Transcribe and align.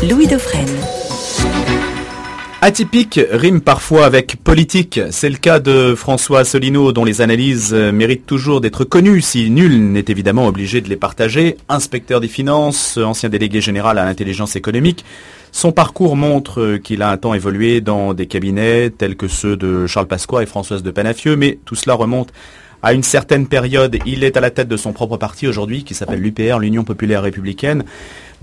Louis 0.00 0.28
Dauphren. 0.28 0.64
Atypique 2.60 3.18
rime 3.32 3.60
parfois 3.60 4.06
avec 4.06 4.36
politique. 4.36 5.00
C'est 5.10 5.28
le 5.28 5.38
cas 5.38 5.58
de 5.58 5.96
François 5.96 6.40
Asselineau 6.40 6.92
dont 6.92 7.04
les 7.04 7.20
analyses 7.20 7.74
méritent 7.74 8.24
toujours 8.24 8.60
d'être 8.60 8.84
connues 8.84 9.20
si 9.20 9.50
nul 9.50 9.90
n'est 9.90 10.04
évidemment 10.06 10.46
obligé 10.46 10.80
de 10.80 10.88
les 10.88 10.96
partager. 10.96 11.56
Inspecteur 11.68 12.20
des 12.20 12.28
finances, 12.28 12.96
ancien 12.96 13.28
délégué 13.28 13.60
général 13.60 13.98
à 13.98 14.04
l'intelligence 14.04 14.54
économique. 14.54 15.04
Son 15.50 15.72
parcours 15.72 16.14
montre 16.14 16.76
qu'il 16.76 17.02
a 17.02 17.10
un 17.10 17.16
temps 17.16 17.34
évolué 17.34 17.80
dans 17.80 18.14
des 18.14 18.26
cabinets 18.26 18.90
tels 18.90 19.16
que 19.16 19.26
ceux 19.26 19.56
de 19.56 19.88
Charles 19.88 20.06
Pasqua 20.06 20.44
et 20.44 20.46
Françoise 20.46 20.84
de 20.84 20.92
Panafieux, 20.92 21.34
mais 21.34 21.58
tout 21.64 21.74
cela 21.74 21.94
remonte 21.94 22.32
à 22.82 22.92
une 22.92 23.02
certaine 23.02 23.48
période. 23.48 23.98
Il 24.06 24.22
est 24.22 24.36
à 24.36 24.40
la 24.40 24.50
tête 24.50 24.68
de 24.68 24.76
son 24.76 24.92
propre 24.92 25.16
parti 25.16 25.48
aujourd'hui 25.48 25.82
qui 25.82 25.94
s'appelle 25.94 26.20
l'UPR, 26.20 26.60
l'Union 26.60 26.84
Populaire 26.84 27.22
Républicaine 27.22 27.84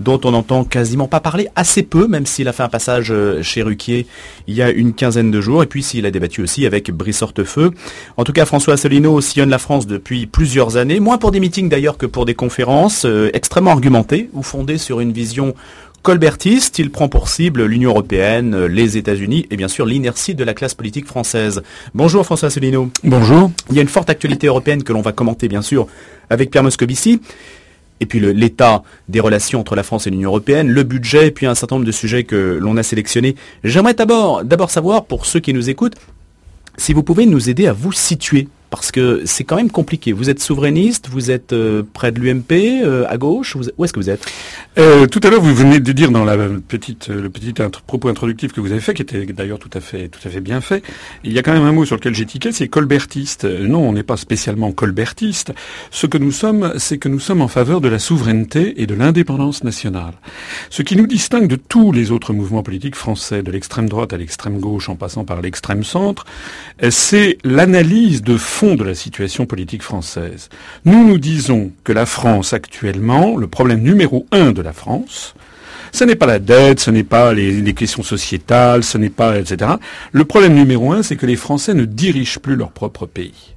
dont 0.00 0.20
on 0.24 0.32
n'entend 0.32 0.64
quasiment 0.64 1.08
pas 1.08 1.20
parler, 1.20 1.48
assez 1.56 1.82
peu, 1.82 2.06
même 2.06 2.26
s'il 2.26 2.48
a 2.48 2.52
fait 2.52 2.62
un 2.62 2.68
passage 2.68 3.08
euh, 3.10 3.42
chez 3.42 3.62
Ruquier 3.62 4.06
il 4.46 4.54
y 4.54 4.62
a 4.62 4.70
une 4.70 4.92
quinzaine 4.92 5.30
de 5.30 5.40
jours, 5.40 5.62
et 5.62 5.66
puis 5.66 5.82
s'il 5.82 6.06
a 6.06 6.10
débattu 6.10 6.42
aussi 6.42 6.66
avec 6.66 6.90
Brice 6.90 7.22
Hortefeux. 7.22 7.72
En 8.16 8.24
tout 8.24 8.32
cas, 8.32 8.44
François 8.44 8.74
Asselineau 8.74 9.20
sillonne 9.20 9.50
la 9.50 9.58
France 9.58 9.86
depuis 9.86 10.26
plusieurs 10.26 10.76
années, 10.76 11.00
moins 11.00 11.18
pour 11.18 11.30
des 11.30 11.40
meetings 11.40 11.68
d'ailleurs 11.68 11.98
que 11.98 12.06
pour 12.06 12.26
des 12.26 12.34
conférences, 12.34 13.04
euh, 13.04 13.30
extrêmement 13.32 13.72
argumentées 13.72 14.28
ou 14.32 14.42
fondées 14.42 14.78
sur 14.78 15.00
une 15.00 15.12
vision 15.12 15.54
colbertiste, 16.02 16.78
il 16.78 16.92
prend 16.92 17.08
pour 17.08 17.28
cible 17.28 17.64
l'Union 17.64 17.90
européenne, 17.90 18.66
les 18.66 18.96
États-Unis 18.96 19.48
et 19.50 19.56
bien 19.56 19.66
sûr 19.66 19.84
l'inertie 19.84 20.36
de 20.36 20.44
la 20.44 20.54
classe 20.54 20.74
politique 20.74 21.04
française. 21.04 21.64
Bonjour 21.94 22.24
François 22.24 22.46
Asselineau. 22.46 22.90
Bonjour. 23.02 23.50
Il 23.70 23.76
y 23.76 23.80
a 23.80 23.82
une 23.82 23.88
forte 23.88 24.08
actualité 24.08 24.46
européenne 24.46 24.84
que 24.84 24.92
l'on 24.92 25.00
va 25.00 25.10
commenter 25.10 25.48
bien 25.48 25.62
sûr 25.62 25.88
avec 26.30 26.52
Pierre 26.52 26.62
Moscovici 26.62 27.20
et 28.00 28.06
puis 28.06 28.20
l'état 28.20 28.82
des 29.08 29.20
relations 29.20 29.60
entre 29.60 29.74
la 29.74 29.82
France 29.82 30.06
et 30.06 30.10
l'Union 30.10 30.30
européenne, 30.30 30.68
le 30.68 30.82
budget, 30.82 31.28
et 31.28 31.30
puis 31.30 31.46
un 31.46 31.54
certain 31.54 31.76
nombre 31.76 31.86
de 31.86 31.92
sujets 31.92 32.24
que 32.24 32.58
l'on 32.60 32.76
a 32.76 32.82
sélectionnés. 32.82 33.36
J'aimerais 33.64 33.94
d'abord 33.94 34.70
savoir, 34.70 35.04
pour 35.04 35.26
ceux 35.26 35.40
qui 35.40 35.52
nous 35.52 35.70
écoutent, 35.70 35.96
si 36.76 36.92
vous 36.92 37.02
pouvez 37.02 37.26
nous 37.26 37.48
aider 37.48 37.66
à 37.66 37.72
vous 37.72 37.92
situer 37.92 38.48
parce 38.70 38.90
que 38.90 39.22
c'est 39.24 39.44
quand 39.44 39.56
même 39.56 39.70
compliqué. 39.70 40.12
Vous 40.12 40.30
êtes 40.30 40.40
souverainiste, 40.40 41.08
vous 41.08 41.30
êtes 41.30 41.52
euh, 41.52 41.82
près 41.92 42.12
de 42.12 42.20
l'UMP, 42.20 42.52
euh, 42.52 43.04
à 43.08 43.16
gauche, 43.16 43.56
où 43.56 43.84
est-ce 43.84 43.92
que 43.92 44.00
vous 44.00 44.10
êtes? 44.10 44.24
Euh, 44.78 45.06
Tout 45.06 45.20
à 45.22 45.30
l'heure, 45.30 45.40
vous 45.40 45.54
venez 45.54 45.80
de 45.80 45.92
dire 45.92 46.10
dans 46.10 46.24
la 46.24 46.36
petite, 46.68 47.08
le 47.08 47.30
petit 47.30 47.54
propos 47.86 48.08
introductif 48.08 48.52
que 48.52 48.60
vous 48.60 48.72
avez 48.72 48.80
fait, 48.80 48.94
qui 48.94 49.02
était 49.02 49.24
d'ailleurs 49.26 49.58
tout 49.58 49.70
à 49.72 49.80
fait, 49.80 50.08
tout 50.08 50.20
à 50.26 50.30
fait 50.30 50.40
bien 50.40 50.60
fait, 50.60 50.82
il 51.24 51.32
y 51.32 51.38
a 51.38 51.42
quand 51.42 51.52
même 51.52 51.64
un 51.64 51.72
mot 51.72 51.84
sur 51.84 51.96
lequel 51.96 52.14
tiqué, 52.26 52.52
c'est 52.52 52.68
colbertiste. 52.68 53.44
Non, 53.44 53.88
on 53.88 53.92
n'est 53.92 54.02
pas 54.02 54.16
spécialement 54.16 54.72
colbertiste. 54.72 55.52
Ce 55.90 56.06
que 56.06 56.18
nous 56.18 56.32
sommes, 56.32 56.74
c'est 56.76 56.98
que 56.98 57.08
nous 57.08 57.20
sommes 57.20 57.40
en 57.40 57.48
faveur 57.48 57.80
de 57.80 57.88
la 57.88 57.98
souveraineté 57.98 58.82
et 58.82 58.86
de 58.86 58.94
l'indépendance 58.94 59.64
nationale. 59.64 60.14
Ce 60.70 60.82
qui 60.82 60.96
nous 60.96 61.06
distingue 61.06 61.48
de 61.48 61.56
tous 61.56 61.92
les 61.92 62.10
autres 62.10 62.32
mouvements 62.32 62.62
politiques 62.62 62.96
français, 62.96 63.42
de 63.42 63.50
l'extrême 63.50 63.88
droite 63.88 64.12
à 64.12 64.16
l'extrême 64.16 64.58
gauche, 64.58 64.88
en 64.88 64.96
passant 64.96 65.24
par 65.24 65.40
l'extrême 65.40 65.84
centre, 65.84 66.24
c'est 66.90 67.38
l'analyse 67.44 68.22
de 68.22 68.36
fond 68.56 68.74
de 68.74 68.84
la 68.84 68.94
situation 68.94 69.44
politique 69.44 69.82
française. 69.82 70.48
Nous 70.86 71.06
nous 71.06 71.18
disons 71.18 71.72
que 71.84 71.92
la 71.92 72.06
France 72.06 72.54
actuellement, 72.54 73.36
le 73.36 73.48
problème 73.48 73.82
numéro 73.82 74.26
un 74.32 74.52
de 74.52 74.62
la 74.62 74.72
France, 74.72 75.34
ce 75.92 76.04
n'est 76.04 76.16
pas 76.16 76.24
la 76.24 76.38
dette, 76.38 76.80
ce 76.80 76.90
n'est 76.90 77.04
pas 77.04 77.34
les, 77.34 77.60
les, 77.60 77.74
questions 77.74 78.02
sociétales, 78.02 78.82
ce 78.82 78.96
n'est 78.96 79.10
pas, 79.10 79.38
etc. 79.38 79.72
Le 80.10 80.24
problème 80.24 80.54
numéro 80.54 80.90
un, 80.92 81.02
c'est 81.02 81.16
que 81.16 81.26
les 81.26 81.36
Français 81.36 81.74
ne 81.74 81.84
dirigent 81.84 82.40
plus 82.40 82.56
leur 82.56 82.70
propre 82.70 83.04
pays. 83.04 83.55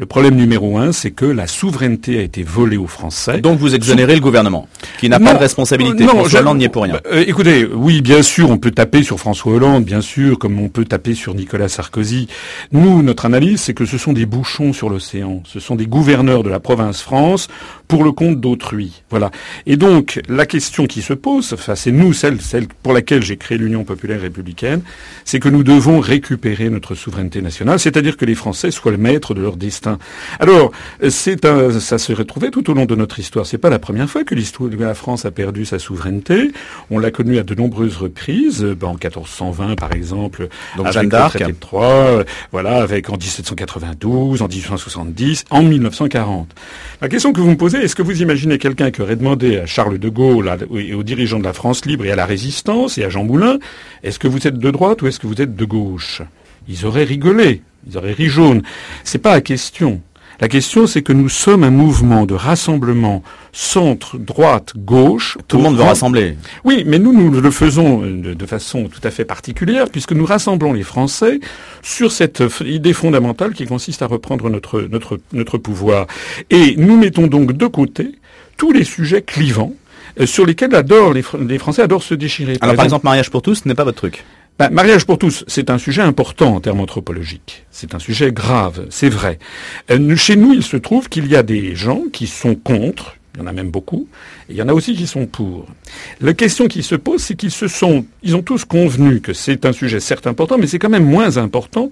Le 0.00 0.06
problème 0.06 0.34
numéro 0.34 0.78
un, 0.78 0.92
c'est 0.92 1.10
que 1.10 1.26
la 1.26 1.46
souveraineté 1.46 2.18
a 2.18 2.22
été 2.22 2.42
volée 2.42 2.78
aux 2.78 2.86
Français. 2.86 3.42
Donc 3.42 3.58
vous 3.58 3.74
exonérez 3.74 4.14
le 4.14 4.22
gouvernement, 4.22 4.66
qui 4.98 5.10
n'a 5.10 5.20
pas 5.20 5.34
de 5.34 5.38
responsabilité. 5.38 6.04
Non, 6.04 6.14
François 6.14 6.40
Hollande 6.40 6.56
n'y 6.56 6.64
est 6.64 6.70
pour 6.70 6.84
rien. 6.84 6.98
Euh, 7.12 7.22
écoutez, 7.26 7.66
oui, 7.66 8.00
bien 8.00 8.22
sûr, 8.22 8.48
on 8.48 8.56
peut 8.56 8.70
taper 8.70 9.02
sur 9.02 9.18
François 9.18 9.52
Hollande, 9.52 9.84
bien 9.84 10.00
sûr, 10.00 10.38
comme 10.38 10.58
on 10.58 10.70
peut 10.70 10.86
taper 10.86 11.12
sur 11.12 11.34
Nicolas 11.34 11.68
Sarkozy. 11.68 12.28
Nous, 12.72 13.02
notre 13.02 13.26
analyse, 13.26 13.60
c'est 13.60 13.74
que 13.74 13.84
ce 13.84 13.98
sont 13.98 14.14
des 14.14 14.24
bouchons 14.24 14.72
sur 14.72 14.88
l'océan. 14.88 15.42
Ce 15.44 15.60
sont 15.60 15.76
des 15.76 15.86
gouverneurs 15.86 16.44
de 16.44 16.48
la 16.48 16.60
province 16.60 17.02
France 17.02 17.48
pour 17.86 18.02
le 18.02 18.12
compte 18.12 18.40
d'autrui. 18.40 19.02
Voilà. 19.10 19.30
Et 19.66 19.76
donc, 19.76 20.18
la 20.30 20.46
question 20.46 20.86
qui 20.86 21.02
se 21.02 21.12
pose, 21.12 21.52
enfin, 21.52 21.74
c'est 21.74 21.92
nous, 21.92 22.14
celle, 22.14 22.40
celle 22.40 22.68
pour 22.68 22.94
laquelle 22.94 23.22
j'ai 23.22 23.36
créé 23.36 23.58
l'Union 23.58 23.84
populaire 23.84 24.22
républicaine, 24.22 24.80
c'est 25.26 25.40
que 25.40 25.50
nous 25.50 25.62
devons 25.62 26.00
récupérer 26.00 26.70
notre 26.70 26.94
souveraineté 26.94 27.42
nationale, 27.42 27.78
c'est-à-dire 27.78 28.16
que 28.16 28.24
les 28.24 28.34
Français 28.34 28.70
soient 28.70 28.92
le 28.92 28.96
maître 28.96 29.34
de 29.34 29.42
leur 29.42 29.56
destin 29.56 29.89
alors, 30.38 30.72
c'est 31.08 31.44
un, 31.44 31.78
ça 31.80 31.98
s'est 31.98 32.14
retrouvé 32.14 32.50
tout 32.50 32.70
au 32.70 32.74
long 32.74 32.84
de 32.86 32.94
notre 32.94 33.18
histoire. 33.18 33.46
C'est 33.46 33.58
pas 33.58 33.70
la 33.70 33.78
première 33.78 34.08
fois 34.08 34.24
que 34.24 34.34
l'histoire 34.34 34.70
de 34.70 34.76
la 34.76 34.94
France 34.94 35.24
a 35.24 35.30
perdu 35.30 35.64
sa 35.64 35.78
souveraineté. 35.78 36.50
On 36.90 36.98
l'a 36.98 37.10
connu 37.10 37.38
à 37.38 37.42
de 37.42 37.54
nombreuses 37.54 37.96
reprises. 37.96 38.62
Ben, 38.62 38.88
en 38.88 38.94
1420, 38.94 39.76
par 39.76 39.92
exemple, 39.92 40.48
Donc, 40.76 40.86
avec 40.86 40.94
Jeanne 40.94 41.08
d'Arc. 41.08 41.42
voilà, 42.52 42.82
avec 42.82 43.10
en 43.10 43.16
1792, 43.16 44.42
en 44.42 44.48
1870, 44.48 45.44
en 45.50 45.62
1940. 45.62 46.48
La 47.00 47.08
question 47.08 47.32
que 47.32 47.40
vous 47.40 47.50
me 47.50 47.56
posez, 47.56 47.78
est-ce 47.78 47.94
que 47.94 48.02
vous 48.02 48.22
imaginez 48.22 48.58
quelqu'un 48.58 48.90
qui 48.90 49.02
aurait 49.02 49.16
demandé 49.16 49.58
à 49.58 49.66
Charles 49.66 49.98
de 49.98 50.08
Gaulle 50.08 50.50
et 50.76 50.94
aux 50.94 51.02
dirigeants 51.02 51.38
de 51.38 51.44
la 51.44 51.52
France 51.52 51.84
libre 51.84 52.04
et 52.06 52.12
à 52.12 52.16
la 52.16 52.26
résistance 52.26 52.98
et 52.98 53.04
à 53.04 53.08
Jean 53.08 53.24
Moulin, 53.24 53.58
est-ce 54.02 54.18
que 54.18 54.28
vous 54.28 54.46
êtes 54.46 54.58
de 54.58 54.70
droite 54.70 55.02
ou 55.02 55.06
est-ce 55.06 55.18
que 55.18 55.26
vous 55.26 55.40
êtes 55.40 55.56
de 55.56 55.64
gauche? 55.64 56.22
Ils 56.70 56.86
auraient 56.86 57.04
rigolé. 57.04 57.62
Ils 57.88 57.98
auraient 57.98 58.12
ri 58.12 58.28
jaune. 58.28 58.62
C'est 59.04 59.18
pas 59.18 59.32
la 59.32 59.40
question. 59.40 60.00
La 60.40 60.48
question, 60.48 60.86
c'est 60.86 61.02
que 61.02 61.12
nous 61.12 61.28
sommes 61.28 61.64
un 61.64 61.70
mouvement 61.70 62.24
de 62.24 62.32
rassemblement 62.32 63.22
centre, 63.52 64.16
droite, 64.16 64.72
gauche. 64.74 65.36
Tout 65.48 65.58
le 65.58 65.64
monde 65.64 65.76
veut 65.76 65.82
rassembler. 65.82 66.36
Oui, 66.64 66.84
mais 66.86 66.98
nous, 66.98 67.12
nous 67.12 67.30
le 67.30 67.50
faisons 67.50 67.98
de, 67.98 68.46
façon 68.46 68.88
tout 68.88 69.00
à 69.04 69.10
fait 69.10 69.26
particulière, 69.26 69.90
puisque 69.90 70.12
nous 70.12 70.24
rassemblons 70.24 70.72
les 70.72 70.82
Français 70.82 71.40
sur 71.82 72.10
cette 72.10 72.42
idée 72.64 72.94
fondamentale 72.94 73.52
qui 73.52 73.66
consiste 73.66 74.00
à 74.00 74.06
reprendre 74.06 74.48
notre, 74.48 74.80
notre, 74.80 75.18
notre 75.34 75.58
pouvoir. 75.58 76.06
Et 76.48 76.74
nous 76.78 76.96
mettons 76.96 77.26
donc 77.26 77.52
de 77.52 77.66
côté 77.66 78.12
tous 78.56 78.72
les 78.72 78.84
sujets 78.84 79.20
clivants 79.20 79.74
euh, 80.20 80.26
sur 80.26 80.46
lesquels 80.46 80.74
adorent 80.74 81.12
les, 81.12 81.24
les 81.46 81.58
Français 81.58 81.82
adorent 81.82 82.02
se 82.02 82.14
déchirer. 82.14 82.56
Alors 82.62 82.76
par 82.76 82.84
exemple, 82.86 83.04
mariage 83.04 83.30
pour 83.30 83.42
tous, 83.42 83.56
ce 83.56 83.68
n'est 83.68 83.74
pas 83.74 83.84
votre 83.84 83.98
truc. 83.98 84.24
Ben, 84.60 84.68
mariage 84.68 85.06
pour 85.06 85.16
tous, 85.16 85.42
c'est 85.48 85.70
un 85.70 85.78
sujet 85.78 86.02
important 86.02 86.56
en 86.56 86.60
termes 86.60 86.80
anthropologiques. 86.80 87.64
C'est 87.70 87.94
un 87.94 87.98
sujet 87.98 88.30
grave, 88.30 88.88
c'est 88.90 89.08
vrai. 89.08 89.38
Euh, 89.90 90.14
chez 90.16 90.36
nous, 90.36 90.52
il 90.52 90.62
se 90.62 90.76
trouve 90.76 91.08
qu'il 91.08 91.28
y 91.28 91.34
a 91.34 91.42
des 91.42 91.74
gens 91.74 92.02
qui 92.12 92.26
sont 92.26 92.56
contre, 92.56 93.16
il 93.34 93.40
y 93.40 93.42
en 93.42 93.46
a 93.46 93.54
même 93.54 93.70
beaucoup, 93.70 94.06
et 94.50 94.52
il 94.52 94.56
y 94.56 94.60
en 94.60 94.68
a 94.68 94.74
aussi 94.74 94.94
qui 94.94 95.06
sont 95.06 95.24
pour. 95.24 95.66
La 96.20 96.34
question 96.34 96.68
qui 96.68 96.82
se 96.82 96.94
pose, 96.94 97.22
c'est 97.22 97.36
qu'ils 97.36 97.50
se 97.52 97.68
sont, 97.68 98.04
ils 98.22 98.36
ont 98.36 98.42
tous 98.42 98.66
convenu 98.66 99.22
que 99.22 99.32
c'est 99.32 99.64
un 99.64 99.72
sujet 99.72 99.98
certes 99.98 100.26
important, 100.26 100.58
mais 100.58 100.66
c'est 100.66 100.78
quand 100.78 100.90
même 100.90 101.06
moins 101.06 101.38
important 101.38 101.90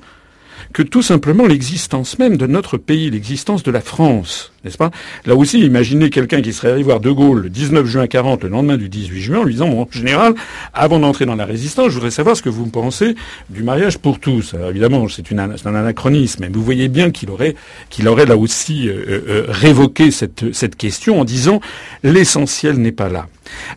que 0.72 0.82
tout 0.82 1.02
simplement 1.02 1.46
l'existence 1.46 2.18
même 2.18 2.36
de 2.36 2.46
notre 2.46 2.76
pays, 2.76 3.10
l'existence 3.10 3.62
de 3.62 3.70
la 3.70 3.80
France, 3.80 4.52
n'est-ce 4.64 4.76
pas? 4.76 4.90
Là 5.24 5.34
aussi, 5.34 5.60
imaginez 5.60 6.10
quelqu'un 6.10 6.42
qui 6.42 6.52
serait 6.52 6.72
allé 6.72 6.82
voir 6.82 7.00
De 7.00 7.10
Gaulle 7.10 7.42
le 7.42 7.50
19 7.50 7.86
juin 7.86 8.06
40, 8.06 8.44
le 8.44 8.50
lendemain 8.50 8.76
du 8.76 8.88
18 8.88 9.20
juin, 9.20 9.38
en 9.40 9.44
lui 9.44 9.54
disant, 9.54 9.68
bon, 9.68 9.86
général, 9.90 10.34
avant 10.74 10.98
d'entrer 10.98 11.26
dans 11.26 11.36
la 11.36 11.44
résistance, 11.44 11.88
je 11.88 11.94
voudrais 11.94 12.10
savoir 12.10 12.36
ce 12.36 12.42
que 12.42 12.48
vous 12.48 12.66
pensez 12.66 13.14
du 13.50 13.62
mariage 13.62 13.98
pour 13.98 14.18
tous. 14.20 14.54
Alors, 14.54 14.70
évidemment, 14.70 15.06
c'est 15.08 15.32
un 15.32 15.74
anachronisme, 15.74 16.42
mais 16.42 16.48
vous 16.48 16.62
voyez 16.62 16.88
bien 16.88 17.10
qu'il 17.10 17.30
aurait, 17.30 17.54
qu'il 17.90 18.08
aurait 18.08 18.26
là 18.26 18.36
aussi 18.36 18.88
euh, 18.88 18.92
euh, 18.92 19.22
euh, 19.28 19.44
révoqué 19.48 20.10
cette, 20.10 20.52
cette 20.52 20.76
question 20.76 21.20
en 21.20 21.24
disant, 21.24 21.60
l'essentiel 22.02 22.76
n'est 22.76 22.92
pas 22.92 23.08
là. 23.08 23.26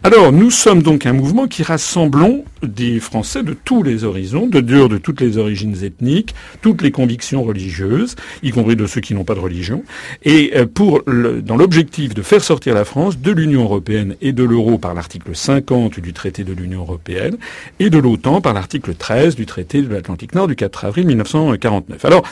Alors, 0.03 0.31
nous 0.31 0.51
sommes 0.51 0.83
donc 0.83 1.05
un 1.05 1.13
mouvement 1.13 1.47
qui 1.47 1.63
rassemblons 1.63 2.43
des 2.63 2.99
Français 2.99 3.43
de 3.43 3.53
tous 3.53 3.83
les 3.83 4.03
horizons, 4.03 4.47
de 4.47 4.61
dehors 4.61 4.89
de 4.89 4.97
toutes 4.97 5.21
les 5.21 5.37
origines 5.37 5.75
ethniques, 5.83 6.33
toutes 6.61 6.81
les 6.81 6.91
convictions 6.91 7.43
religieuses, 7.43 8.15
y 8.43 8.51
compris 8.51 8.75
de 8.75 8.85
ceux 8.85 9.01
qui 9.01 9.13
n'ont 9.13 9.23
pas 9.23 9.35
de 9.35 9.39
religion, 9.39 9.83
et 10.23 10.53
euh, 10.55 10.65
pour 10.65 11.03
dans 11.05 11.57
l'objectif 11.57 12.13
de 12.13 12.21
faire 12.21 12.43
sortir 12.43 12.73
la 12.73 12.85
France 12.85 13.19
de 13.19 13.31
l'Union 13.31 13.63
européenne 13.63 14.15
et 14.21 14.33
de 14.33 14.43
l'euro 14.43 14.77
par 14.77 14.93
l'article 14.93 15.35
50 15.35 15.99
du 15.99 16.13
traité 16.13 16.43
de 16.43 16.53
l'Union 16.53 16.81
européenne 16.81 17.37
et 17.79 17.89
de 17.89 17.97
l'OTAN 17.97 18.41
par 18.41 18.53
l'article 18.53 18.93
13 18.95 19.35
du 19.35 19.45
traité 19.45 19.81
de 19.81 19.93
l'Atlantique 19.93 20.35
Nord 20.35 20.47
du 20.47 20.55
4 20.55 20.85
avril 20.85 21.07
1949. 21.07 22.05
Alors, 22.05 22.23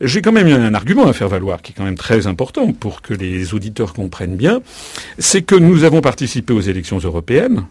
j'ai 0.00 0.22
quand 0.22 0.32
même 0.32 0.48
un 0.48 0.74
argument 0.74 1.06
à 1.06 1.12
faire 1.12 1.28
valoir 1.28 1.62
qui 1.62 1.72
est 1.72 1.74
quand 1.74 1.84
même 1.84 1.96
très 1.96 2.26
important 2.26 2.72
pour 2.72 3.02
que 3.02 3.14
les 3.14 3.54
auditeurs 3.54 3.92
comprennent 3.92 4.36
bien, 4.36 4.60
c'est 5.18 5.42
que 5.42 5.54
nous 5.54 5.84
avons 5.84 6.00
participé 6.00 6.52
aux 6.52 6.60
élections 6.60 6.98
européennes 6.98 7.64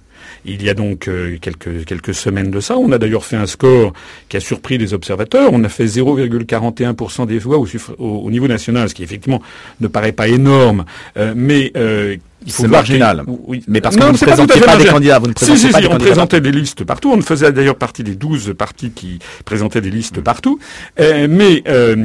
il 0.46 0.64
y 0.64 0.70
a 0.70 0.74
donc 0.74 1.08
euh, 1.08 1.38
quelques, 1.42 1.86
quelques 1.86 2.14
semaines 2.14 2.52
de 2.52 2.60
ça. 2.60 2.78
On 2.78 2.92
a 2.92 2.98
d'ailleurs 2.98 3.26
fait 3.26 3.36
un 3.36 3.48
score 3.48 3.94
qui 4.30 4.38
a 4.38 4.40
surpris 4.40 4.78
les 4.78 4.94
observateurs. 4.94 5.50
On 5.54 5.64
a 5.64 5.70
fait 5.70 5.86
0,41% 5.86 7.26
des 7.26 7.40
voix 7.40 7.58
au, 7.58 7.68
au, 7.98 8.32
niveau 8.32 8.48
national, 8.48 8.90
ce 8.90 8.96
qui 8.96 9.04
effectivement 9.04 9.42
ne 9.82 9.88
paraît 9.88 10.12
pas 10.12 10.28
énorme, 10.28 10.86
euh, 11.18 11.34
mais 11.36 11.72
euh, 11.76 12.18
il 12.46 12.52
faut 12.52 12.68
marginal. 12.68 13.24
oui. 13.48 13.64
Mais 13.68 13.82
parce 13.82 13.96
que 13.96 14.04
vous 14.04 14.12
ne 14.12 14.18
présentez 14.18 14.60
pas, 14.60 14.78
des 14.78 14.86
candidats, 14.86 15.20
vous 15.20 15.28
ne 15.28 15.34
présentez 15.34 15.60
si, 15.60 15.74
si, 15.74 15.82
si, 15.82 15.88
on 15.88 15.98
présentait 15.98 16.42
des 16.42 16.52
listes 16.52 16.84
partout. 16.84 17.12
On 17.12 17.22
faisait 17.22 17.52
d'ailleurs 17.52 17.76
partie 17.76 18.04
des 18.04 18.16
12 18.16 18.54
partis 18.58 18.92
qui 18.92 19.20
présentaient 19.46 19.82
des 19.82 19.90
listes 19.90 20.22
partout. 20.22 20.60
Euh, 21.00 21.28
mais 21.30 21.64
euh, 21.68 21.96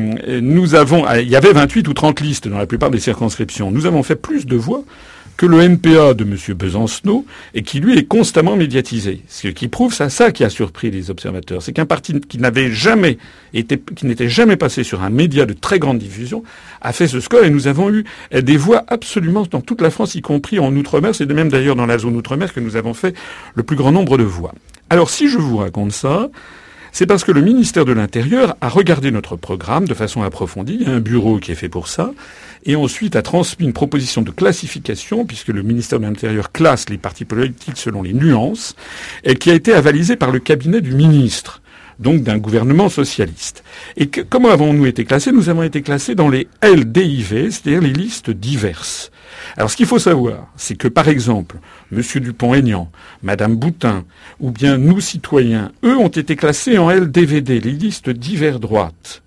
nous 0.40 0.74
avons, 0.74 1.04
il 1.14 1.28
y 1.28 1.36
avait 1.36 1.52
28 1.52 1.88
ou 1.88 1.92
30 1.92 2.20
listes 2.20 2.48
dans 2.48 2.58
la 2.58 2.66
plupart 2.66 2.90
des 2.90 3.00
circonscriptions. 3.00 3.70
Nous 3.70 3.86
avons 3.86 4.02
fait 4.02 4.16
plus 4.16 4.46
de 4.46 4.56
voix 4.56 4.82
que 5.40 5.46
le 5.46 5.66
MPA 5.66 6.12
de 6.12 6.24
M. 6.24 6.36
Besancenot 6.54 7.24
et 7.54 7.62
qui 7.62 7.80
lui 7.80 7.96
est 7.96 8.04
constamment 8.04 8.56
médiatisé. 8.56 9.22
Ce 9.26 9.48
qui 9.48 9.68
prouve, 9.68 9.94
c'est 9.94 10.10
ça 10.10 10.32
qui 10.32 10.44
a 10.44 10.50
surpris 10.50 10.90
les 10.90 11.10
observateurs. 11.10 11.62
C'est 11.62 11.72
qu'un 11.72 11.86
parti 11.86 12.20
qui 12.20 12.36
n'avait 12.36 12.70
jamais 12.70 13.16
été, 13.54 13.82
qui 13.96 14.04
n'était 14.04 14.28
jamais 14.28 14.56
passé 14.56 14.84
sur 14.84 15.02
un 15.02 15.08
média 15.08 15.46
de 15.46 15.54
très 15.54 15.78
grande 15.78 15.96
diffusion 15.96 16.42
a 16.82 16.92
fait 16.92 17.08
ce 17.08 17.20
score 17.20 17.42
et 17.42 17.48
nous 17.48 17.68
avons 17.68 17.90
eu 17.90 18.04
des 18.30 18.58
voix 18.58 18.84
absolument 18.88 19.46
dans 19.50 19.62
toute 19.62 19.80
la 19.80 19.88
France, 19.88 20.14
y 20.14 20.20
compris 20.20 20.58
en 20.58 20.76
Outre-mer. 20.76 21.14
C'est 21.14 21.24
même 21.32 21.48
d'ailleurs 21.48 21.74
dans 21.74 21.86
la 21.86 21.96
zone 21.96 22.16
Outre-mer 22.16 22.52
que 22.52 22.60
nous 22.60 22.76
avons 22.76 22.92
fait 22.92 23.16
le 23.54 23.62
plus 23.62 23.76
grand 23.76 23.92
nombre 23.92 24.18
de 24.18 24.24
voix. 24.24 24.52
Alors 24.90 25.08
si 25.08 25.26
je 25.26 25.38
vous 25.38 25.56
raconte 25.56 25.92
ça, 25.92 26.28
c'est 26.92 27.06
parce 27.06 27.24
que 27.24 27.32
le 27.32 27.40
ministère 27.40 27.84
de 27.84 27.92
l'Intérieur 27.92 28.56
a 28.60 28.68
regardé 28.68 29.10
notre 29.10 29.36
programme 29.36 29.86
de 29.86 29.94
façon 29.94 30.22
approfondie. 30.22 30.78
Il 30.80 30.86
y 30.88 30.90
a 30.90 30.94
un 30.94 31.00
bureau 31.00 31.38
qui 31.38 31.52
est 31.52 31.56
fait 31.56 31.68
pour 31.68 31.88
ça. 31.88 32.12
Et 32.64 32.76
ensuite 32.76 33.16
a 33.16 33.22
transmis 33.22 33.64
une 33.66 33.72
proposition 33.72 34.22
de 34.22 34.30
classification, 34.30 35.24
puisque 35.24 35.48
le 35.48 35.62
ministère 35.62 35.98
de 35.98 36.04
l'Intérieur 36.04 36.52
classe 36.52 36.90
les 36.90 36.98
partis 36.98 37.24
politiques 37.24 37.78
selon 37.78 38.02
les 38.02 38.12
nuances, 38.12 38.76
et 39.24 39.36
qui 39.36 39.50
a 39.50 39.54
été 39.54 39.72
avalisée 39.72 40.16
par 40.16 40.30
le 40.30 40.40
cabinet 40.40 40.80
du 40.80 40.94
ministre 40.94 41.62
donc 42.00 42.22
d'un 42.22 42.38
gouvernement 42.38 42.88
socialiste. 42.88 43.62
Et 43.96 44.06
comment 44.08 44.48
avons-nous 44.48 44.86
été 44.86 45.04
classés? 45.04 45.32
Nous 45.32 45.50
avons 45.50 45.62
été 45.62 45.82
classés 45.82 46.14
dans 46.14 46.30
les 46.30 46.48
LDIV, 46.62 47.50
c'est-à-dire 47.50 47.82
les 47.82 47.92
listes 47.92 48.30
diverses. 48.30 49.10
Alors 49.56 49.70
ce 49.70 49.76
qu'il 49.76 49.86
faut 49.86 49.98
savoir, 49.98 50.48
c'est 50.56 50.76
que 50.76 50.88
par 50.88 51.08
exemple, 51.08 51.56
M. 51.92 52.02
Dupont-Aignan, 52.16 52.90
Mme 53.22 53.56
Boutin, 53.56 54.04
ou 54.40 54.50
bien 54.50 54.78
nous 54.78 55.00
citoyens, 55.00 55.72
eux 55.84 55.96
ont 55.96 56.08
été 56.08 56.36
classés 56.36 56.78
en 56.78 56.90
LDVD, 56.90 57.60
les 57.60 57.72
listes 57.72 58.10
divers 58.10 58.60
droites. 58.60 59.22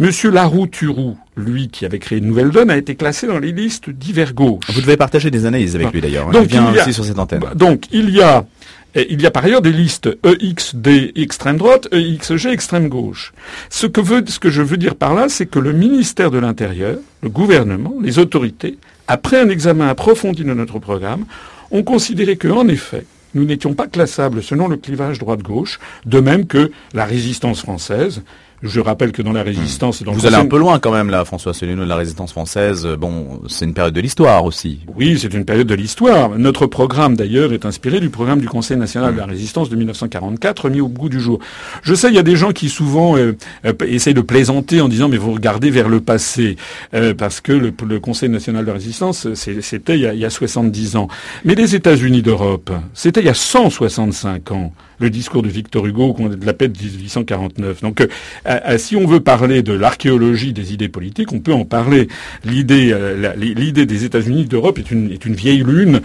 M. 0.00 0.10
Laroux-Turou, 0.32 1.16
lui 1.36 1.68
qui 1.68 1.84
avait 1.84 1.98
créé 1.98 2.18
une 2.18 2.26
nouvelle 2.26 2.50
donne, 2.50 2.70
a 2.70 2.76
été 2.76 2.94
classé 2.94 3.26
dans 3.26 3.38
les 3.38 3.52
listes 3.52 3.90
divers 3.90 4.32
gauche. 4.32 4.64
Vous 4.72 4.80
devez 4.80 4.96
partager 4.96 5.30
des 5.30 5.46
analyses 5.46 5.74
avec 5.74 5.92
lui 5.92 6.00
d'ailleurs. 6.00 6.28
Hein. 6.28 6.32
Donc, 6.32 6.44
il 6.44 6.50
vient 6.50 6.72
aussi 6.72 6.92
sur 6.92 7.04
cette 7.04 7.18
antenne. 7.18 7.42
Donc 7.54 7.84
il 7.92 8.10
y 8.10 8.22
a 8.22 8.46
il 8.94 9.20
y 9.20 9.26
a 9.26 9.30
par 9.30 9.44
ailleurs 9.44 9.60
des 9.60 9.72
listes 9.72 10.08
EXD 10.24 11.12
extrême 11.16 11.56
droite, 11.56 11.88
EXG 11.90 12.46
extrême 12.46 12.88
gauche. 12.88 13.32
Ce 13.68 13.86
que, 13.86 14.00
veut, 14.00 14.22
ce 14.26 14.38
que 14.38 14.50
je 14.50 14.62
veux 14.62 14.76
dire 14.76 14.94
par 14.94 15.14
là, 15.14 15.28
c'est 15.28 15.46
que 15.46 15.58
le 15.58 15.72
ministère 15.72 16.30
de 16.30 16.38
l'Intérieur, 16.38 16.98
le 17.22 17.28
gouvernement, 17.28 17.94
les 18.00 18.20
autorités, 18.20 18.78
après 19.08 19.40
un 19.40 19.48
examen 19.48 19.88
approfondi 19.88 20.44
de 20.44 20.54
notre 20.54 20.78
programme, 20.78 21.26
ont 21.70 21.82
considéré 21.82 22.36
qu'en 22.36 22.68
effet, 22.68 23.04
nous 23.34 23.44
n'étions 23.44 23.74
pas 23.74 23.88
classables 23.88 24.42
selon 24.42 24.68
le 24.68 24.76
clivage 24.76 25.18
droite-gauche, 25.18 25.80
de 26.06 26.20
même 26.20 26.46
que 26.46 26.70
la 26.92 27.04
résistance 27.04 27.60
française, 27.60 28.22
je 28.64 28.80
rappelle 28.80 29.12
que 29.12 29.22
dans 29.22 29.32
la 29.32 29.42
résistance... 29.42 30.02
Dans 30.02 30.12
Vous 30.12 30.26
allez 30.26 30.36
un 30.36 30.46
peu 30.46 30.58
loin 30.58 30.78
quand 30.78 30.92
même 30.92 31.10
là, 31.10 31.24
François 31.24 31.50
Asselineau, 31.50 31.84
la 31.84 31.96
résistance 31.96 32.32
française. 32.32 32.86
Bon, 32.98 33.40
c'est 33.48 33.66
une 33.66 33.74
période 33.74 33.94
de 33.94 34.00
l'histoire 34.00 34.44
aussi. 34.44 34.80
Oui, 34.96 35.18
c'est 35.20 35.32
une 35.34 35.44
période 35.44 35.66
de 35.66 35.74
l'histoire. 35.74 36.30
Notre 36.38 36.66
programme 36.66 37.16
d'ailleurs 37.16 37.52
est 37.52 37.66
inspiré 37.66 38.00
du 38.00 38.10
programme 38.10 38.40
du 38.40 38.48
Conseil 38.48 38.76
national 38.76 39.14
de 39.14 39.18
la 39.18 39.26
résistance 39.26 39.68
de 39.68 39.76
1944 39.76 40.70
mis 40.70 40.80
au 40.80 40.88
bout 40.88 41.08
du 41.08 41.20
jour. 41.20 41.38
Je 41.82 41.94
sais, 41.94 42.08
il 42.08 42.14
y 42.14 42.18
a 42.18 42.22
des 42.22 42.36
gens 42.36 42.52
qui 42.52 42.68
souvent 42.68 43.16
euh, 43.16 43.36
euh, 43.64 43.72
essayent 43.86 44.14
de 44.14 44.20
plaisanter 44.20 44.80
en 44.80 44.88
disant 44.88 45.08
mais 45.08 45.18
vous 45.18 45.32
regardez 45.32 45.70
vers 45.70 45.88
le 45.88 46.00
passé 46.00 46.56
euh, 46.94 47.14
parce 47.14 47.40
que 47.40 47.52
le, 47.52 47.72
Conseil 48.00 48.28
national 48.28 48.62
de 48.62 48.68
la 48.68 48.74
résistance 48.74 49.32
c'était 49.34 49.94
il, 49.94 50.00
y 50.00 50.06
a, 50.06 50.14
il 50.14 50.20
y 50.20 50.24
a 50.24 50.30
70 50.30 50.96
ans. 50.96 51.08
Mais 51.44 51.54
les 51.54 51.74
États-Unis 51.74 52.22
d'Europe, 52.22 52.70
c'était 52.92 53.20
il 53.20 53.26
y 53.26 53.30
a 53.30 53.34
165 53.34 54.50
ans 54.52 54.72
le 54.98 55.10
discours 55.10 55.42
de 55.42 55.48
Victor 55.48 55.86
Hugo 55.86 56.14
de 56.18 56.46
la 56.46 56.52
paix 56.52 56.68
de 56.68 56.78
1849. 56.78 57.80
Donc, 57.82 58.00
euh, 58.00 58.06
euh, 58.46 58.78
si 58.78 58.96
on 58.96 59.06
veut 59.06 59.20
parler 59.20 59.62
de 59.62 59.72
l'archéologie 59.72 60.52
des 60.52 60.72
idées 60.72 60.88
politiques, 60.88 61.32
on 61.32 61.40
peut 61.40 61.52
en 61.52 61.64
parler. 61.64 62.08
L'idée, 62.44 62.90
euh, 62.92 63.34
l'idée 63.36 63.86
des 63.86 64.04
États-Unis 64.04 64.44
d'Europe 64.46 64.78
est 64.78 64.90
une, 64.90 65.10
est 65.10 65.24
une 65.24 65.34
vieille 65.34 65.62
lune 65.62 66.00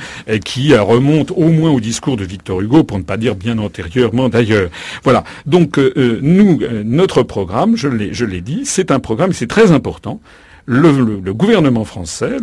qui 0.45 0.75
remonte 0.75 1.31
au 1.31 1.49
moins 1.49 1.71
au 1.71 1.79
discours 1.79 2.17
de 2.17 2.23
Victor 2.23 2.61
Hugo, 2.61 2.83
pour 2.83 2.97
ne 2.97 3.03
pas 3.03 3.17
dire 3.17 3.35
bien 3.35 3.57
antérieurement 3.57 4.29
d'ailleurs. 4.29 4.69
Voilà. 5.03 5.23
Donc, 5.45 5.77
nous, 5.77 6.59
notre 6.83 7.23
programme, 7.23 7.75
je 7.75 8.25
l'ai 8.25 8.41
dit, 8.41 8.61
c'est 8.65 8.91
un 8.91 8.99
programme, 8.99 9.33
c'est 9.33 9.47
très 9.47 9.71
important 9.71 10.21
le, 10.69 11.33
gouvernement 11.33 11.83
français, 11.83 12.37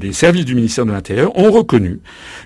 les 0.00 0.12
services 0.12 0.44
du 0.44 0.54
ministère 0.54 0.86
de 0.86 0.92
l'Intérieur 0.92 1.36
ont 1.36 1.50
reconnu 1.50 2.00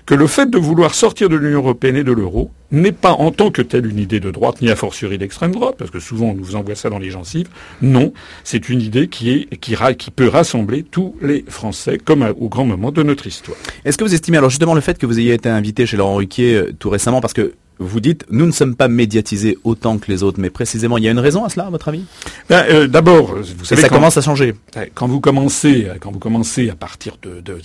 que 0.07 0.15
le 0.15 0.25
fait 0.25 0.49
de 0.49 0.57
vouloir 0.57 0.95
sortir 0.95 1.29
de 1.29 1.35
l'Union 1.35 1.59
européenne 1.59 1.97
et 1.97 2.03
de 2.03 2.11
l'euro 2.11 2.49
n'est 2.71 2.91
pas 2.91 3.11
en 3.11 3.29
tant 3.29 3.51
que 3.51 3.61
telle 3.61 3.85
une 3.85 3.99
idée 3.99 4.19
de 4.19 4.31
droite, 4.31 4.59
ni 4.63 4.71
a 4.71 4.75
fortiori 4.75 5.19
d'extrême 5.19 5.51
droite, 5.51 5.75
parce 5.77 5.91
que 5.91 5.99
souvent 5.99 6.31
on 6.31 6.33
nous 6.33 6.55
envoie 6.55 6.73
ça 6.73 6.89
dans 6.89 6.97
les 6.97 7.11
gencives. 7.11 7.47
Non, 7.83 8.11
c'est 8.43 8.69
une 8.69 8.81
idée 8.81 9.07
qui, 9.07 9.47
qui 9.61 10.11
peut 10.11 10.27
rassembler 10.27 10.81
tous 10.81 11.15
les 11.21 11.45
Français, 11.47 11.99
comme 12.03 12.33
au 12.39 12.49
grand 12.49 12.65
moment 12.65 12.91
de 12.91 13.03
notre 13.03 13.27
histoire. 13.27 13.57
Est-ce 13.85 13.99
que 13.99 14.03
vous 14.03 14.15
estimez, 14.15 14.37
alors 14.37 14.49
justement 14.49 14.73
le 14.73 14.81
fait 14.81 14.97
que 14.97 15.05
vous 15.05 15.19
ayez 15.19 15.33
été 15.33 15.47
invité 15.47 15.85
chez 15.85 15.97
Laurent 15.97 16.15
Ruquier 16.15 16.55
euh, 16.55 16.73
tout 16.77 16.89
récemment, 16.89 17.21
parce 17.21 17.33
que 17.33 17.53
vous 17.87 17.99
dites, 17.99 18.25
nous 18.29 18.45
ne 18.45 18.51
sommes 18.51 18.75
pas 18.75 18.87
médiatisés 18.87 19.57
autant 19.63 19.97
que 19.97 20.11
les 20.11 20.23
autres, 20.23 20.39
mais 20.39 20.49
précisément, 20.49 20.97
il 20.97 21.03
y 21.03 21.07
a 21.07 21.11
une 21.11 21.19
raison 21.19 21.43
à 21.43 21.49
cela, 21.49 21.67
à 21.67 21.69
votre 21.69 21.87
avis? 21.89 22.03
Ben, 22.49 22.65
euh, 22.69 22.87
D'abord, 22.87 23.35
vous 23.57 23.65
savez, 23.65 23.81
ça 23.81 23.89
commence 23.89 24.17
à 24.17 24.21
changer. 24.21 24.53
Quand 24.93 25.07
vous 25.07 25.19
commencez, 25.19 25.87
quand 25.99 26.11
vous 26.11 26.19
commencez 26.19 26.69
à 26.69 26.75
partir 26.75 27.17
de, 27.21 27.41
de, 27.41 27.59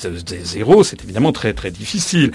zéro, 0.44 0.84
c'est 0.84 1.02
évidemment 1.04 1.32
très 1.32 1.52
très 1.52 1.70
difficile. 1.70 2.32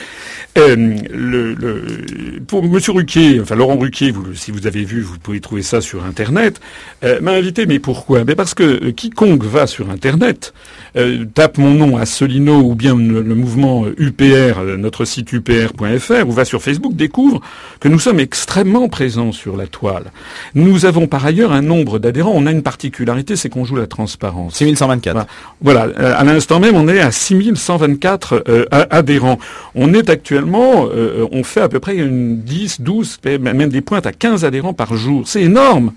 Euh, 0.58 0.76
le, 1.12 1.54
le, 1.54 2.40
pour 2.48 2.64
Monsieur 2.64 2.94
Ruquier, 2.94 3.40
enfin 3.42 3.56
Laurent 3.56 3.78
Ruquier, 3.78 4.12
vous, 4.12 4.34
si 4.34 4.52
vous 4.52 4.68
avez 4.68 4.84
vu, 4.84 5.02
vous 5.02 5.18
pouvez 5.20 5.40
trouver 5.40 5.62
ça 5.62 5.82
sur 5.82 6.04
Internet, 6.06 6.60
euh, 7.04 7.20
m'a 7.22 7.32
invité. 7.32 7.66
Mais 7.66 7.80
pourquoi? 7.80 8.24
Mais 8.24 8.36
parce 8.36 8.54
que 8.54 8.64
euh, 8.64 8.92
quiconque 8.92 9.44
va 9.44 9.68
sur 9.68 9.90
Internet 9.90 10.54
euh, 10.96 11.26
tape 11.34 11.58
mon 11.58 11.74
nom 11.74 11.98
à 11.98 12.06
Solino 12.06 12.60
ou 12.60 12.76
bien 12.76 12.96
le, 12.96 13.22
le 13.22 13.36
mouvement 13.36 13.86
UPR, 13.98 14.62
notre 14.78 15.06
site 15.06 15.32
upr.fr, 15.34 16.28
ou 16.28 16.32
va 16.32 16.46
sur 16.46 16.62
Facebook, 16.62 16.96
découvre 16.96 17.42
que 17.80 17.88
nous 17.88 18.00
sommes 18.00 18.20
extrêmement 18.20 18.90
présents 18.90 19.32
sur 19.32 19.58
la 19.58 19.68
toile. 19.68 20.12
Nous 20.56 20.86
avons 20.86 21.08
par 21.08 21.26
ailleurs 21.26 21.52
un 21.52 21.62
nombre 21.62 22.00
d'adhérents. 22.00 22.34
On 22.36 22.46
a 22.46 22.52
une 22.52 22.64
particularité, 22.64 23.36
c'est 23.36 23.50
qu'on 23.50 23.66
joue 23.66 23.76
la 23.76 23.88
transparence. 23.88 24.56
6124. 24.56 25.28
Voilà. 25.62 25.88
Euh, 26.00 26.14
à 26.18 26.24
l'instant 26.24 26.60
même, 26.60 26.76
on 26.76 26.88
est 26.88 27.00
à 27.00 27.12
6124 27.12 28.44
euh, 28.48 28.66
adhérents. 28.72 29.40
On 29.76 29.94
est 29.94 30.10
actuellement, 30.10 30.88
euh, 30.94 31.28
on 31.32 31.44
fait 31.44 31.62
à 31.62 31.70
peu 31.70 31.80
près 31.80 31.96
une 31.96 32.42
10, 32.42 32.82
12, 32.82 33.20
même 33.40 33.70
des 33.70 33.82
pointes 33.82 34.06
à 34.06 34.12
15 34.12 34.46
adhérents 34.46 34.74
par 34.74 34.96
jour. 34.96 35.28
C'est 35.28 35.42
énorme. 35.42 35.92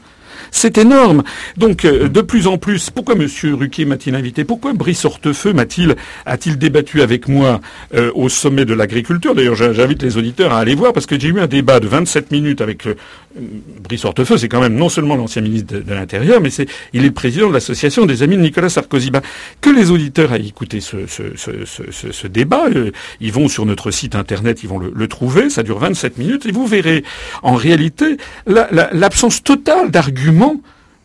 C'est 0.51 0.79
énorme. 0.79 1.23
Donc, 1.57 1.85
euh, 1.85 2.09
de 2.09 2.21
plus 2.21 2.47
en 2.47 2.59
plus, 2.59 2.91
pourquoi 2.91 3.15
M. 3.15 3.27
Ruquier 3.55 3.85
m'a-t-il 3.85 4.15
invité? 4.15 4.45
Pourquoi 4.45 4.73
Brice 4.73 5.05
Hortefeux 5.05 5.53
m'a-t-il 5.53 5.97
a-t-il 6.25 6.59
débattu 6.59 7.03
avec 7.03 7.29
moi 7.29 7.61
euh, 7.95 8.11
au 8.15 8.29
sommet 8.29 8.65
de 8.65 8.75
l'agriculture? 8.75 9.35
D'ailleurs, 9.35 9.55
j'invite 9.55 10.03
les 10.03 10.17
auditeurs 10.17 10.53
à 10.53 10.59
aller 10.59 10.75
voir 10.75 10.93
parce 10.93 11.07
que 11.07 11.19
j'ai 11.19 11.29
eu 11.29 11.41
un 11.41 11.47
débat 11.47 11.81
de 11.81 11.89
27 11.89 12.31
minutes 12.31 12.61
avec 12.61 12.87
euh, 12.87 12.95
Brice 13.83 14.05
Hortefeux. 14.05 14.39
C'est 14.39 14.49
quand 14.49 14.61
même 14.61 14.75
non 14.75 14.89
seulement 14.89 15.17
l'ancien 15.17 15.43
ministre 15.43 15.75
de, 15.75 15.95
l'Intérieur, 15.95 16.41
mais 16.41 16.51
c'est 16.51 16.67
il 16.93 17.03
est 17.03 17.09
le 17.09 17.13
président 17.13 17.49
de 17.49 17.55
l'association 17.55 18.07
des 18.07 18.23
amis 18.23 18.37
de 18.37 18.43
Nicolas 18.43 18.69
Sarkozy. 18.69 19.11
Ben, 19.11 19.23
que 19.61 19.71
les 19.71 19.91
auditeurs 19.91 20.33
aient 20.33 20.41
écouté 20.41 20.81
ce, 20.81 21.07
ce, 21.07 22.27
débat, 22.27 22.67
ils 23.21 23.33
vont 23.33 23.49
sur 23.49 23.67
notre 23.67 23.91
site 23.91 24.15
internet, 24.15 24.63
ils 24.63 24.69
vont 24.69 24.79
le, 24.79 25.09
trouver. 25.09 25.51
Ça 25.51 25.63
dure 25.63 25.79
27 25.79 26.19
minutes 26.19 26.47
et 26.47 26.53
vous 26.53 26.67
verrez 26.67 27.05
en 27.43 27.55
réalité 27.55 28.17
l'absence 28.47 29.43
totale 29.43 29.91
d'arguments 29.91 30.36
comment 30.37 30.61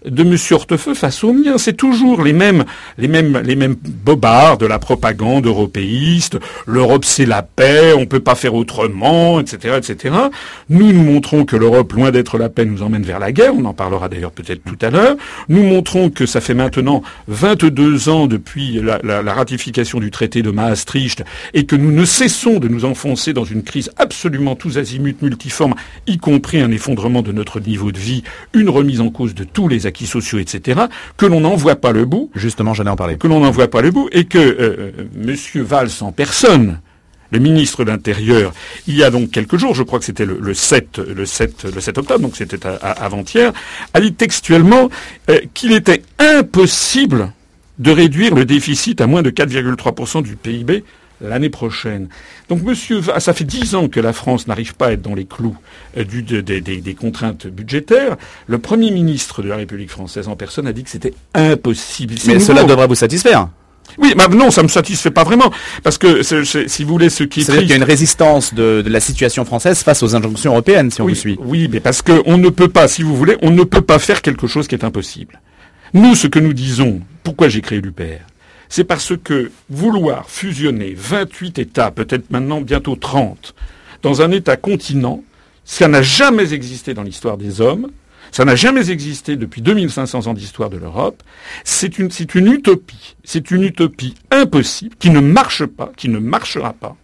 de 0.05 0.23
M. 0.23 0.35
Hortefeux 0.51 0.93
face 0.93 1.23
aux 1.23 1.33
miens. 1.33 1.57
C'est 1.57 1.77
toujours 1.77 2.23
les 2.23 2.33
mêmes, 2.33 2.65
les 2.97 3.07
mêmes, 3.07 3.41
les 3.43 3.55
mêmes 3.55 3.75
bobards 3.75 4.57
de 4.57 4.65
la 4.65 4.79
propagande 4.79 5.45
européiste. 5.45 6.39
L'Europe 6.65 7.05
c'est 7.05 7.25
la 7.25 7.43
paix, 7.43 7.93
on 7.93 8.05
peut 8.05 8.19
pas 8.19 8.35
faire 8.35 8.55
autrement, 8.55 9.39
etc., 9.39 9.75
etc. 9.77 10.15
Nous 10.69 10.91
nous 10.91 11.03
montrons 11.03 11.45
que 11.45 11.55
l'Europe, 11.55 11.93
loin 11.93 12.11
d'être 12.11 12.37
la 12.37 12.49
paix, 12.49 12.65
nous 12.65 12.81
emmène 12.81 13.03
vers 13.03 13.19
la 13.19 13.31
guerre. 13.31 13.53
On 13.55 13.65
en 13.65 13.73
parlera 13.73 14.09
d'ailleurs 14.09 14.31
peut-être 14.31 14.61
tout 14.63 14.77
à 14.85 14.89
l'heure. 14.89 15.15
Nous 15.49 15.63
montrons 15.63 16.09
que 16.09 16.25
ça 16.25 16.41
fait 16.41 16.53
maintenant 16.53 17.03
22 17.27 18.09
ans 18.09 18.27
depuis 18.27 18.81
la, 18.81 18.99
la, 19.03 19.33
ratification 19.33 19.99
du 19.99 20.11
traité 20.11 20.41
de 20.41 20.51
Maastricht 20.51 21.23
et 21.53 21.65
que 21.65 21.75
nous 21.75 21.91
ne 21.91 22.05
cessons 22.05 22.59
de 22.59 22.67
nous 22.67 22.85
enfoncer 22.85 23.33
dans 23.33 23.45
une 23.45 23.63
crise 23.63 23.91
absolument 23.97 24.55
tous 24.55 24.77
azimuts 24.77 25.15
multiforme, 25.21 25.75
y 26.07 26.17
compris 26.17 26.59
un 26.59 26.71
effondrement 26.71 27.21
de 27.21 27.31
notre 27.31 27.59
niveau 27.59 27.91
de 27.91 27.99
vie, 27.99 28.23
une 28.53 28.69
remise 28.69 29.01
en 29.01 29.09
cause 29.09 29.35
de 29.35 29.43
tous 29.43 29.67
les 29.67 29.87
acquis 29.91 30.07
sociaux, 30.07 30.39
etc., 30.39 30.81
que 31.17 31.25
l'on 31.25 31.41
n'en 31.41 31.55
voit 31.55 31.75
pas 31.75 31.91
le 31.91 32.05
bout. 32.05 32.31
Justement, 32.35 32.73
j'allais 32.73 32.89
en 32.89 32.95
parler. 32.95 33.17
Que 33.17 33.27
l'on 33.27 33.41
n'en 33.41 33.51
voit 33.51 33.69
pas 33.69 33.81
le 33.81 33.91
bout 33.91 34.09
et 34.11 34.25
que 34.25 34.37
euh, 34.37 34.55
euh 34.59 34.91
Monsieur 35.15 35.61
Valls 35.61 35.91
en 36.01 36.11
personne, 36.11 36.79
le 37.31 37.39
ministre 37.39 37.83
de 37.83 37.91
l'Intérieur, 37.91 38.53
il 38.87 38.95
y 38.95 39.03
a 39.03 39.09
donc 39.09 39.31
quelques 39.31 39.57
jours, 39.57 39.73
je 39.73 39.83
crois 39.83 39.99
que 39.99 40.05
c'était 40.05 40.25
le, 40.25 40.53
7, 40.53 40.99
le 40.99 41.25
7, 41.25 41.65
le 41.73 41.81
7 41.81 41.97
octobre, 41.97 42.19
donc 42.19 42.35
c'était 42.35 42.59
avant-hier, 42.81 43.53
a 43.93 44.01
dit 44.01 44.13
textuellement 44.13 44.89
euh, 45.29 45.39
qu'il 45.53 45.71
était 45.73 46.03
impossible 46.19 47.31
de 47.79 47.91
réduire 47.91 48.35
le 48.35 48.45
déficit 48.45 49.01
à 49.01 49.07
moins 49.07 49.21
de 49.21 49.29
4,3% 49.29 50.23
du 50.23 50.35
PIB 50.35 50.83
l'année 51.21 51.49
prochaine. 51.49 52.07
Donc, 52.49 52.63
monsieur, 52.63 53.01
ça 53.19 53.33
fait 53.33 53.43
dix 53.43 53.75
ans 53.75 53.87
que 53.87 53.99
la 53.99 54.13
France 54.13 54.47
n'arrive 54.47 54.75
pas 54.75 54.87
à 54.87 54.91
être 54.93 55.01
dans 55.01 55.15
les 55.15 55.25
clous 55.25 55.55
euh, 55.97 56.03
du, 56.03 56.21
des 56.23 56.93
contraintes 56.93 57.47
budgétaires. 57.47 58.17
Le 58.47 58.57
Premier 58.57 58.91
ministre 58.91 59.41
de 59.41 59.49
la 59.49 59.57
République 59.57 59.89
française 59.89 60.27
en 60.27 60.35
personne 60.35 60.67
a 60.67 60.73
dit 60.73 60.83
que 60.83 60.89
c'était 60.89 61.13
impossible. 61.33 62.15
Mais 62.27 62.39
cela 62.39 62.63
devrait 62.63 62.87
vous 62.87 62.95
satisfaire 62.95 63.47
Oui, 63.97 64.13
mais 64.17 64.27
non, 64.35 64.51
ça 64.51 64.63
me 64.63 64.67
satisfait 64.67 65.11
pas 65.11 65.23
vraiment, 65.23 65.51
parce 65.83 65.97
que 65.97 66.21
si 66.23 66.83
vous 66.83 66.91
voulez, 66.91 67.09
ce 67.09 67.23
qui 67.23 67.41
est 67.41 67.43
C'est-à-dire 67.43 67.61
qu'il 67.63 67.71
y 67.71 67.73
a 67.73 67.77
une 67.77 67.83
résistance 67.83 68.53
de, 68.53 68.83
la 68.85 68.99
situation 68.99 69.45
française 69.45 69.79
face 69.83 70.03
aux 70.03 70.15
injonctions 70.15 70.51
européennes, 70.51 70.91
si 70.91 71.01
on 71.01 71.07
vous 71.07 71.15
suit. 71.15 71.37
Oui, 71.41 71.67
mais 71.71 71.79
parce 71.79 72.01
qu'on 72.01 72.37
ne 72.37 72.49
peut 72.49 72.69
pas, 72.69 72.87
si 72.87 73.03
vous 73.03 73.15
voulez, 73.15 73.37
on 73.41 73.51
ne 73.51 73.63
peut 73.63 73.81
pas 73.81 73.99
faire 73.99 74.21
quelque 74.21 74.47
chose 74.47 74.67
qui 74.67 74.75
est 74.75 74.83
impossible. 74.83 75.39
Nous, 75.93 76.15
ce 76.15 76.27
que 76.27 76.39
nous 76.39 76.53
disons, 76.53 77.01
pourquoi 77.23 77.49
j'ai 77.49 77.61
créé 77.61 77.81
l'UPR? 77.81 78.25
C'est 78.73 78.85
parce 78.85 79.11
que 79.21 79.51
vouloir 79.69 80.29
fusionner 80.29 80.93
28 80.95 81.59
États, 81.59 81.91
peut-être 81.91 82.31
maintenant 82.31 82.61
bientôt 82.61 82.95
30, 82.95 83.53
dans 84.01 84.21
un 84.21 84.31
État 84.31 84.55
continent, 84.55 85.25
ça 85.65 85.89
n'a 85.89 86.01
jamais 86.01 86.53
existé 86.53 86.93
dans 86.93 87.03
l'histoire 87.03 87.35
des 87.35 87.59
hommes, 87.59 87.91
ça 88.31 88.45
n'a 88.45 88.55
jamais 88.55 88.89
existé 88.89 89.35
depuis 89.35 89.61
2500 89.61 90.27
ans 90.27 90.33
d'histoire 90.33 90.69
de 90.69 90.77
l'Europe. 90.77 91.21
C'est 91.65 91.99
une, 91.99 92.09
c'est 92.11 92.33
une 92.33 92.47
utopie. 92.47 93.17
C'est 93.25 93.51
une 93.51 93.63
utopie 93.63 94.15
impossible, 94.31 94.95
qui 94.97 95.09
ne 95.09 95.19
marche 95.19 95.65
pas, 95.65 95.91
qui 95.97 96.07
ne 96.07 96.19
marchera 96.19 96.71
pas, 96.71 96.95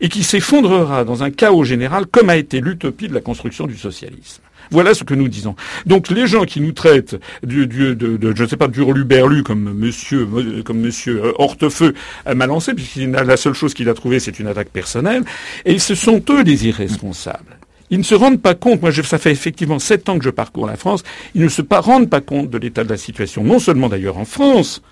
et 0.00 0.08
qui 0.08 0.22
s'effondrera 0.22 1.04
dans 1.04 1.22
un 1.22 1.30
chaos 1.30 1.64
général 1.64 2.06
comme 2.06 2.30
a 2.30 2.36
été 2.36 2.60
l'utopie 2.60 3.08
de 3.08 3.14
la 3.14 3.20
construction 3.20 3.66
du 3.66 3.76
socialisme. 3.76 4.42
Voilà 4.70 4.94
ce 4.94 5.04
que 5.04 5.14
nous 5.14 5.28
disons. 5.28 5.56
Donc 5.86 6.08
les 6.08 6.26
gens 6.26 6.44
qui 6.44 6.60
nous 6.60 6.72
traitent 6.72 7.16
du, 7.42 7.66
du 7.66 7.94
de, 7.94 8.34
je 8.34 8.42
ne 8.42 8.48
sais 8.48 8.56
pas, 8.56 8.68
d'Urluberlu 8.68 9.42
comme 9.42 9.74
monsieur, 9.74 10.26
comme 10.64 10.80
monsieur 10.80 11.24
euh, 11.24 11.32
Hortefeux 11.38 11.94
m'a 12.34 12.46
lancé, 12.46 12.74
puisqu'il 12.74 13.10
la 13.10 13.36
seule 13.36 13.54
chose 13.54 13.74
qu'il 13.74 13.88
a 13.88 13.94
trouvée, 13.94 14.20
c'est 14.20 14.38
une 14.38 14.46
attaque 14.46 14.70
personnelle, 14.70 15.24
et 15.64 15.78
ce 15.78 15.94
sont 15.94 16.22
eux 16.30 16.42
les 16.42 16.66
irresponsables. 16.66 17.58
Ils 17.90 17.98
ne 17.98 18.04
se 18.04 18.14
rendent 18.14 18.40
pas 18.40 18.54
compte, 18.54 18.80
moi 18.80 18.90
ça 18.92 19.18
fait 19.18 19.30
effectivement 19.30 19.78
sept 19.78 20.08
ans 20.08 20.18
que 20.18 20.24
je 20.24 20.30
parcours 20.30 20.66
la 20.66 20.76
France, 20.76 21.02
ils 21.34 21.42
ne 21.42 21.48
se 21.48 21.62
rendent 21.70 22.08
pas 22.08 22.22
compte 22.22 22.50
de 22.50 22.58
l'état 22.58 22.82
de 22.82 22.88
la 22.88 22.96
situation, 22.96 23.44
non 23.44 23.58
seulement 23.58 23.88
d'ailleurs 23.88 24.18
en 24.18 24.24
France, 24.24 24.82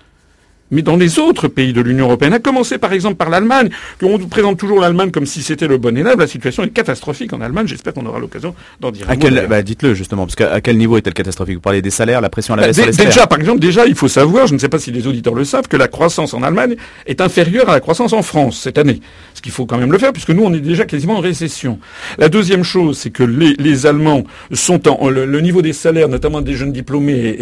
mais 0.73 0.81
dans 0.81 0.97
les 0.97 1.19
autres 1.19 1.47
pays 1.47 1.71
de 1.71 1.81
l'Union 1.81 2.05
européenne, 2.05 2.33
à 2.33 2.39
commencer 2.39 2.77
par 2.77 2.91
exemple 2.93 3.15
par 3.15 3.29
l'Allemagne, 3.29 3.69
qu'on 3.99 4.17
présente 4.19 4.57
toujours 4.57 4.81
l'Allemagne 4.81 5.11
comme 5.11 5.25
si 5.25 5.41
c'était 5.41 5.67
le 5.67 5.77
bon 5.77 5.97
élève, 5.97 6.17
la 6.19 6.27
situation 6.27 6.63
est 6.63 6.69
catastrophique 6.69 7.31
en 7.33 7.41
Allemagne, 7.41 7.67
j'espère 7.67 7.93
qu'on 7.93 8.05
aura 8.05 8.19
l'occasion 8.19 8.55
d'en 8.79 8.91
dire 8.91 9.09
un 9.09 9.15
quel, 9.15 9.47
bah, 9.47 9.61
Dites-le 9.61 9.93
justement, 9.93 10.25
parce 10.25 10.35
qu'à 10.35 10.59
quel 10.61 10.77
niveau 10.77 10.97
est-elle 10.97 11.13
catastrophique? 11.13 11.55
Vous 11.55 11.61
parlez 11.61 11.81
des 11.81 11.91
salaires, 11.91 12.21
la 12.21 12.29
pression 12.29 12.55
à 12.55 12.57
la 12.57 12.67
baisse 12.67 12.77
les 12.77 12.91
salaires. 12.91 13.05
Déjà, 13.05 13.27
par 13.27 13.39
exemple, 13.39 13.59
déjà, 13.59 13.85
il 13.85 13.95
faut 13.95 14.07
savoir, 14.07 14.47
je 14.47 14.53
ne 14.53 14.59
sais 14.59 14.69
pas 14.69 14.79
si 14.79 14.91
les 14.91 15.07
auditeurs 15.07 15.35
le 15.35 15.45
savent, 15.45 15.67
que 15.67 15.77
la 15.77 15.87
croissance 15.87 16.33
en 16.33 16.43
Allemagne 16.43 16.75
est 17.05 17.21
inférieure 17.21 17.69
à 17.69 17.73
la 17.73 17.79
croissance 17.79 18.13
en 18.13 18.21
France 18.23 18.59
cette 18.59 18.77
année. 18.77 18.99
Qu'il 19.43 19.51
faut 19.51 19.65
quand 19.65 19.77
même 19.77 19.91
le 19.91 19.97
faire, 19.97 20.13
puisque 20.13 20.29
nous, 20.29 20.43
on 20.43 20.53
est 20.53 20.61
déjà 20.61 20.85
quasiment 20.85 21.17
en 21.17 21.19
récession. 21.19 21.77
La 22.17 22.29
deuxième 22.29 22.63
chose, 22.63 22.97
c'est 22.97 23.09
que 23.09 23.23
les, 23.23 23.85
Allemands 23.85 24.23
sont 24.53 24.87
en... 24.87 25.09
Le, 25.09 25.41
niveau 25.41 25.61
des 25.61 25.73
salaires, 25.73 26.07
notamment 26.07 26.41
des 26.41 26.53
jeunes 26.53 26.71
diplômés, 26.71 27.35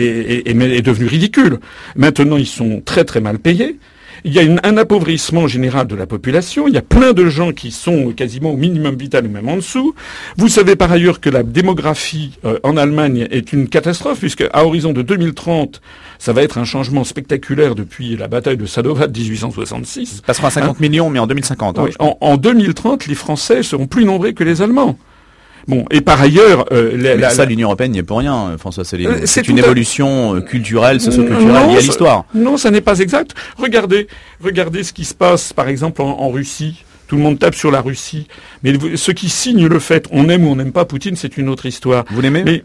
est 0.46 0.81
devenu 0.81 1.05
ridicule. 1.05 1.60
Maintenant, 1.96 2.38
ils 2.38 2.48
sont 2.48 2.81
très 2.84 3.05
très 3.05 3.22
mal 3.22 3.38
payés. 3.38 3.77
Il 4.24 4.34
y 4.34 4.40
a 4.40 4.44
un 4.63 4.78
appauvrissement 4.78 5.48
général 5.48 5.88
de 5.88 5.96
la 5.96 6.06
population. 6.06 6.68
Il 6.68 6.74
y 6.74 6.78
a 6.78 6.82
plein 6.84 7.13
de 7.13 7.28
gens 7.28 7.54
qui 7.54 7.72
sont 7.72 8.12
quasiment 8.12 8.51
au 8.51 8.58
minimum 8.58 8.96
vital 8.96 9.25
ou 9.25 9.30
même 9.30 9.50
en 9.50 9.56
dessous. 9.56 9.96
Vous 10.38 10.48
savez 10.48 10.75
par 10.75 10.92
ailleurs 10.92 11.20
que 11.20 11.30
la 11.30 11.44
démographie 11.44 12.38
euh, 12.46 12.60
en 12.63 12.78
Allemagne 12.78 13.28
est 13.32 13.51
une 13.51 13.68
catastrophe 13.68 14.20
puisque 14.20 14.46
à 14.54 14.66
horizon 14.66 14.94
de 14.94 15.01
2030, 15.01 15.82
ça 16.20 16.34
va 16.34 16.44
être 16.44 16.58
un 16.58 16.66
changement 16.66 17.04
spectaculaire 17.04 17.74
depuis 17.74 18.16
la 18.16 18.28
bataille 18.28 18.58
de 18.58 18.66
Sadova 18.66 19.08
de 19.08 19.18
1866. 19.18 20.18
Ça 20.18 20.22
passera 20.25 20.48
à 20.48 20.51
50 20.51 20.80
millions, 20.80 21.10
mais 21.10 21.20
en 21.20 21.28
2050. 21.28 21.80
Hein, 21.80 21.86
en, 22.00 22.18
en 22.22 22.38
2030, 22.38 23.08
les 23.08 23.16
Français 23.16 23.63
seront 23.63 23.88
plus 23.88 24.06
nombreux 24.06 24.34
que 24.34 24.44
les 24.44 24.62
Allemands. 24.62 24.98
Bon, 25.68 25.86
et 25.91 26.01
par 26.01 26.22
ailleurs, 26.22 26.65
euh, 26.72 27.30
ça, 27.30 27.46
l'Union 27.46 27.68
européenne 27.68 27.91
n'y 27.91 28.00
est 28.00 28.03
pour 28.03 28.20
rien, 28.20 28.56
François 28.58 28.84
Céline. 28.84 29.10
Euh, 29.10 29.22
c'est 29.25 29.48
une 29.48 29.60
évolution 29.60 30.36
euh, 30.36 30.41
culturelle, 30.41 31.00
socio-culturelle 31.00 31.70
liée 31.70 31.77
à 31.77 31.82
l'histoire. 31.82 32.25
Non, 32.34 32.58
ça 32.58 32.72
n'est 32.72 32.82
pas 32.82 33.00
exact. 33.00 33.36
Regardez, 33.58 34.08
regardez 34.41 34.84
ce 34.84 34.94
qui 34.94 35.06
se 35.06 35.13
passe, 35.13 35.53
par 35.53 35.68
exemple, 35.68 36.01
en, 36.01 36.30
Russie. 36.30 36.84
Tout 37.08 37.18
le 37.18 37.24
monde 37.24 37.39
tape 37.39 37.56
sur 37.56 37.72
la 37.72 37.82
Russie. 37.82 38.27
Mais 38.63 38.74
ce 38.96 39.12
qui 39.12 39.27
signe 39.27 39.68
le 39.68 39.80
fait, 39.80 40.08
on 40.12 40.30
aime 40.30 40.48
ou 40.48 40.51
on 40.51 40.56
n'aime 40.56 40.72
pas 40.72 40.86
Poutine, 40.86 41.18
c'est 41.18 41.38
une 41.38 41.50
autre 41.50 41.65
histoire. 41.65 42.06
Vous 42.10 42.22
l'aimez? 42.22 42.44
Mais 42.46 42.63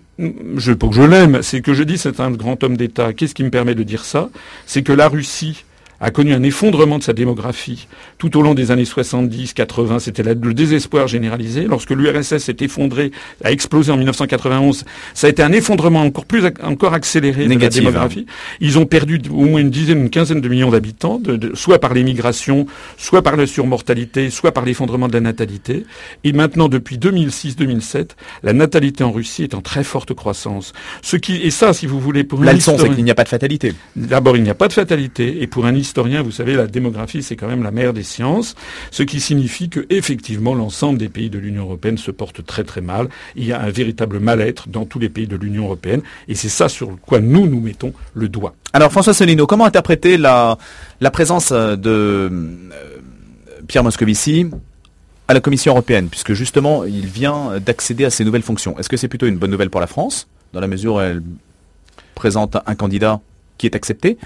je, 0.57 0.73
pas 0.73 0.87
que 0.87 0.95
je 0.95 1.03
l'aime, 1.03 1.41
c'est 1.43 1.61
que 1.61 1.75
je 1.75 1.83
dis 1.83 1.99
c'est 1.99 2.21
un 2.21 2.31
grand 2.31 2.63
homme 2.63 2.77
d'État. 2.77 3.13
Qu'est-ce 3.13 3.35
qui 3.35 3.43
me 3.43 3.51
permet 3.51 3.75
de 3.75 3.83
dire 3.83 4.05
ça? 4.05 4.29
C'est 4.65 4.83
que 4.83 4.93
la 4.93 5.09
Russie 5.09 5.65
a 6.01 6.11
connu 6.11 6.33
un 6.33 6.43
effondrement 6.43 6.99
de 6.99 7.03
sa 7.03 7.13
démographie 7.13 7.89
tout 8.19 8.37
au 8.37 8.43
long 8.43 8.55
des 8.55 8.71
années 8.71 8.85
70, 8.85 9.55
80. 9.55 9.99
C'était 9.99 10.23
le 10.23 10.55
désespoir 10.55 11.07
généralisé. 11.07 11.65
Lorsque 11.65 11.91
l'URSS 11.91 12.39
s'est 12.39 12.57
effondré, 12.61 13.13
a 13.45 13.53
explosé 13.53 13.93
en 13.93 13.97
1991, 13.97 14.85
ça 15.15 15.27
a 15.27 15.31
été 15.31 15.43
un 15.43 15.53
effondrement 15.53 16.03
encore 16.03 16.27
plus, 16.27 16.45
encore 16.63 16.95
accéléré 16.95 17.47
de 17.47 17.59
la 17.59 17.67
hein. 17.67 17.69
démographie. 17.69 18.27
Ils 18.61 18.79
ont 18.79 18.87
perdu 18.87 19.21
au 19.31 19.45
moins 19.45 19.61
une 19.61 19.71
dizaine, 19.71 20.01
une 20.01 20.11
quinzaine 20.11 20.41
de 20.41 20.49
millions 20.49 20.71
d'habitants, 20.71 21.21
soit 21.55 21.79
par 21.79 21.95
l'émigration, 21.95 22.67
soit 22.97 23.23
par 23.23 23.37
la 23.37 23.47
surmortalité, 23.47 24.31
soit 24.31 24.53
par 24.53 24.65
l'effondrement 24.65 25.09
de 25.09 25.15
la 25.15 25.21
natalité. 25.21 25.85
Et 26.25 26.33
maintenant, 26.33 26.69
depuis 26.69 26.99
2006-2007, 26.99 28.11
la 28.43 28.53
natalité 28.53 29.05
en 29.05 29.13
Russie 29.13 29.45
est 29.45 29.55
en 29.55 29.61
très 29.61 29.85
forte 29.85 30.15
croissance. 30.15 30.73
Ce 31.03 31.17
qui, 31.17 31.37
et 31.43 31.51
ça, 31.51 31.73
si 31.73 31.87
vous 31.87 32.01
voulez, 32.01 32.25
pour 32.25 32.43
la 32.43 32.53
leçon, 32.53 32.77
c'est 32.79 32.95
qu'il 32.95 33.05
n'y 33.05 33.11
a 33.11 33.15
pas 33.15 33.25
de 33.25 33.29
fatalité. 33.29 33.75
D'abord, 33.95 34.37
il 34.37 34.43
n'y 34.43 34.51
a 34.51 34.55
pas 34.55 34.69
de 34.69 34.73
fatalité, 34.73 35.43
et 35.43 35.47
pour 35.47 35.67
un 35.67 35.75
historien, 35.87 36.23
vous 36.23 36.33
savez, 36.33 36.55
la 36.55 36.67
démographie, 36.67 37.23
c'est 37.23 37.37
quand 37.37 37.47
même 37.47 37.63
la 37.63 37.71
mère 37.71 37.93
des 37.93 38.03
sciences, 38.03 38.55
ce 38.91 39.03
qui 39.03 39.21
signifie 39.21 39.69
que 39.69 39.87
effectivement 39.89 40.55
l'ensemble 40.55 40.99
des 40.99 41.09
pays 41.09 41.31
de 41.31 41.39
l'Union 41.39 41.63
européenne 41.63 41.97
se 41.97 42.11
portent 42.11 42.45
très 42.45 42.65
très 42.65 42.81
mal. 42.81 43.09
Il 43.37 43.45
y 43.45 43.53
a 43.53 43.61
un 43.61 43.71
véritable 43.71 44.19
mal-être 44.19 44.69
dans 44.69 44.85
tous 44.85 44.99
les 44.99 45.09
pays 45.09 45.27
de 45.27 45.37
l'Union 45.37 45.65
européenne, 45.65 46.03
et 46.29 46.35
c'est 46.35 46.49
ça 46.49 46.69
sur 46.69 46.99
quoi 47.01 47.21
nous 47.21 47.47
nous 47.47 47.61
mettons 47.61 47.93
le 48.15 48.29
doigt. 48.29 48.55
Alors 48.73 48.91
François 48.91 49.15
Solino, 49.15 49.47
comment 49.47 49.65
interpréter 49.65 50.17
la, 50.17 50.59
présence 51.13 51.53
de 51.53 51.79
euh, 51.87 52.29
Pierre 53.69 53.85
Moscovici 53.85 54.47
à 55.29 55.35
la 55.35 55.41
Commission 55.41 55.73
européenne, 55.73 56.09
puisque 56.09 56.35
justement 56.35 56.85
il 56.85 57.07
vient 57.07 57.59
d'accéder 57.65 58.05
à 58.05 58.11
ces 58.11 58.25
nouvelles 58.25 58.43
fonctions. 58.43 58.79
Est-ce 58.79 58.89
que 58.89 58.97
c'est 58.97 59.09
plutôt 59.09 59.27
une 59.27 59.39
bonne 59.39 59.51
nouvelle 59.51 59.71
pour 59.71 59.81
la 59.81 59.87
France, 59.87 60.29
dans 60.53 60.61
la 60.61 60.69
mesure 60.69 60.95
où 60.95 61.01
elle 61.01 61.23
présente 62.15 62.57
un 62.67 62.75
candidat 62.75 63.21
qui 63.59 63.67
est 63.67 63.75
accepté, 63.75 64.19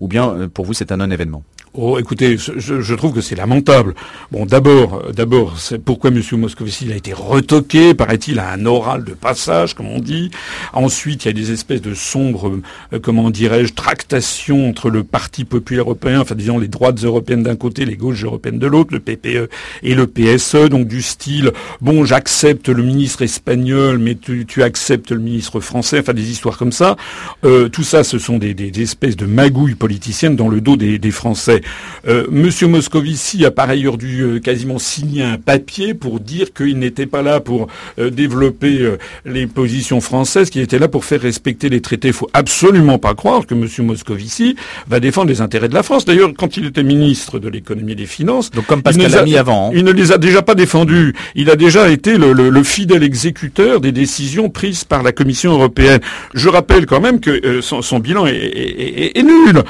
ou 0.00 0.08
bien 0.08 0.28
euh, 0.28 0.48
pour 0.48 0.64
vous 0.64 0.74
c'est 0.74 0.92
un 0.92 0.98
non-événement 0.98 1.42
Oh, 1.78 1.98
écoutez, 1.98 2.38
je, 2.38 2.94
trouve 2.94 3.12
que 3.12 3.20
c'est 3.20 3.34
lamentable. 3.34 3.94
Bon, 4.32 4.46
d'abord, 4.46 4.94
euh, 4.94 5.12
d'abord, 5.12 5.58
c'est 5.58 5.78
pourquoi 5.78 6.08
M. 6.08 6.22
Moscovici 6.32 6.90
a 6.90 6.96
été 6.96 7.12
retoqué, 7.12 7.92
paraît-il, 7.92 8.38
à 8.38 8.50
un 8.50 8.64
oral 8.64 9.04
de 9.04 9.12
passage, 9.12 9.74
comme 9.74 9.88
on 9.88 9.98
dit. 9.98 10.30
Ensuite, 10.72 11.26
il 11.26 11.28
y 11.28 11.30
a 11.32 11.34
des 11.34 11.52
espèces 11.52 11.82
de 11.82 11.92
sombres, 11.92 12.60
euh, 12.94 12.98
comment 12.98 13.28
dirais-je, 13.28 13.74
tractations 13.74 14.70
entre 14.70 14.88
le 14.88 15.04
Parti 15.04 15.44
populaire 15.44 15.84
européen, 15.84 16.22
enfin 16.22 16.34
disons 16.34 16.58
les 16.58 16.68
droites 16.68 17.04
européennes 17.04 17.42
d'un 17.42 17.56
côté, 17.56 17.84
les 17.84 17.96
gauches 17.96 18.24
européennes 18.24 18.58
de 18.58 18.66
l'autre, 18.66 18.94
le 18.94 19.00
PPE 19.00 19.50
et 19.82 19.94
le 19.94 20.06
PSE, 20.06 20.70
donc 20.70 20.88
du 20.88 21.02
style, 21.02 21.52
bon, 21.82 22.06
j'accepte 22.06 22.70
le 22.70 22.82
ministre 22.82 23.20
espagnol, 23.20 23.98
mais 23.98 24.14
tu, 24.14 24.62
acceptes 24.62 25.10
le 25.10 25.20
ministre 25.20 25.60
français, 25.60 26.00
enfin 26.00 26.14
des 26.14 26.30
histoires 26.30 26.56
comme 26.56 26.72
ça. 26.72 26.96
Euh, 27.44 27.68
tout 27.68 27.84
ça, 27.84 28.02
ce 28.02 28.18
sont 28.18 28.38
des, 28.38 28.54
espèces 28.80 29.16
de 29.16 29.26
magouilles 29.26 29.74
politiciennes 29.74 30.36
dans 30.36 30.48
le 30.48 30.62
dos 30.62 30.76
des 30.76 31.10
Français. 31.10 31.60
Euh, 32.08 32.26
Monsieur 32.30 32.68
Moscovici 32.68 33.44
a 33.44 33.50
par 33.50 33.68
ailleurs 33.68 33.98
dû 33.98 34.20
euh, 34.22 34.38
quasiment 34.38 34.78
signer 34.78 35.22
un 35.22 35.38
papier 35.38 35.94
pour 35.94 36.20
dire 36.20 36.52
qu'il 36.52 36.78
n'était 36.78 37.06
pas 37.06 37.22
là 37.22 37.40
pour 37.40 37.66
euh, 37.98 38.10
développer 38.10 38.96
les 39.24 39.46
positions 39.46 40.00
françaises, 40.00 40.50
qu'il 40.50 40.62
était 40.62 40.78
là 40.78 40.88
pour 40.88 41.04
faire 41.04 41.20
respecter 41.20 41.68
les 41.68 41.80
traités. 41.80 42.08
Il 42.08 42.14
faut 42.14 42.30
absolument 42.32 42.98
pas 42.98 43.14
croire 43.14 43.46
que 43.46 43.54
Monsieur 43.54 43.82
Moscovici 43.82 44.56
va 44.88 45.00
défendre 45.00 45.28
les 45.28 45.40
intérêts 45.40 45.68
de 45.68 45.74
la 45.74 45.82
France. 45.82 46.04
D'ailleurs, 46.04 46.30
quand 46.36 46.56
il 46.56 46.66
était 46.66 46.82
ministre 46.82 47.38
de 47.38 47.48
l'économie 47.48 47.92
et 47.92 47.96
des 47.96 48.06
finances, 48.06 48.50
donc 48.50 48.66
comme 48.66 48.82
Pascal 48.82 49.10
il, 49.20 49.24
mis 49.24 49.36
avant, 49.36 49.68
hein. 49.68 49.72
il 49.74 49.84
ne 49.84 49.92
les 49.92 50.12
a 50.12 50.18
déjà 50.18 50.42
pas 50.42 50.54
défendus. 50.54 51.14
Il 51.34 51.50
a 51.50 51.56
déjà 51.56 51.88
été 51.90 52.16
le, 52.18 52.62
fidèle 52.62 53.02
exécuteur 53.02 53.80
des 53.80 53.92
décisions 53.92 54.48
prises 54.48 54.84
par 54.84 55.02
la 55.02 55.12
Commission 55.12 55.52
européenne. 55.52 56.00
Je 56.34 56.48
rappelle 56.48 56.86
quand 56.86 57.00
même 57.00 57.20
que 57.20 57.60
son, 57.60 57.98
bilan 57.98 58.26
est 58.26 59.22
nul. 59.22 59.62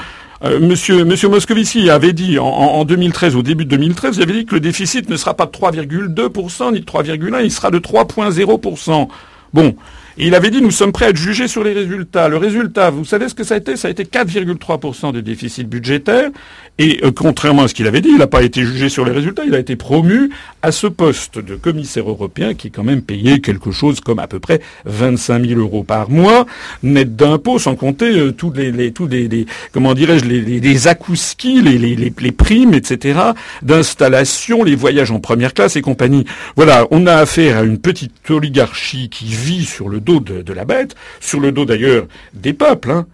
Euh, 0.43 0.59
monsieur, 0.59 1.03
Monsieur 1.03 1.29
Moscovici 1.29 1.89
avait 1.89 2.13
dit 2.13 2.37
en, 2.37 2.85
2013, 2.85 3.35
au 3.35 3.41
début 3.41 3.65
de 3.65 3.71
2013, 3.71 4.17
il 4.17 4.23
avait 4.23 4.33
dit 4.33 4.45
que 4.45 4.53
le 4.53 4.59
déficit 4.59 5.09
ne 5.09 5.17
sera 5.17 5.33
pas 5.33 5.45
de 5.45 5.51
3,2% 5.51 6.73
ni 6.73 6.81
de 6.81 6.85
3,1%, 6.85 7.43
il 7.43 7.51
sera 7.51 7.71
de 7.71 7.79
3,0%. 7.79 9.07
Bon, 9.53 9.75
il 10.17 10.35
avait 10.35 10.49
dit 10.49 10.61
nous 10.61 10.71
sommes 10.71 10.91
prêts 10.91 11.05
à 11.05 11.09
être 11.09 11.17
jugés 11.17 11.47
sur 11.47 11.63
les 11.63 11.73
résultats. 11.73 12.27
Le 12.27 12.37
résultat, 12.37 12.89
vous 12.89 13.05
savez 13.05 13.29
ce 13.29 13.35
que 13.35 13.43
ça 13.43 13.55
a 13.55 13.57
été? 13.57 13.75
Ça 13.75 13.87
a 13.87 13.91
été 13.91 14.03
4,3% 14.03 15.13
de 15.13 15.21
déficit 15.21 15.67
budgétaire. 15.67 16.29
Et 16.79 16.99
euh, 17.03 17.11
contrairement 17.11 17.63
à 17.63 17.67
ce 17.67 17.73
qu'il 17.73 17.87
avait 17.87 18.01
dit, 18.01 18.09
il 18.09 18.17
n'a 18.17 18.27
pas 18.27 18.43
été 18.43 18.63
jugé 18.63 18.89
sur 18.89 19.03
les 19.03 19.11
résultats, 19.11 19.43
il 19.45 19.55
a 19.55 19.59
été 19.59 19.75
promu 19.75 20.29
à 20.61 20.71
ce 20.71 20.85
poste 20.85 21.39
de 21.39 21.55
commissaire 21.55 22.07
européen 22.07 22.53
qui 22.53 22.67
est 22.67 22.69
quand 22.69 22.83
même 22.83 23.01
payé 23.01 23.41
quelque 23.41 23.71
chose 23.71 23.99
comme 23.99 24.19
à 24.19 24.27
peu 24.27 24.39
près 24.39 24.61
25 24.85 25.45
000 25.45 25.59
euros 25.59 25.83
par 25.83 26.09
mois, 26.09 26.45
net 26.83 27.15
d'impôts, 27.15 27.57
sans 27.57 27.75
compter 27.75 28.19
euh, 28.19 28.31
tous 28.31 28.51
les, 28.51 28.71
les, 28.71 28.91
tous 28.91 29.07
les, 29.07 29.47
comment 29.71 29.95
dirais-je, 29.95 30.25
les, 30.25 30.41
les, 30.41 30.59
les 30.59 30.77
les, 30.77 31.77
les, 31.77 32.13
les, 32.19 32.31
primes, 32.31 32.73
etc., 32.73 33.19
d'installation, 33.61 34.63
les 34.63 34.75
voyages 34.75 35.11
en 35.11 35.19
première 35.19 35.53
classe 35.53 35.75
et 35.75 35.81
compagnie. 35.81 36.25
Voilà, 36.55 36.85
on 36.91 37.07
a 37.07 37.15
affaire 37.15 37.57
à 37.57 37.63
une 37.63 37.79
petite 37.79 38.29
oligarchie 38.29 39.09
qui 39.09 39.25
vit 39.25 39.65
sur 39.65 39.89
le 39.89 39.99
dos 40.07 40.19
de, 40.19 40.41
de 40.41 40.53
la 40.53 40.65
bête, 40.65 40.95
sur 41.19 41.39
le 41.39 41.51
dos 41.51 41.65
d'ailleurs 41.65 42.05
des 42.33 42.53
peuples, 42.53 42.91
hein, 42.91 43.05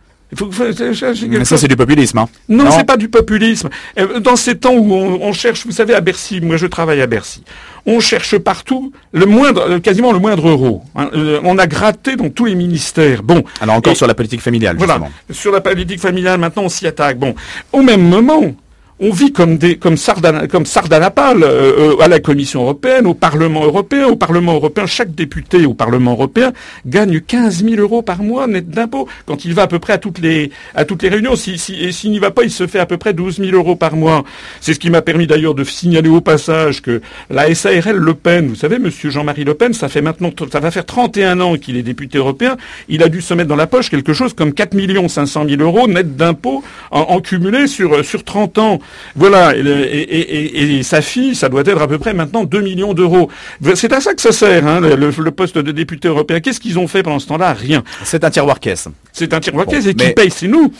Mais 1.29 1.45
ça, 1.45 1.57
c'est 1.57 1.67
du 1.67 1.75
populisme. 1.75 2.19
Hein. 2.19 2.29
Non, 2.47 2.71
c'est 2.71 2.85
pas 2.85 2.97
du 2.97 3.09
populisme. 3.09 3.69
Euh, 3.99 4.19
dans 4.19 4.35
ces 4.35 4.55
temps 4.55 4.75
où 4.75 4.93
on, 4.93 5.33
cherche, 5.33 5.65
vous 5.65 5.71
savez, 5.71 5.93
à 5.93 6.01
Bercy, 6.01 6.39
moi 6.41 6.57
je 6.57 6.67
travaille 6.67 7.01
à 7.01 7.07
Bercy, 7.07 7.43
on 7.85 7.99
cherche 7.99 8.37
partout 8.37 8.93
le 9.11 9.25
moindre, 9.25 9.61
euh, 9.69 9.79
quasiment 9.79 10.11
le 10.11 10.19
moindre 10.19 10.47
euro. 10.47 10.83
Hein. 10.95 11.09
Euh, 11.13 11.39
on 11.43 11.57
a 11.57 11.67
gratté 11.67 12.15
dans 12.15 12.29
tous 12.29 12.45
les 12.45 12.55
ministères. 12.55 13.23
Bon. 13.23 13.43
Alors 13.59 13.75
encore 13.75 13.95
sur 13.95 14.07
la 14.07 14.13
politique 14.13 14.41
familiale. 14.41 14.75
Voilà. 14.77 14.99
Sur 15.31 15.51
la 15.51 15.61
politique 15.61 15.99
familiale, 15.99 16.39
maintenant 16.39 16.63
on 16.63 16.69
s'y 16.69 16.87
attaque. 16.87 17.17
Bon. 17.17 17.35
Au 17.71 17.81
même 17.81 18.07
moment, 18.07 18.55
on 19.03 19.11
vit 19.11 19.33
comme 19.33 19.57
des 19.57 19.75
comme 19.75 19.95
euh, 19.95 21.43
euh, 21.43 22.01
à 22.01 22.07
la 22.07 22.19
Commission 22.21 22.61
européenne, 22.61 23.05
au 23.05 23.13
Parlement 23.13 23.65
européen. 23.65 24.07
Au 24.07 24.15
Parlement 24.15 24.53
européen, 24.53 24.85
chaque 24.85 25.13
député 25.13 25.65
au 25.65 25.73
Parlement 25.73 26.11
européen 26.13 26.53
gagne 26.85 27.19
15 27.19 27.65
000 27.65 27.81
euros 27.81 28.01
par 28.01 28.23
mois 28.23 28.47
net 28.47 28.69
d'impôts. 28.69 29.09
Quand 29.25 29.43
il 29.43 29.53
va 29.53 29.63
à 29.63 29.67
peu 29.67 29.79
près 29.79 29.93
à 29.93 29.97
toutes 29.97 30.19
les 30.19 30.51
à 30.73 30.85
toutes 30.85 31.03
les 31.03 31.09
réunions, 31.09 31.35
si, 31.35 31.57
si, 31.57 31.75
et 31.75 31.91
s'il 31.91 32.11
n'y 32.11 32.19
va 32.19 32.31
pas, 32.31 32.43
il 32.43 32.51
se 32.51 32.65
fait 32.65 32.79
à 32.79 32.85
peu 32.85 32.95
près 32.95 33.13
12 33.13 33.39
000 33.39 33.51
euros 33.51 33.75
par 33.75 33.97
mois. 33.97 34.23
C'est 34.61 34.73
ce 34.73 34.79
qui 34.79 34.89
m'a 34.89 35.01
permis 35.01 35.27
d'ailleurs 35.27 35.53
de 35.53 35.65
signaler 35.65 36.09
au 36.09 36.21
passage 36.21 36.81
que 36.81 37.01
la 37.29 37.53
SARL 37.53 37.97
Le 37.97 38.13
Pen, 38.13 38.47
vous 38.47 38.55
savez, 38.55 38.79
Monsieur 38.79 39.09
Jean-Marie 39.09 39.43
Le 39.43 39.53
Pen, 39.53 39.73
ça 39.73 39.89
fait 39.89 40.01
maintenant 40.01 40.31
ça 40.49 40.61
va 40.61 40.71
faire 40.71 40.85
31 40.85 41.41
ans 41.41 41.57
qu'il 41.57 41.75
est 41.75 41.83
député 41.83 42.19
européen. 42.19 42.55
Il 42.87 43.03
a 43.03 43.09
dû 43.09 43.21
se 43.21 43.33
mettre 43.33 43.49
dans 43.49 43.57
la 43.57 43.67
poche 43.67 43.89
quelque 43.89 44.13
chose 44.13 44.33
comme 44.33 44.53
4 44.53 44.73
500 45.09 45.45
000 45.49 45.61
euros 45.61 45.89
net 45.89 46.15
d'impôts 46.15 46.63
en, 46.91 47.01
en 47.01 47.19
cumulé 47.19 47.67
sur 47.67 48.05
sur 48.05 48.23
30 48.23 48.57
ans. 48.59 48.79
Voilà, 49.15 49.53
et, 49.55 50.81
sa 50.83 51.01
fille, 51.01 51.35
ça 51.35 51.49
doit 51.49 51.61
être 51.65 51.81
à 51.81 51.87
peu 51.87 51.97
près 51.97 52.13
maintenant 52.13 52.43
2 52.43 52.61
millions 52.61 52.93
d'euros. 52.93 53.29
C'est 53.75 53.93
à 53.93 54.01
ça 54.01 54.13
que 54.13 54.21
ça 54.21 54.31
sert, 54.31 54.67
hein, 54.67 54.79
le, 54.81 55.31
poste 55.31 55.57
de 55.57 55.71
député 55.71 56.07
européen. 56.07 56.39
Qu'est-ce 56.39 56.59
qu'ils 56.59 56.79
ont 56.79 56.87
fait 56.87 57.03
pendant 57.03 57.19
ce 57.19 57.27
temps-là? 57.27 57.53
Rien. 57.53 57.83
C'est 58.03 58.23
un 58.23 58.29
tiroir 58.29 58.59
caisse. 58.59 58.87
C'est 59.11 59.33
un 59.33 59.39
tiroir 59.39 59.65
caisse 59.65 59.85
et 59.85 59.93
qui 59.93 60.13
paye, 60.13 60.31
c'est 60.31 60.47
nous. 60.47 60.73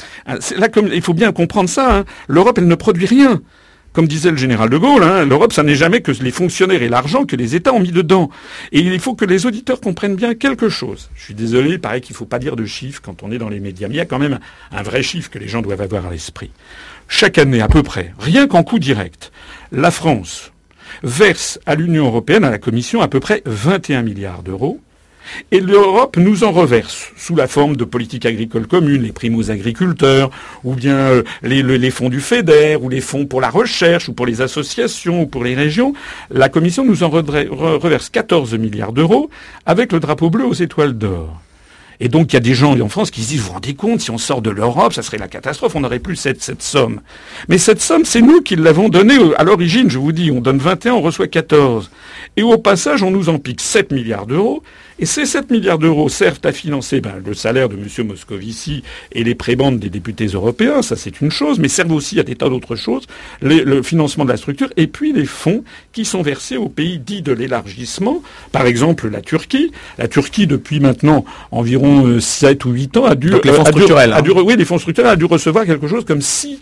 Là, 0.58 0.70
comme, 0.70 0.89
il 0.93 1.01
faut 1.01 1.13
bien 1.13 1.32
comprendre 1.32 1.70
ça. 1.70 1.98
Hein. 1.98 2.05
L'Europe, 2.27 2.58
elle 2.58 2.67
ne 2.67 2.75
produit 2.75 3.05
rien 3.05 3.41
comme 3.93 4.08
disait 4.08 4.32
le 4.32 4.38
général 4.38 4.70
de 4.70 4.77
Gaulle, 4.77 5.03
hein, 5.03 5.24
l'Europe, 5.25 5.53
ça 5.53 5.63
n'est 5.63 5.75
jamais 5.75 6.01
que 6.01 6.12
les 6.12 6.32
fonctionnaires 6.32 6.82
et 6.82 6.89
l'argent 6.89 7.25
que 7.25 7.36
les 7.36 7.55
États 7.55 7.74
ont 7.74 7.79
mis 7.79 7.91
dedans. 7.91 8.29
Et 8.72 8.79
il 8.79 9.00
faut 9.00 9.13
que 9.13 9.24
les 9.24 9.46
auditeurs 9.46 9.79
comprennent 9.79 10.15
bien 10.15 10.34
quelque 10.34 10.67
chose. 10.67 11.10
Je 11.15 11.24
suis 11.24 11.36
désolé, 11.36 11.70
il 11.70 11.79
paraît 11.79 12.01
qu'il 12.01 12.13
ne 12.13 12.17
faut 12.17 12.25
pas 12.25 12.39
dire 12.39 12.55
de 12.55 12.65
chiffres 12.65 13.01
quand 13.03 13.22
on 13.24 13.32
est 13.32 13.38
dans 13.38 13.50
les 13.50 13.60
médias, 13.60 13.88
mais 13.88 13.93
il 13.93 13.98
y 13.98 14.01
a 14.01 14.05
quand 14.05 14.20
même 14.20 14.39
un 14.72 14.82
vrai 14.82 15.03
chiffre 15.03 15.29
que 15.29 15.38
les 15.38 15.48
gens 15.48 15.62
doivent 15.62 15.82
avoir 15.82 16.08
à 16.08 16.12
l'esprit. 16.12 16.50
Chaque 17.07 17.38
année, 17.38 17.62
à 17.62 17.67
peu 17.67 17.83
près, 17.83 18.13
rien 18.19 18.48
qu'en 18.48 18.63
coût 18.63 18.79
direct, 18.79 19.31
la 19.72 19.91
France 19.91 20.51
verse 21.03 21.60
à 21.65 21.75
l'Union 21.75 22.05
européenne, 22.05 22.43
à 22.43 22.50
la 22.50 22.57
Commission, 22.57 23.01
à 23.01 23.07
peu 23.07 23.19
près 23.19 23.41
21 23.45 24.03
milliards 24.03 24.43
d'euros. 24.43 24.79
Et 25.51 25.62
l'Europe 25.62 26.17
nous 26.17 26.43
en 26.43 26.51
reverse 26.51 27.12
sous 27.15 27.36
la 27.36 27.48
forme 27.48 27.77
de 27.77 27.86
politique 27.86 28.25
agricole 28.25 28.67
commune, 28.67 29.03
les 29.03 29.13
primes 29.13 29.36
aux 29.36 29.51
agriculteurs, 29.51 30.29
ou 30.63 30.75
bien 30.75 30.95
euh, 30.95 31.24
les, 31.41 31.91
fonds 31.91 32.10
du 32.10 32.19
FEDER, 32.19 32.77
ou 32.81 32.89
les 32.89 33.01
fonds 33.01 33.25
pour 33.25 33.39
la 33.39 33.50
recherche, 33.50 34.10
ou 34.10 34.13
pour 34.13 34.25
les 34.25 34.41
associations, 34.41 35.22
ou 35.22 35.25
pour 35.25 35.43
les 35.43 35.55
régions. 35.55 35.93
La 36.29 36.50
Commission 36.50 36.83
nous 36.86 37.03
en 37.03 37.10
reverse 37.10 38.10
14 38.10 38.53
milliards 38.55 38.91
d'euros 38.91 39.29
avec 39.65 39.91
le 39.93 40.00
drapeau 40.00 40.29
bleu 40.29 40.45
aux 40.45 40.53
étoiles 40.53 40.93
d'or. 40.93 41.41
Et 42.00 42.09
donc 42.09 42.33
il 42.33 42.35
y 42.35 42.38
a 42.38 42.41
des 42.41 42.53
gens 42.53 42.79
en 42.79 42.89
France 42.89 43.12
qui 43.12 43.21
se 43.21 43.29
disent, 43.29 43.41
vous 43.41 43.47
vous 43.47 43.53
rendez 43.53 43.73
compte, 43.73 44.01
si 44.01 44.12
on 44.12 44.17
sort 44.17 44.41
de 44.41 44.50
l'Europe, 44.50 44.93
ça 44.93 45.01
serait 45.01 45.17
la 45.17 45.27
catastrophe, 45.27 45.75
on 45.75 45.81
n'aurait 45.81 46.00
plus 46.00 46.15
cette, 46.15 46.62
somme. 46.62 47.01
Mais 47.47 47.57
cette 47.57 47.81
somme, 47.81 48.05
c'est 48.05 48.21
nous 48.21 48.41
qui 48.41 48.55
l'avons 48.55 48.89
donnée 48.89 49.17
à 49.38 49.43
l'origine, 49.43 49.89
je 49.89 49.97
vous 49.97 50.12
dis, 50.12 50.31
on 50.31 50.41
donne 50.41 50.57
21, 50.57 50.93
on 50.93 51.01
reçoit 51.01 51.27
14. 51.27 51.91
Et 52.38 52.43
au 52.43 52.57
passage, 52.57 53.03
on 53.03 53.12
nous 53.12 53.29
en 53.29 53.39
pique 53.39 53.62
7 53.62 53.91
milliards 53.91 54.25
d'euros, 54.25 54.63
et 55.00 55.05
ces 55.05 55.25
7 55.25 55.50
milliards 55.50 55.79
d'euros 55.79 56.07
servent 56.09 56.39
à 56.43 56.51
financer 56.51 57.01
ben, 57.01 57.15
le 57.25 57.33
salaire 57.33 57.67
de 57.67 57.75
M. 57.75 58.07
Moscovici 58.07 58.83
et 59.12 59.23
les 59.23 59.35
prébendes 59.35 59.79
des 59.79 59.89
députés 59.89 60.27
européens, 60.27 60.81
ça 60.81 60.95
c'est 60.95 61.19
une 61.21 61.31
chose, 61.31 61.59
mais 61.59 61.67
servent 61.67 61.93
aussi 61.93 62.19
à 62.19 62.23
des 62.23 62.35
tas 62.35 62.50
d'autres 62.50 62.75
choses, 62.75 63.05
le 63.41 63.81
financement 63.81 64.23
de 64.23 64.29
la 64.29 64.38
structure, 64.38 64.69
et 64.77 64.88
puis 64.88 65.12
les 65.12 65.25
fonds 65.25 65.63
qui 65.91 66.05
sont 66.05 66.21
versés 66.21 66.57
aux 66.57 66.69
pays 66.69 67.00
dits 67.00 67.21
de 67.21 67.31
l'élargissement, 67.31 68.21
par 68.51 68.65
exemple 68.65 69.09
la 69.09 69.21
Turquie. 69.21 69.71
La 69.97 70.07
Turquie, 70.07 70.47
depuis 70.47 70.79
maintenant 70.79 71.25
environ 71.51 71.82
7 72.19 72.65
euh, 72.65 72.69
ou 72.69 72.74
8 72.74 72.98
ans, 72.98 73.05
a 73.05 73.15
dû... 73.15 73.29
Donc 73.29 73.46
les 73.46 73.51
fonds 73.51 73.65
structurels. 73.65 74.13
A 74.13 74.22
dû, 74.22 74.31
oui, 74.31 74.55
les 74.57 74.65
fonds 74.65 74.77
structurels 74.77 75.11
a 75.11 75.15
dû 75.15 75.25
recevoir 75.25 75.65
quelque 75.65 75.87
chose 75.87 76.05
comme 76.05 76.22
6 76.22 76.59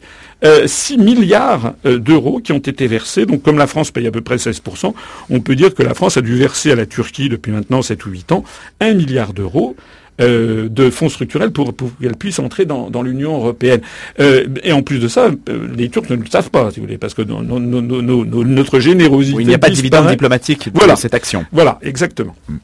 6 0.66 0.94
euh, 1.00 1.04
milliards 1.04 1.74
euh, 1.86 2.00
d'euros 2.00 2.40
qui 2.40 2.52
ont 2.52 2.58
été 2.58 2.88
versés. 2.88 3.26
Donc 3.26 3.44
comme 3.44 3.58
la 3.58 3.68
France 3.68 3.92
paye 3.92 4.08
à 4.08 4.12
peu 4.12 4.22
près 4.22 4.38
16%, 4.38 4.94
on 5.30 5.40
peut 5.40 5.56
dire 5.56 5.74
que 5.74 5.84
la 5.84 5.94
France 5.94 6.18
a 6.18 6.22
dû 6.22 6.36
verser 6.36 6.72
à 6.72 6.76
la 6.76 6.86
Turquie 6.86 7.30
depuis 7.30 7.52
maintenant 7.52 7.82
7 7.82 8.06
ou 8.06 8.10
8 8.10 8.32
ans 8.32 8.44
1 8.80 8.94
milliard 8.96 9.34
d'euros. 9.34 9.76
Euh, 10.20 10.70
de 10.70 10.90
fonds 10.90 11.10
structurels 11.10 11.52
pour, 11.52 11.74
qu'elle 12.00 12.16
puisse 12.16 12.38
entrer 12.38 12.66
dans, 12.66 13.02
l'Union 13.02 13.36
européenne. 13.38 13.82
et 14.20 14.72
en 14.72 14.84
plus 14.84 15.00
de 15.00 15.08
ça, 15.08 15.32
les 15.76 15.90
Turcs 15.90 16.10
ne 16.10 16.16
le 16.16 16.26
savent 16.30 16.52
pas, 16.52 16.70
si 16.70 16.80
vous 16.80 16.86
voulez, 16.86 16.98
parce 16.98 17.14
que 17.14 17.22
notre 17.24 18.80
générosité. 18.80 19.42
il 19.42 19.48
n'y 19.48 19.54
a 19.54 19.58
pas 19.58 19.70
de 19.70 19.76
dividende 19.76 20.10
diplomatique 20.10 20.70
voilà. 20.74 20.96
cette 20.96 21.14
action. 21.14 21.46
Voilà, 21.52 21.80
exactement. 21.82 22.36
Hmm. 22.48 22.58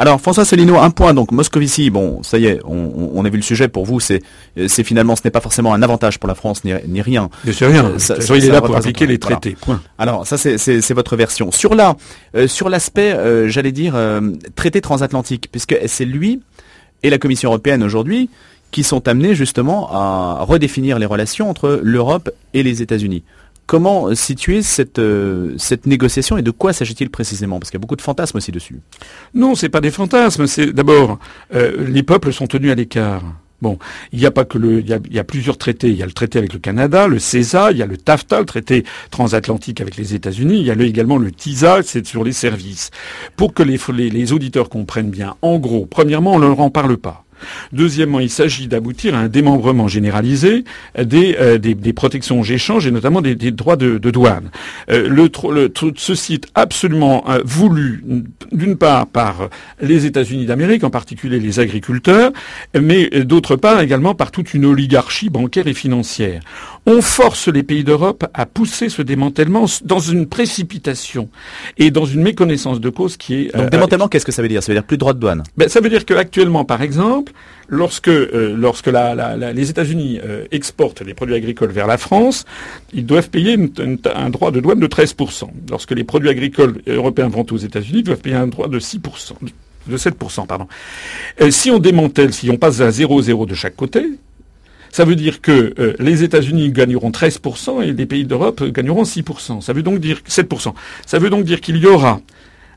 Alors 0.00 0.18
François 0.18 0.46
Solino, 0.46 0.78
un 0.78 0.88
point 0.88 1.12
donc 1.12 1.30
Moscovici, 1.30 1.90
bon 1.90 2.22
ça 2.22 2.38
y 2.38 2.46
est, 2.46 2.58
on, 2.64 3.22
a 3.22 3.28
vu 3.28 3.36
le 3.36 3.42
sujet 3.42 3.68
pour 3.68 3.84
vous, 3.84 4.00
c'est 4.00 4.22
c'est 4.66 4.82
finalement 4.82 5.14
ce 5.14 5.20
n'est 5.26 5.30
pas 5.30 5.42
forcément 5.42 5.74
un 5.74 5.82
avantage 5.82 6.18
pour 6.18 6.26
la 6.26 6.34
France 6.34 6.64
ni, 6.64 7.02
rien. 7.02 7.28
C'est 7.44 7.66
rien. 7.66 7.84
Euh, 7.84 7.98
ça, 7.98 8.16
il 8.34 8.46
est 8.46 8.48
là 8.48 8.62
pour 8.62 8.74
appliquer 8.74 9.06
les 9.06 9.18
traités. 9.18 9.58
Point. 9.60 9.82
Alors 9.98 10.26
ça 10.26 10.38
c'est 10.38 10.94
votre 10.94 11.16
version. 11.16 11.52
Sur 11.52 11.74
là, 11.74 11.96
euh, 12.34 12.48
sur 12.48 12.70
l'aspect, 12.70 13.12
euh, 13.12 13.48
j'allais 13.48 13.72
dire 13.72 13.94
traité 14.56 14.80
transatlantique, 14.80 15.48
puisque 15.52 15.76
c'est 15.84 16.06
lui 16.06 16.40
et 17.02 17.10
la 17.10 17.18
Commission 17.18 17.50
européenne 17.50 17.82
aujourd'hui 17.82 18.30
qui 18.70 18.82
sont 18.82 19.08
amenés 19.08 19.34
justement 19.34 19.88
à 19.92 20.44
redéfinir 20.44 20.98
les 20.98 21.06
relations 21.06 21.50
entre 21.50 21.80
l'Europe 21.82 22.30
et 22.54 22.62
les 22.62 22.82
États-Unis. 22.82 23.24
Comment 23.66 24.14
situer 24.14 24.62
cette, 24.62 24.98
euh, 24.98 25.54
cette 25.56 25.86
négociation 25.86 26.36
et 26.36 26.42
de 26.42 26.50
quoi 26.50 26.72
s'agit-il 26.72 27.08
précisément? 27.08 27.60
Parce 27.60 27.70
qu'il 27.70 27.78
y 27.78 27.80
a 27.80 27.82
beaucoup 27.82 27.96
de 27.96 28.02
fantasmes 28.02 28.36
aussi 28.38 28.50
dessus. 28.50 28.80
Non, 29.32 29.54
c'est 29.54 29.68
pas 29.68 29.80
des 29.80 29.92
fantasmes. 29.92 30.46
C'est 30.48 30.72
d'abord 30.72 31.18
euh, 31.54 31.86
les 31.86 32.02
peuples 32.02 32.32
sont 32.32 32.48
tenus 32.48 32.72
à 32.72 32.74
l'écart. 32.74 33.22
Bon, 33.62 33.78
il 34.12 34.18
n'y 34.18 34.26
a 34.26 34.30
pas 34.30 34.44
que 34.44 34.56
le, 34.56 34.80
il 34.80 34.88
y 34.88 35.18
a, 35.18 35.24
plusieurs 35.24 35.58
traités. 35.58 35.88
Il 35.88 35.96
y 35.96 36.02
a 36.02 36.06
le 36.06 36.12
traité 36.12 36.38
avec 36.38 36.52
le 36.52 36.58
Canada, 36.58 37.08
le 37.08 37.18
CESA, 37.18 37.72
il 37.72 37.78
y 37.78 37.82
a 37.82 37.86
le 37.86 37.96
TAFTA, 37.96 38.40
le 38.40 38.46
traité 38.46 38.84
transatlantique 39.10 39.80
avec 39.80 39.96
les 39.96 40.14
États-Unis. 40.14 40.60
Il 40.60 40.66
y 40.66 40.70
a 40.70 40.74
également 40.74 41.18
le 41.18 41.30
TISA, 41.30 41.82
c'est 41.82 42.06
sur 42.06 42.24
les 42.24 42.32
services. 42.32 42.90
Pour 43.36 43.52
que 43.52 43.62
les, 43.62 43.78
les 44.10 44.32
auditeurs 44.32 44.68
comprennent 44.68 45.10
bien, 45.10 45.36
en 45.42 45.58
gros, 45.58 45.86
premièrement, 45.86 46.34
on 46.34 46.38
ne 46.38 46.46
leur 46.46 46.60
en 46.60 46.70
parle 46.70 46.96
pas. 46.96 47.24
Deuxièmement, 47.72 48.20
il 48.20 48.30
s'agit 48.30 48.68
d'aboutir 48.68 49.14
à 49.14 49.18
un 49.18 49.28
démembrement 49.28 49.88
généralisé 49.88 50.64
des, 51.00 51.36
euh, 51.40 51.58
des, 51.58 51.74
des 51.74 51.92
protections 51.92 52.42
échanges 52.42 52.86
et 52.86 52.90
notamment 52.90 53.20
des, 53.22 53.34
des 53.34 53.50
droits 53.50 53.76
de, 53.76 53.98
de 53.98 54.10
douane. 54.10 54.50
Euh, 54.90 55.08
le, 55.08 55.30
le, 55.52 55.72
ceci 55.96 56.34
est 56.34 56.46
absolument 56.54 57.24
euh, 57.28 57.40
voulu, 57.44 58.04
d'une 58.52 58.76
part 58.76 59.06
par 59.06 59.48
les 59.80 60.06
États-Unis 60.06 60.46
d'Amérique, 60.46 60.84
en 60.84 60.90
particulier 60.90 61.38
les 61.40 61.60
agriculteurs, 61.60 62.32
mais 62.78 63.08
d'autre 63.24 63.56
part 63.56 63.80
également 63.80 64.14
par 64.14 64.30
toute 64.30 64.54
une 64.54 64.64
oligarchie 64.64 65.30
bancaire 65.30 65.66
et 65.66 65.74
financière. 65.74 66.42
On 66.86 67.02
force 67.02 67.48
les 67.48 67.62
pays 67.62 67.84
d'Europe 67.84 68.26
à 68.34 68.46
pousser 68.46 68.88
ce 68.88 69.02
démantèlement 69.02 69.66
dans 69.84 69.98
une 69.98 70.26
précipitation 70.26 71.28
et 71.78 71.90
dans 71.90 72.06
une 72.06 72.22
méconnaissance 72.22 72.80
de 72.80 72.88
cause 72.88 73.16
qui 73.16 73.34
est... 73.34 73.56
Donc 73.56 73.70
démantèlement, 73.70 74.08
qu'est-ce 74.08 74.24
que 74.24 74.32
ça 74.32 74.42
veut 74.42 74.48
dire? 74.48 74.62
Ça 74.62 74.72
veut 74.72 74.78
dire 74.78 74.84
plus 74.84 74.96
de 74.96 75.00
droits 75.00 75.12
de 75.12 75.18
douane? 75.18 75.42
Ben, 75.56 75.68
Ça 75.68 75.80
veut 75.80 75.90
dire 75.90 76.04
qu'actuellement, 76.04 76.64
par 76.64 76.82
exemple, 76.82 77.29
lorsque, 77.68 78.08
euh, 78.08 78.54
lorsque 78.56 78.88
les 78.88 79.70
États-Unis 79.70 80.20
euh, 80.22 80.44
exportent 80.50 81.02
les 81.02 81.14
produits 81.14 81.34
agricoles 81.34 81.70
vers 81.70 81.86
la 81.86 81.98
France, 81.98 82.44
ils 82.92 83.06
doivent 83.06 83.30
payer 83.30 83.56
un 84.14 84.30
droit 84.30 84.50
de 84.50 84.60
douane 84.60 84.80
de 84.80 84.86
13%. 84.86 85.48
Lorsque 85.70 85.92
les 85.92 86.04
produits 86.04 86.28
agricoles 86.28 86.82
européens 86.86 87.28
vont 87.28 87.46
aux 87.50 87.56
États-Unis, 87.56 88.00
ils 88.00 88.04
doivent 88.04 88.20
payer 88.20 88.36
un 88.36 88.48
droit 88.48 88.68
de 88.68 88.78
6%. 88.78 89.00
De 89.86 89.96
7%, 89.96 90.46
pardon. 90.46 90.68
Euh, 91.40 91.50
si 91.50 91.70
on 91.70 91.78
démantèle, 91.78 92.34
si 92.34 92.50
on 92.50 92.56
passe 92.56 92.80
à 92.80 92.90
0,0 92.90 93.46
de 93.46 93.54
chaque 93.54 93.76
côté, 93.76 94.04
ça 94.92 95.04
veut 95.04 95.14
dire 95.14 95.40
que 95.40 95.94
les 96.00 96.24
États-Unis 96.24 96.72
gagneront 96.72 97.10
13% 97.10 97.80
et 97.80 97.92
les 97.92 98.06
pays 98.06 98.24
d'Europe 98.24 98.64
gagneront 98.72 99.04
6%. 99.04 99.60
Ça 99.60 99.72
veut 99.72 99.84
donc 99.84 100.00
dire 100.00 100.20
7%. 100.28 100.74
Ça 101.06 101.20
veut 101.20 101.30
donc 101.30 101.44
dire 101.44 101.60
qu'il 101.60 101.76
y 101.76 101.86
aura 101.86 102.20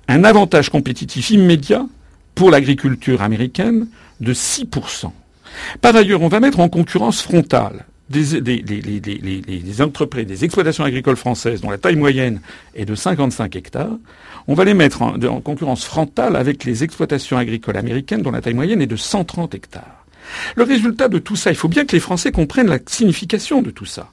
un 0.08 0.24
avantage 0.24 0.70
compétitif 0.70 1.32
immédiat 1.32 1.88
pour 2.36 2.52
l'agriculture 2.52 3.22
américaine 3.22 3.88
de 4.20 4.34
6%. 4.34 5.12
Par 5.82 5.96
ailleurs, 5.96 6.22
on 6.22 6.28
va 6.28 6.40
mettre 6.40 6.60
en 6.60 6.70
concurrence 6.70 7.22
frontale 7.22 7.86
des, 8.10 8.42
des, 8.42 9.82
entreprises, 9.82 10.26
des 10.26 10.46
exploitations 10.46 10.84
agricoles 10.84 11.16
françaises 11.16 11.62
dont 11.62 11.70
la 11.70 11.78
taille 11.78 11.96
moyenne 11.96 12.42
est 12.76 12.86
de 12.86 12.96
55 12.96 13.56
hectares, 13.56 13.98
on 14.48 14.54
va 14.54 14.66
les 14.66 14.74
mettre 14.74 15.02
en, 15.02 15.16
en, 15.24 15.42
concurrence 15.42 15.86
frontale 15.86 16.36
avec 16.36 16.66
les 16.66 16.84
exploitations 16.84 17.38
agricoles 17.38 17.78
américaines 17.78 18.22
dont 18.22 18.32
la 18.32 18.42
taille 18.42 18.54
moyenne 18.54 18.82
est 18.82 18.88
de 18.88 18.96
130 18.96 19.56
hectares. 19.56 20.06
Le 20.56 20.64
résultat 20.64 21.08
de 21.08 21.20
tout 21.20 21.36
ça, 21.36 21.52
il 21.52 21.56
faut 21.56 21.68
bien 21.68 21.86
que 21.86 21.94
les 21.94 22.00
Français 22.00 22.32
comprennent 22.32 22.70
la 22.70 22.80
signification 22.86 23.62
de 23.62 23.72
tout 23.72 23.86
ça. 23.86 24.10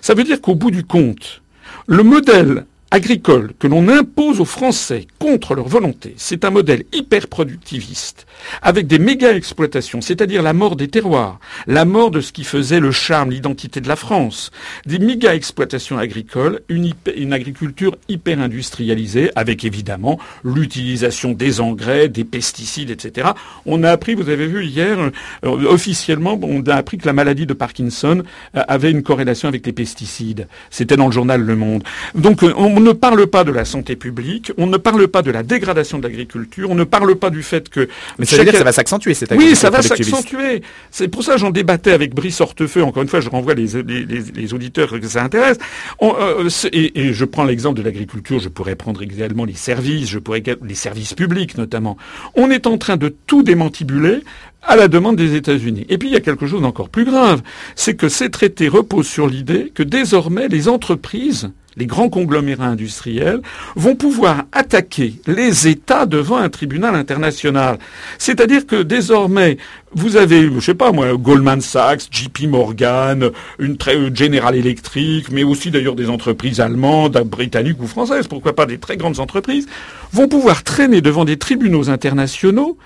Ça 0.00 0.14
veut 0.14 0.24
dire 0.24 0.40
qu'au 0.40 0.54
bout 0.54 0.70
du 0.70 0.84
compte, 0.84 1.42
le 1.86 2.02
modèle 2.02 2.64
agricole 2.92 3.54
que 3.58 3.66
l'on 3.66 3.88
impose 3.88 4.38
aux 4.38 4.44
Français 4.44 5.06
contre 5.18 5.54
leur 5.54 5.66
volonté, 5.66 6.14
c'est 6.18 6.44
un 6.44 6.50
modèle 6.50 6.84
hyper 6.92 7.26
productiviste, 7.26 8.26
avec 8.60 8.86
des 8.86 8.98
méga-exploitations, 8.98 10.02
c'est-à-dire 10.02 10.42
la 10.42 10.52
mort 10.52 10.76
des 10.76 10.88
terroirs, 10.88 11.40
la 11.66 11.86
mort 11.86 12.10
de 12.10 12.20
ce 12.20 12.32
qui 12.32 12.44
faisait 12.44 12.80
le 12.80 12.92
charme, 12.92 13.30
l'identité 13.30 13.80
de 13.80 13.88
la 13.88 13.96
France, 13.96 14.50
des 14.84 14.98
méga-exploitations 14.98 15.96
agricoles, 15.96 16.60
une, 16.68 16.92
une 17.16 17.32
agriculture 17.32 17.96
hyper 18.10 18.38
industrialisée, 18.40 19.30
avec 19.36 19.64
évidemment 19.64 20.18
l'utilisation 20.44 21.32
des 21.32 21.62
engrais, 21.62 22.10
des 22.10 22.24
pesticides, 22.24 22.90
etc. 22.90 23.30
On 23.64 23.84
a 23.84 23.90
appris, 23.90 24.14
vous 24.14 24.28
avez 24.28 24.46
vu 24.46 24.66
hier, 24.66 24.98
euh, 24.98 25.10
officiellement, 25.44 26.38
on 26.42 26.62
a 26.64 26.74
appris 26.74 26.98
que 26.98 27.06
la 27.06 27.14
maladie 27.14 27.46
de 27.46 27.54
Parkinson 27.54 28.22
euh, 28.54 28.62
avait 28.68 28.90
une 28.90 29.02
corrélation 29.02 29.48
avec 29.48 29.64
les 29.64 29.72
pesticides. 29.72 30.46
C'était 30.68 30.96
dans 30.96 31.06
le 31.06 31.12
journal 31.12 31.40
Le 31.40 31.56
Monde. 31.56 31.84
Donc 32.14 32.42
on 32.42 32.81
ne 32.82 32.92
parle 32.92 33.26
pas 33.26 33.44
de 33.44 33.52
la 33.52 33.64
santé 33.64 33.96
publique, 33.96 34.52
on 34.58 34.66
ne 34.66 34.76
parle 34.76 35.08
pas 35.08 35.22
de 35.22 35.30
la 35.30 35.42
dégradation 35.42 35.98
de 35.98 36.04
l'agriculture, 36.04 36.70
on 36.70 36.74
ne 36.74 36.84
parle 36.84 37.14
pas 37.16 37.30
du 37.30 37.42
fait 37.42 37.68
que... 37.68 37.88
Mais 38.18 38.26
ça 38.26 38.36
veut 38.36 38.44
dire 38.44 38.52
que 38.52 38.58
ça 38.58 38.64
va 38.64 38.72
s'accentuer, 38.72 39.14
cette 39.14 39.32
Oui, 39.32 39.56
ça 39.56 39.70
va 39.70 39.82
s'accentuer. 39.82 40.62
C'est 40.90 41.08
pour 41.08 41.22
ça 41.22 41.34
que 41.34 41.38
j'en 41.38 41.50
débattais 41.50 41.92
avec 41.92 42.14
Brice 42.14 42.40
Hortefeux. 42.40 42.82
Encore 42.82 43.02
une 43.02 43.08
fois, 43.08 43.20
je 43.20 43.30
renvoie 43.30 43.54
les, 43.54 43.82
les, 43.82 44.54
auditeurs 44.54 45.00
que 45.00 45.06
ça 45.06 45.22
intéresse. 45.22 45.58
Euh, 46.02 46.48
et, 46.72 47.00
et, 47.00 47.12
je 47.12 47.24
prends 47.24 47.44
l'exemple 47.44 47.78
de 47.78 47.84
l'agriculture, 47.84 48.38
je 48.40 48.48
pourrais 48.48 48.76
prendre 48.76 49.02
également 49.02 49.44
les 49.44 49.54
services, 49.54 50.08
je 50.08 50.18
pourrais 50.18 50.42
les 50.62 50.74
services 50.74 51.14
publics 51.14 51.56
notamment. 51.56 51.96
On 52.34 52.50
est 52.50 52.66
en 52.66 52.78
train 52.78 52.96
de 52.96 53.14
tout 53.26 53.42
démantibuler 53.42 54.20
à 54.62 54.76
la 54.76 54.88
demande 54.88 55.16
des 55.16 55.34
États-Unis. 55.34 55.86
Et 55.88 55.98
puis 55.98 56.08
il 56.08 56.12
y 56.12 56.16
a 56.16 56.20
quelque 56.20 56.46
chose 56.46 56.62
d'encore 56.62 56.88
plus 56.88 57.04
grave, 57.04 57.42
c'est 57.74 57.94
que 57.94 58.08
ces 58.08 58.30
traités 58.30 58.68
reposent 58.68 59.08
sur 59.08 59.26
l'idée 59.26 59.72
que 59.74 59.82
désormais 59.82 60.48
les 60.48 60.68
entreprises 60.68 61.50
les 61.76 61.86
grands 61.86 62.08
conglomérats 62.08 62.66
industriels, 62.66 63.40
vont 63.76 63.96
pouvoir 63.96 64.44
attaquer 64.52 65.14
les 65.26 65.68
États 65.68 66.06
devant 66.06 66.36
un 66.36 66.48
tribunal 66.48 66.94
international. 66.94 67.78
C'est-à-dire 68.18 68.66
que 68.66 68.82
désormais, 68.82 69.58
vous 69.94 70.16
avez, 70.16 70.50
je 70.52 70.60
sais 70.60 70.74
pas 70.74 70.92
moi, 70.92 71.14
Goldman 71.16 71.60
Sachs, 71.60 72.08
JP 72.10 72.48
Morgan, 72.48 73.30
une 73.58 73.76
très 73.76 73.96
euh, 73.96 74.14
General 74.14 74.54
Electric, 74.54 75.30
mais 75.30 75.44
aussi 75.44 75.70
d'ailleurs 75.70 75.96
des 75.96 76.08
entreprises 76.08 76.60
allemandes, 76.60 77.18
britanniques 77.24 77.80
ou 77.82 77.86
françaises, 77.86 78.26
pourquoi 78.26 78.54
pas 78.54 78.66
des 78.66 78.78
très 78.78 78.96
grandes 78.96 79.20
entreprises, 79.20 79.66
vont 80.12 80.28
pouvoir 80.28 80.62
traîner 80.62 81.00
devant 81.00 81.24
des 81.24 81.36
tribunaux 81.36 81.88
internationaux 81.90 82.78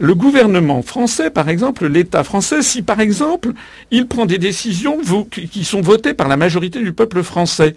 le 0.00 0.14
gouvernement 0.14 0.80
français, 0.80 1.28
par 1.28 1.50
exemple, 1.50 1.86
l'État 1.86 2.24
français, 2.24 2.62
si 2.62 2.80
par 2.80 3.00
exemple 3.00 3.52
il 3.90 4.06
prend 4.06 4.24
des 4.24 4.38
décisions 4.38 4.98
qui 5.30 5.64
sont 5.64 5.82
votées 5.82 6.14
par 6.14 6.26
la 6.26 6.38
majorité 6.38 6.82
du 6.82 6.94
peuple 6.94 7.22
français. 7.22 7.76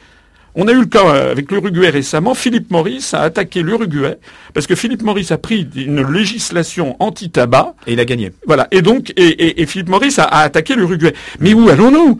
On 0.56 0.68
a 0.68 0.72
eu 0.72 0.82
le 0.82 0.86
cas 0.86 1.06
euh, 1.06 1.32
avec 1.32 1.52
l'Uruguay 1.52 1.90
récemment. 1.90 2.36
Philippe 2.36 2.70
Maurice 2.70 3.14
a 3.14 3.22
attaqué 3.22 3.64
l'Uruguay 3.64 4.18
parce 4.54 4.68
que 4.68 4.76
Philippe 4.76 5.02
Maurice 5.02 5.32
a 5.32 5.38
pris 5.38 5.68
une 5.76 6.06
législation 6.06 6.96
anti-tabac. 7.00 7.76
Et 7.88 7.94
il 7.94 8.00
a 8.00 8.06
gagné. 8.06 8.32
Voilà. 8.46 8.68
Et 8.72 8.82
donc, 8.82 9.12
et, 9.18 9.66
Philippe 9.66 9.90
Maurice 9.90 10.20
a 10.20 10.26
attaqué 10.26 10.76
l'Uruguay. 10.76 11.14
Mais 11.40 11.54
où 11.54 11.70
allons-nous? 11.70 12.20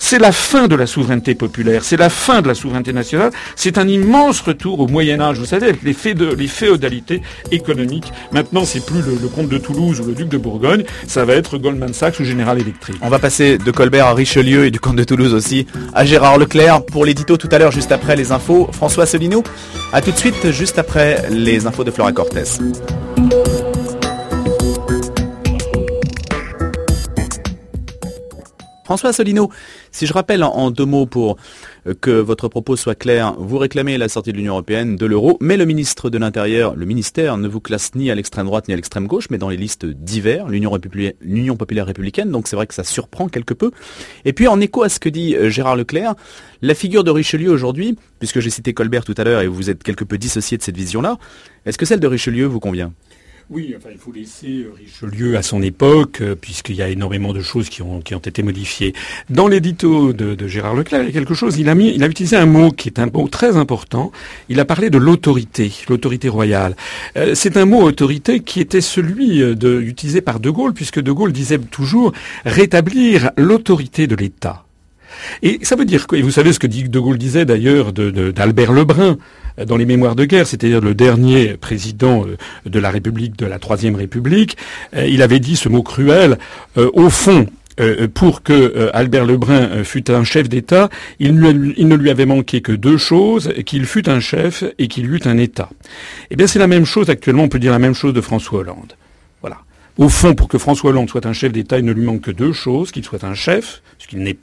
C'est 0.00 0.18
la 0.18 0.32
fin 0.32 0.66
de 0.66 0.74
la 0.74 0.86
souveraineté 0.86 1.36
populaire, 1.36 1.84
c'est 1.84 1.96
la 1.96 2.10
fin 2.10 2.42
de 2.42 2.48
la 2.48 2.54
souveraineté 2.54 2.92
nationale, 2.92 3.30
c'est 3.54 3.78
un 3.78 3.86
immense 3.86 4.40
retour 4.40 4.80
au 4.80 4.88
Moyen 4.88 5.20
Âge, 5.20 5.38
vous 5.38 5.44
savez, 5.44 5.68
avec 5.68 5.82
les, 5.82 5.92
féodalités 6.48 7.22
économiques. 7.52 8.12
Maintenant, 8.32 8.64
c'est 8.64 8.84
plus 8.84 9.02
le, 9.02 9.28
comte 9.28 9.48
de 9.48 9.58
Toulouse 9.58 10.00
ou 10.00 10.06
le 10.06 10.14
duc 10.14 10.28
de 10.28 10.38
Bourgogne, 10.38 10.84
ça 11.06 11.24
va 11.24 11.34
être 11.34 11.58
Goldman 11.58 11.92
Sachs 11.92 12.18
ou 12.18 12.24
General 12.24 12.58
Electric. 12.58 12.96
On 13.02 13.08
va 13.08 13.20
passer 13.20 13.58
de 13.58 13.70
Colbert 13.70 14.06
à 14.06 14.14
Richelieu 14.14 14.64
et 14.64 14.70
du 14.70 14.80
comte 14.80 14.96
de 14.96 15.04
Toulouse 15.04 15.34
aussi 15.34 15.66
à 15.94 16.04
Gérard 16.04 16.38
Leclerc 16.38 16.84
pour 16.86 17.04
l'édito 17.04 17.36
tout 17.36 17.48
à 17.52 17.58
l'heure, 17.58 17.70
juste 17.70 17.92
après 17.92 18.16
les 18.16 18.32
infos. 18.32 18.68
François 18.72 19.06
Solino, 19.06 19.44
à 19.92 20.00
tout 20.00 20.10
de 20.10 20.16
suite, 20.16 20.50
juste 20.50 20.78
après 20.78 21.28
les 21.30 21.66
infos 21.66 21.84
de 21.84 21.90
Flora 21.90 22.12
Cortés. 22.12 22.44
François 28.90 29.12
Solino, 29.12 29.50
si 29.92 30.06
je 30.06 30.12
rappelle 30.12 30.42
en 30.44 30.70
deux 30.70 30.84
mots 30.84 31.06
pour 31.06 31.36
euh, 31.86 31.94
que 32.00 32.10
votre 32.10 32.48
propos 32.48 32.76
soit 32.76 32.94
clair, 32.94 33.34
vous 33.38 33.58
réclamez 33.58 33.98
la 33.98 34.08
sortie 34.08 34.32
de 34.32 34.36
l'Union 34.36 34.54
européenne, 34.54 34.96
de 34.96 35.06
l'euro, 35.06 35.36
mais 35.40 35.56
le 35.56 35.64
ministre 35.64 36.10
de 36.10 36.18
l'Intérieur, 36.18 36.74
le 36.76 36.86
ministère, 36.86 37.36
ne 37.36 37.48
vous 37.48 37.60
classe 37.60 37.94
ni 37.94 38.10
à 38.10 38.14
l'extrême 38.14 38.46
droite 38.46 38.68
ni 38.68 38.74
à 38.74 38.76
l'extrême 38.76 39.06
gauche, 39.06 39.28
mais 39.30 39.38
dans 39.38 39.48
les 39.48 39.56
listes 39.56 39.86
divers, 39.86 40.48
l'Union 40.48 41.56
populaire 41.56 41.86
républicaine, 41.86 42.30
donc 42.30 42.48
c'est 42.48 42.56
vrai 42.56 42.66
que 42.66 42.74
ça 42.74 42.84
surprend 42.84 43.28
quelque 43.28 43.54
peu. 43.54 43.70
Et 44.24 44.32
puis 44.32 44.48
en 44.48 44.60
écho 44.60 44.82
à 44.82 44.88
ce 44.88 45.00
que 45.00 45.08
dit 45.08 45.34
euh, 45.34 45.50
Gérard 45.50 45.76
Leclerc, 45.76 46.14
la 46.62 46.74
figure 46.74 47.04
de 47.04 47.10
Richelieu 47.10 47.50
aujourd'hui, 47.50 47.96
puisque 48.18 48.40
j'ai 48.40 48.50
cité 48.50 48.74
Colbert 48.74 49.04
tout 49.04 49.14
à 49.16 49.24
l'heure 49.24 49.40
et 49.40 49.48
vous 49.48 49.70
êtes 49.70 49.82
quelque 49.82 50.04
peu 50.04 50.18
dissocié 50.18 50.58
de 50.58 50.62
cette 50.62 50.76
vision-là, 50.76 51.18
est-ce 51.66 51.78
que 51.78 51.86
celle 51.86 52.00
de 52.00 52.06
Richelieu 52.06 52.46
vous 52.46 52.60
convient? 52.60 52.92
Oui, 53.50 53.74
enfin, 53.76 53.88
il 53.90 53.98
faut 53.98 54.12
laisser 54.12 54.62
euh, 54.62 54.72
Richelieu 54.78 55.36
à 55.36 55.42
son 55.42 55.60
époque, 55.60 56.20
euh, 56.20 56.36
puisqu'il 56.36 56.76
y 56.76 56.82
a 56.82 56.88
énormément 56.88 57.32
de 57.32 57.40
choses 57.40 57.68
qui 57.68 57.82
ont, 57.82 58.00
qui 58.00 58.14
ont 58.14 58.20
été 58.20 58.44
modifiées. 58.44 58.94
Dans 59.28 59.48
l'édito 59.48 60.12
de, 60.12 60.36
de, 60.36 60.46
Gérard 60.46 60.76
Leclerc, 60.76 61.02
il 61.02 61.06
y 61.06 61.08
a 61.08 61.12
quelque 61.12 61.34
chose, 61.34 61.58
il 61.58 61.68
a, 61.68 61.74
mis, 61.74 61.92
il 61.92 62.04
a 62.04 62.06
utilisé 62.06 62.36
un 62.36 62.46
mot 62.46 62.70
qui 62.70 62.88
est 62.88 63.00
un 63.00 63.06
mot 63.06 63.26
très 63.26 63.56
important. 63.56 64.12
Il 64.48 64.60
a 64.60 64.64
parlé 64.64 64.88
de 64.88 64.98
l'autorité, 64.98 65.72
l'autorité 65.88 66.28
royale. 66.28 66.76
Euh, 67.16 67.34
c'est 67.34 67.56
un 67.56 67.64
mot 67.64 67.82
autorité 67.82 68.38
qui 68.38 68.60
était 68.60 68.80
celui 68.80 69.38
de, 69.40 69.80
utilisé 69.80 70.20
par 70.20 70.38
De 70.38 70.50
Gaulle, 70.50 70.72
puisque 70.72 71.00
De 71.00 71.10
Gaulle 71.10 71.32
disait 71.32 71.58
toujours 71.58 72.12
rétablir 72.44 73.32
l'autorité 73.36 74.06
de 74.06 74.14
l'État. 74.14 74.64
Et 75.42 75.58
ça 75.62 75.76
veut 75.76 75.84
dire 75.84 76.06
et 76.14 76.22
vous 76.22 76.30
savez 76.30 76.52
ce 76.52 76.58
que 76.58 76.66
De 76.66 76.98
Gaulle 76.98 77.18
disait 77.18 77.44
d'ailleurs 77.44 77.92
d'Albert 77.92 78.72
Lebrun, 78.72 79.18
dans 79.66 79.76
les 79.76 79.86
mémoires 79.86 80.16
de 80.16 80.24
guerre, 80.24 80.46
c'est-à-dire 80.46 80.80
le 80.80 80.94
dernier 80.94 81.56
président 81.56 82.24
euh, 82.26 82.36
de 82.68 82.78
la 82.78 82.90
République, 82.90 83.36
de 83.36 83.46
la 83.46 83.58
Troisième 83.58 83.94
République, 83.94 84.56
euh, 84.94 85.06
il 85.06 85.22
avait 85.22 85.40
dit 85.40 85.56
ce 85.56 85.68
mot 85.68 85.82
cruel, 85.82 86.38
euh, 86.76 86.90
au 86.94 87.10
fond, 87.10 87.46
pour 88.12 88.42
que 88.42 88.90
Albert 88.92 89.24
Lebrun 89.24 89.84
fût 89.84 90.10
un 90.10 90.22
chef 90.22 90.50
d'État, 90.50 90.90
il, 91.18 91.34
ne 91.38 91.94
lui 91.94 92.10
avait 92.10 92.26
manqué 92.26 92.60
que 92.60 92.72
deux 92.72 92.98
choses, 92.98 93.54
qu'il 93.64 93.86
fût 93.86 94.06
un 94.10 94.20
chef 94.20 94.64
et 94.78 94.86
qu'il 94.86 95.06
eût 95.06 95.20
un 95.24 95.38
État. 95.38 95.70
Eh 96.30 96.36
bien, 96.36 96.46
c'est 96.46 96.58
la 96.58 96.66
même 96.66 96.84
chose 96.84 97.08
actuellement, 97.08 97.44
on 97.44 97.48
peut 97.48 97.58
dire 97.58 97.72
la 97.72 97.78
même 97.78 97.94
chose 97.94 98.12
de 98.12 98.20
François 98.20 98.58
Hollande. 98.58 98.92
Au 100.00 100.08
fond, 100.08 100.34
pour 100.34 100.48
que 100.48 100.56
François 100.56 100.88
Hollande 100.90 101.10
soit 101.10 101.26
un 101.26 101.34
chef 101.34 101.52
d'État, 101.52 101.78
il 101.78 101.84
ne 101.84 101.92
lui 101.92 102.02
manque 102.02 102.22
que 102.22 102.30
deux 102.30 102.54
choses, 102.54 102.90
qu'il 102.90 103.04
soit 103.04 103.22
un 103.22 103.34
chef, 103.34 103.82
ce 103.98 104.06
qu'il 104.08 104.34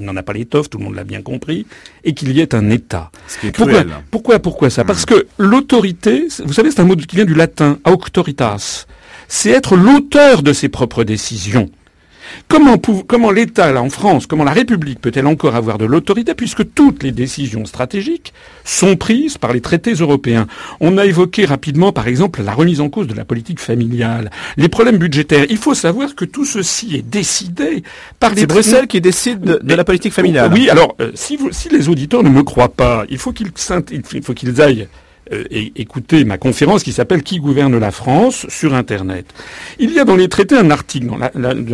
n'en 0.00 0.16
a 0.16 0.22
pas 0.24 0.32
l'étoffe, 0.32 0.68
tout 0.68 0.78
le 0.78 0.84
monde 0.84 0.96
l'a 0.96 1.04
bien 1.04 1.22
compris, 1.22 1.66
et 2.02 2.14
qu'il 2.14 2.32
y 2.32 2.40
ait 2.40 2.52
un 2.52 2.68
État. 2.68 3.12
pourquoi, 3.54 3.84
pourquoi, 4.10 4.38
pourquoi 4.40 4.70
ça? 4.70 4.84
Parce 4.84 5.06
que 5.06 5.28
l'autorité, 5.38 6.26
vous 6.44 6.52
savez, 6.52 6.72
c'est 6.72 6.80
un 6.80 6.84
mot 6.84 6.96
qui 6.96 7.14
vient 7.14 7.24
du 7.24 7.34
latin, 7.34 7.78
auctoritas. 7.84 8.86
C'est 9.28 9.50
être 9.50 9.76
l'auteur 9.76 10.42
de 10.42 10.52
ses 10.52 10.68
propres 10.68 11.04
décisions. 11.04 11.70
Comment, 12.48 12.78
comment 12.78 13.30
l'État, 13.30 13.72
là, 13.72 13.82
en 13.82 13.90
France, 13.90 14.26
comment 14.26 14.44
la 14.44 14.52
République 14.52 15.00
peut-elle 15.00 15.26
encore 15.26 15.54
avoir 15.56 15.78
de 15.78 15.84
l'autorité 15.84 16.34
puisque 16.34 16.74
toutes 16.74 17.02
les 17.02 17.12
décisions 17.12 17.64
stratégiques 17.64 18.32
sont 18.64 18.96
prises 18.96 19.38
par 19.38 19.52
les 19.52 19.60
traités 19.60 19.94
européens? 19.94 20.46
On 20.80 20.98
a 20.98 21.04
évoqué 21.06 21.44
rapidement, 21.44 21.92
par 21.92 22.08
exemple, 22.08 22.42
la 22.42 22.52
remise 22.52 22.80
en 22.80 22.90
cause 22.90 23.06
de 23.06 23.14
la 23.14 23.24
politique 23.24 23.60
familiale, 23.60 24.30
les 24.56 24.68
problèmes 24.68 24.98
budgétaires. 24.98 25.46
Il 25.50 25.58
faut 25.58 25.74
savoir 25.74 26.14
que 26.14 26.24
tout 26.24 26.44
ceci 26.44 26.96
est 26.96 27.08
décidé 27.08 27.82
par 28.20 28.30
les... 28.34 28.42
C'est 28.42 28.46
Bruxelles 28.46 28.86
qui 28.86 29.00
décide 29.00 29.40
de, 29.40 29.74
la 29.74 29.84
politique 29.84 30.12
familiale. 30.12 30.50
Oui, 30.52 30.70
alors, 30.70 30.94
euh, 31.00 31.10
si, 31.14 31.36
vous, 31.36 31.50
si 31.50 31.68
les 31.68 31.88
auditeurs 31.88 32.22
ne 32.22 32.30
me 32.30 32.42
croient 32.42 32.68
pas, 32.68 33.04
il 33.08 33.18
faut 33.18 33.32
qu'ils 33.32 33.50
il 33.90 34.22
faut 34.22 34.34
qu'ils 34.34 34.60
aillent 34.60 34.88
euh, 35.32 35.44
écoutez 35.50 36.24
ma 36.24 36.38
conférence 36.38 36.82
qui 36.82 36.92
s'appelle 36.92 37.22
Qui 37.22 37.38
gouverne 37.38 37.78
la 37.78 37.90
France 37.90 38.46
sur 38.48 38.74
Internet. 38.74 39.26
Il 39.78 39.92
y 39.92 39.98
a 39.98 40.04
dans 40.04 40.16
les 40.16 40.28
traités 40.28 40.56
un 40.56 40.70
article, 40.70 41.06
dans, 41.06 41.18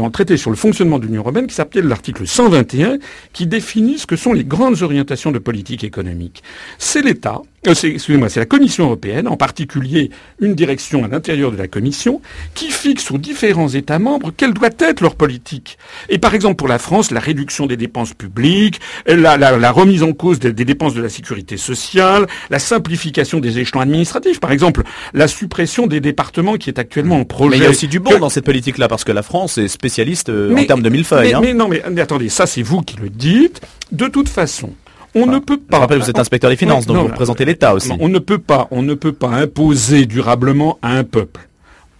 le 0.04 0.10
traité 0.10 0.36
sur 0.36 0.50
le 0.50 0.56
fonctionnement 0.56 0.98
de 0.98 1.06
l'Union 1.06 1.22
européenne, 1.22 1.46
qui 1.46 1.54
s'appelle 1.54 1.86
l'article 1.86 2.26
121, 2.26 2.98
qui 3.32 3.46
définit 3.46 3.98
ce 3.98 4.06
que 4.06 4.16
sont 4.16 4.32
les 4.32 4.44
grandes 4.44 4.82
orientations 4.82 5.32
de 5.32 5.38
politique 5.38 5.84
économique. 5.84 6.42
C'est 6.78 7.02
l'État 7.02 7.42
euh, 7.66 7.74
excusez-moi, 7.82 8.30
c'est 8.30 8.40
la 8.40 8.46
Commission 8.46 8.84
européenne, 8.84 9.28
en 9.28 9.36
particulier 9.36 10.10
une 10.40 10.54
direction 10.54 11.04
à 11.04 11.08
l'intérieur 11.08 11.52
de 11.52 11.58
la 11.58 11.68
Commission, 11.68 12.22
qui 12.54 12.70
fixe 12.70 13.10
aux 13.10 13.18
différents 13.18 13.68
États 13.68 13.98
membres 13.98 14.32
quelle 14.34 14.54
doit 14.54 14.70
être 14.78 15.02
leur 15.02 15.14
politique. 15.14 15.76
Et 16.08 16.18
par 16.18 16.34
exemple, 16.34 16.56
pour 16.56 16.68
la 16.68 16.78
France, 16.78 17.10
la 17.10 17.20
réduction 17.20 17.66
des 17.66 17.76
dépenses 17.76 18.14
publiques, 18.14 18.80
la, 19.06 19.36
la, 19.36 19.72
remise 19.72 20.02
en 20.02 20.12
cause 20.12 20.38
des, 20.38 20.52
dépenses 20.52 20.94
de 20.94 21.02
la 21.02 21.10
sécurité 21.10 21.58
sociale, 21.58 22.26
la 22.48 22.58
simplification 22.58 23.40
des 23.40 23.58
échelons 23.58 23.80
administratifs. 23.80 24.40
Par 24.40 24.52
exemple, 24.52 24.82
la 25.12 25.28
suppression 25.28 25.86
des 25.86 26.00
départements 26.00 26.56
qui 26.56 26.70
est 26.70 26.78
actuellement 26.78 27.20
en 27.20 27.24
projet. 27.24 27.50
Mais 27.50 27.56
il 27.58 27.64
y 27.64 27.66
a 27.66 27.70
aussi 27.70 27.88
du 27.88 28.00
bon 28.00 28.18
dans 28.18 28.30
cette 28.30 28.44
politique-là, 28.46 28.88
parce 28.88 29.04
que 29.04 29.12
la 29.12 29.22
France 29.22 29.58
est 29.58 29.68
spécialiste 29.68 30.30
euh, 30.30 30.56
en 30.56 30.64
termes 30.64 30.82
de 30.82 30.88
millefeuilles. 30.88 31.28
Mais, 31.28 31.34
hein. 31.34 31.40
mais 31.42 31.54
non, 31.54 31.68
mais 31.68 32.00
attendez, 32.00 32.30
ça 32.30 32.46
c'est 32.46 32.62
vous 32.62 32.80
qui 32.80 32.96
le 32.96 33.10
dites. 33.10 33.60
De 33.92 34.06
toute 34.06 34.28
façon, 34.28 34.72
on 35.14 35.26
ne 35.26 35.38
peut 35.38 35.58
pas. 35.58 35.76
Je 35.76 35.80
rappelle, 35.80 35.98
vous 36.00 36.10
êtes 36.10 36.18
inspecteur 36.18 36.50
des 36.50 36.56
finances, 36.56 36.86
donc 36.86 36.96
vous 36.96 37.06
représentez 37.08 37.44
l'État 37.44 37.74
aussi. 37.74 37.90
On 38.00 38.08
ne 38.08 38.18
peut 38.18 38.38
pas, 38.38 38.68
on 38.70 38.82
ne 38.82 38.94
peut 38.94 39.12
pas 39.12 39.28
imposer 39.28 40.06
durablement 40.06 40.78
à 40.82 40.92
un 40.92 41.04
peuple 41.04 41.40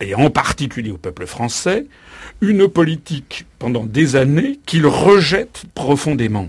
et 0.00 0.14
en 0.14 0.30
particulier 0.30 0.90
au 0.90 0.96
peuple 0.96 1.26
français, 1.26 1.86
une 2.40 2.68
politique 2.68 3.44
pendant 3.58 3.84
des 3.84 4.16
années 4.16 4.58
qu'il 4.64 4.86
rejette 4.86 5.64
profondément. 5.74 6.48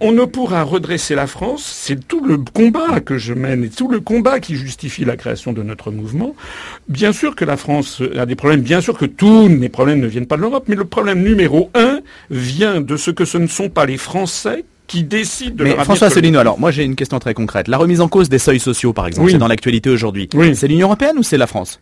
On 0.00 0.10
ne 0.10 0.24
pourra 0.24 0.64
redresser 0.64 1.14
la 1.14 1.28
France, 1.28 1.62
c'est 1.64 2.08
tout 2.08 2.24
le 2.24 2.38
combat 2.38 2.98
que 3.00 3.18
je 3.18 3.34
mène 3.34 3.62
et 3.62 3.68
tout 3.68 3.88
le 3.88 4.00
combat 4.00 4.40
qui 4.40 4.56
justifie 4.56 5.04
la 5.04 5.16
création 5.16 5.52
de 5.52 5.62
notre 5.62 5.92
mouvement. 5.92 6.34
Bien 6.88 7.12
sûr 7.12 7.36
que 7.36 7.44
la 7.44 7.56
France 7.56 8.02
a 8.18 8.26
des 8.26 8.34
problèmes, 8.34 8.62
bien 8.62 8.80
sûr 8.80 8.98
que 8.98 9.04
tous 9.04 9.46
les 9.46 9.68
problèmes 9.68 10.00
ne 10.00 10.08
viennent 10.08 10.26
pas 10.26 10.36
de 10.36 10.42
l'Europe, 10.42 10.64
mais 10.66 10.74
le 10.74 10.84
problème 10.84 11.22
numéro 11.22 11.70
un 11.74 12.00
vient 12.30 12.80
de 12.80 12.96
ce 12.96 13.12
que 13.12 13.24
ce 13.24 13.38
ne 13.38 13.46
sont 13.46 13.68
pas 13.68 13.86
les 13.86 13.96
Français 13.96 14.64
qui 14.90 15.04
décident 15.04 15.54
de 15.54 15.62
Mais 15.62 15.84
François 15.84 16.08
Asselineau, 16.08 16.40
alors 16.40 16.58
moi 16.58 16.72
j'ai 16.72 16.82
une 16.82 16.96
question 16.96 17.20
très 17.20 17.32
concrète. 17.32 17.68
La 17.68 17.78
remise 17.78 18.00
en 18.00 18.08
cause 18.08 18.28
des 18.28 18.40
seuils 18.40 18.58
sociaux, 18.58 18.92
par 18.92 19.06
exemple, 19.06 19.30
c'est 19.30 19.38
dans 19.38 19.46
l'actualité 19.46 19.88
aujourd'hui. 19.88 20.28
C'est 20.54 20.66
l'Union 20.66 20.88
européenne 20.88 21.16
ou 21.16 21.22
c'est 21.22 21.38
la 21.38 21.46
France? 21.46 21.80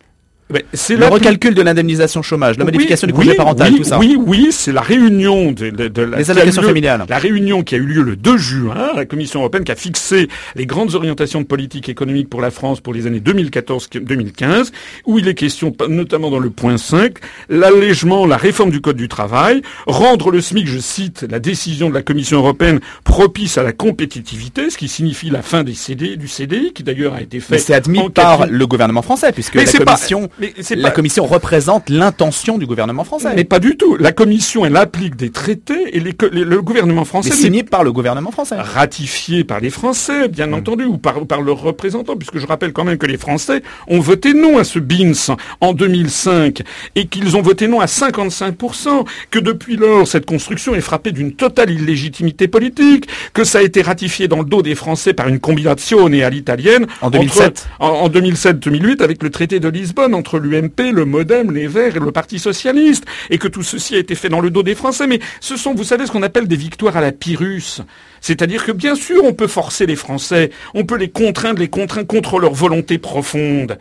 C'est 0.72 0.96
le 0.96 1.06
recalcul 1.06 1.54
de 1.54 1.62
l'indemnisation 1.62 2.22
chômage, 2.22 2.56
la 2.58 2.64
modification 2.64 3.06
du 3.06 3.12
congé 3.12 3.34
parental, 3.34 3.74
tout 3.74 3.84
ça. 3.84 3.98
Oui, 3.98 4.16
oui, 4.18 4.48
c'est 4.50 4.72
la 4.72 4.80
réunion 4.80 5.52
de, 5.52 5.70
de, 5.70 6.02
la, 6.02 6.18
les 6.18 6.30
allocations 6.30 6.62
familiales. 6.62 7.04
La 7.08 7.18
réunion 7.18 7.62
qui 7.62 7.74
a 7.74 7.78
eu 7.78 7.87
lieu 7.87 8.02
le 8.02 8.16
2 8.16 8.37
juin, 8.38 8.92
la 8.96 9.04
Commission 9.04 9.40
européenne 9.40 9.64
qui 9.64 9.72
a 9.72 9.76
fixé 9.76 10.28
les 10.56 10.66
grandes 10.66 10.94
orientations 10.94 11.40
de 11.40 11.46
politique 11.46 11.88
économique 11.88 12.30
pour 12.30 12.40
la 12.40 12.50
France 12.50 12.80
pour 12.80 12.94
les 12.94 13.06
années 13.06 13.20
2014-2015, 13.20 14.70
où 15.06 15.18
il 15.18 15.28
est 15.28 15.34
question, 15.34 15.74
notamment 15.88 16.30
dans 16.30 16.38
le 16.38 16.50
point 16.50 16.78
5, 16.78 17.18
l'allègement, 17.48 18.26
la 18.26 18.37
réforme 18.37 18.70
du 18.70 18.80
code 18.80 18.96
du 18.96 19.08
travail, 19.08 19.62
rendre 19.87 20.30
le 20.30 20.40
SMIC, 20.40 20.66
je 20.66 20.78
cite, 20.78 21.26
la 21.30 21.40
décision 21.40 21.90
de 21.90 21.94
la 21.94 22.02
Commission 22.02 22.38
européenne 22.38 22.80
propice 23.04 23.58
à 23.58 23.62
la 23.62 23.72
compétitivité, 23.72 24.70
ce 24.70 24.78
qui 24.78 24.88
signifie 24.88 25.30
la 25.30 25.42
fin 25.42 25.62
des 25.62 25.74
CD, 25.74 26.16
du 26.16 26.28
CDI, 26.28 26.72
qui 26.72 26.82
d'ailleurs 26.82 27.14
a 27.14 27.20
été 27.20 27.40
fait. 27.40 27.58
c'est 27.58 27.74
admis 27.74 28.08
par 28.11 28.46
le 28.46 28.66
gouvernement 28.66 29.02
français, 29.02 29.32
puisque 29.32 29.54
la 29.54 29.64
Commission 29.64 30.30
mais 30.40 30.55
la 30.77 30.90
Commission 30.90 31.27
représente 31.27 31.88
l'intention 31.90 32.59
du 32.59 32.66
gouvernement 32.66 33.05
français. 33.05 33.33
Mais 33.35 33.44
pas 33.44 33.59
du 33.59 33.77
tout. 33.77 33.96
La 33.96 34.12
Commission, 34.12 34.64
elle 34.64 34.77
applique 34.77 35.16
des 35.16 35.31
traités 35.31 35.96
et 35.96 36.01
le 36.01 36.62
gouvernement 36.62 37.05
français... 37.05 37.33
signé 37.33 37.62
par 37.62 37.85
le 37.85 37.92
gouvernement 37.92 38.31
français. 38.31 38.57
Ratifié 38.59 39.44
par 39.44 39.61
les 39.61 39.70
Français, 39.70 40.29
bien 40.29 40.53
entendu, 40.53 40.85
ou 40.85 40.98
par, 40.98 41.27
par 41.27 41.40
leurs 41.40 41.61
représentants, 41.61 42.16
puisque 42.16 42.38
je 42.38 42.46
rappelle 42.46 42.72
quand 42.72 42.85
même 42.85 42.98
que 42.98 43.07
les 43.07 43.18
Français 43.18 43.62
ont 43.87 44.01
voté 44.01 44.35
non 44.35 44.59
à 44.59 44.64
ce 44.64 44.79
BINS 44.79 45.35
en 45.61 45.72
2005 45.72 46.62
et 46.94 47.07
qu'ils 47.07 47.37
ont 47.37 47.42
voté 47.42 47.68
non 47.68 47.81
à 47.81 47.87
55%, 47.87 49.07
que 49.31 49.38
depuis 49.38 49.77
lors, 49.77 50.07
cette 50.07 50.27
construction 50.27 50.74
est 50.74 50.81
frappée 50.81 51.12
d'une 51.12 51.33
totale 51.33 51.70
illégitimité 51.70 52.48
politique, 52.48 53.09
que 53.33 53.44
ça 53.44 53.59
a 53.59 53.62
été 53.62 53.83
ratifié 53.83 54.29
dans 54.29 54.38
le 54.38 54.44
dos 54.44 54.62
des 54.62 54.74
Français 54.74 55.14
par 55.14 55.29
une 55.29 55.40
combinazione 55.40 56.14
à 56.22 56.31
l'italienne. 56.31 56.87
En 57.01 57.11
2007. 57.11 57.68
en, 57.79 58.09
2007-2008 58.09 59.03
avec 59.03 59.22
le 59.22 59.31
traité 59.31 59.61
de 59.61 59.68
Lisbonne 59.68 60.14
entre 60.14 60.27
l'UMP, 60.36 60.92
le 60.92 61.04
Modem, 61.06 61.50
les 61.52 61.66
Verts 61.66 61.96
et 61.96 62.00
le 62.00 62.12
Parti 62.12 62.38
Socialiste, 62.38 63.04
et 63.30 63.38
que 63.38 63.48
tout 63.48 63.62
ceci 63.62 63.94
a 63.94 63.98
été 63.98 64.14
fait 64.14 64.28
dans 64.28 64.40
le 64.40 64.50
dos 64.50 64.62
des 64.62 64.74
Français. 64.74 65.06
Mais 65.06 65.20
ce 65.40 65.56
sont, 65.56 65.74
vous 65.74 65.84
savez, 65.84 66.06
ce 66.06 66.12
qu'on 66.12 66.22
appelle 66.22 66.46
des 66.46 66.56
victoires 66.56 66.96
à 66.96 67.00
la 67.00 67.12
Pyrrhus. 67.12 67.80
C'est-à-dire 68.20 68.66
que 68.66 68.72
bien 68.72 68.94
sûr, 68.94 69.24
on 69.24 69.32
peut 69.32 69.46
forcer 69.46 69.86
les 69.86 69.96
Français, 69.96 70.50
on 70.74 70.84
peut 70.84 70.96
les 70.96 71.08
contraindre, 71.08 71.60
les 71.60 71.68
contraindre 71.68 72.06
contre 72.06 72.38
leur 72.38 72.52
volonté 72.52 72.98
profonde. 72.98 73.78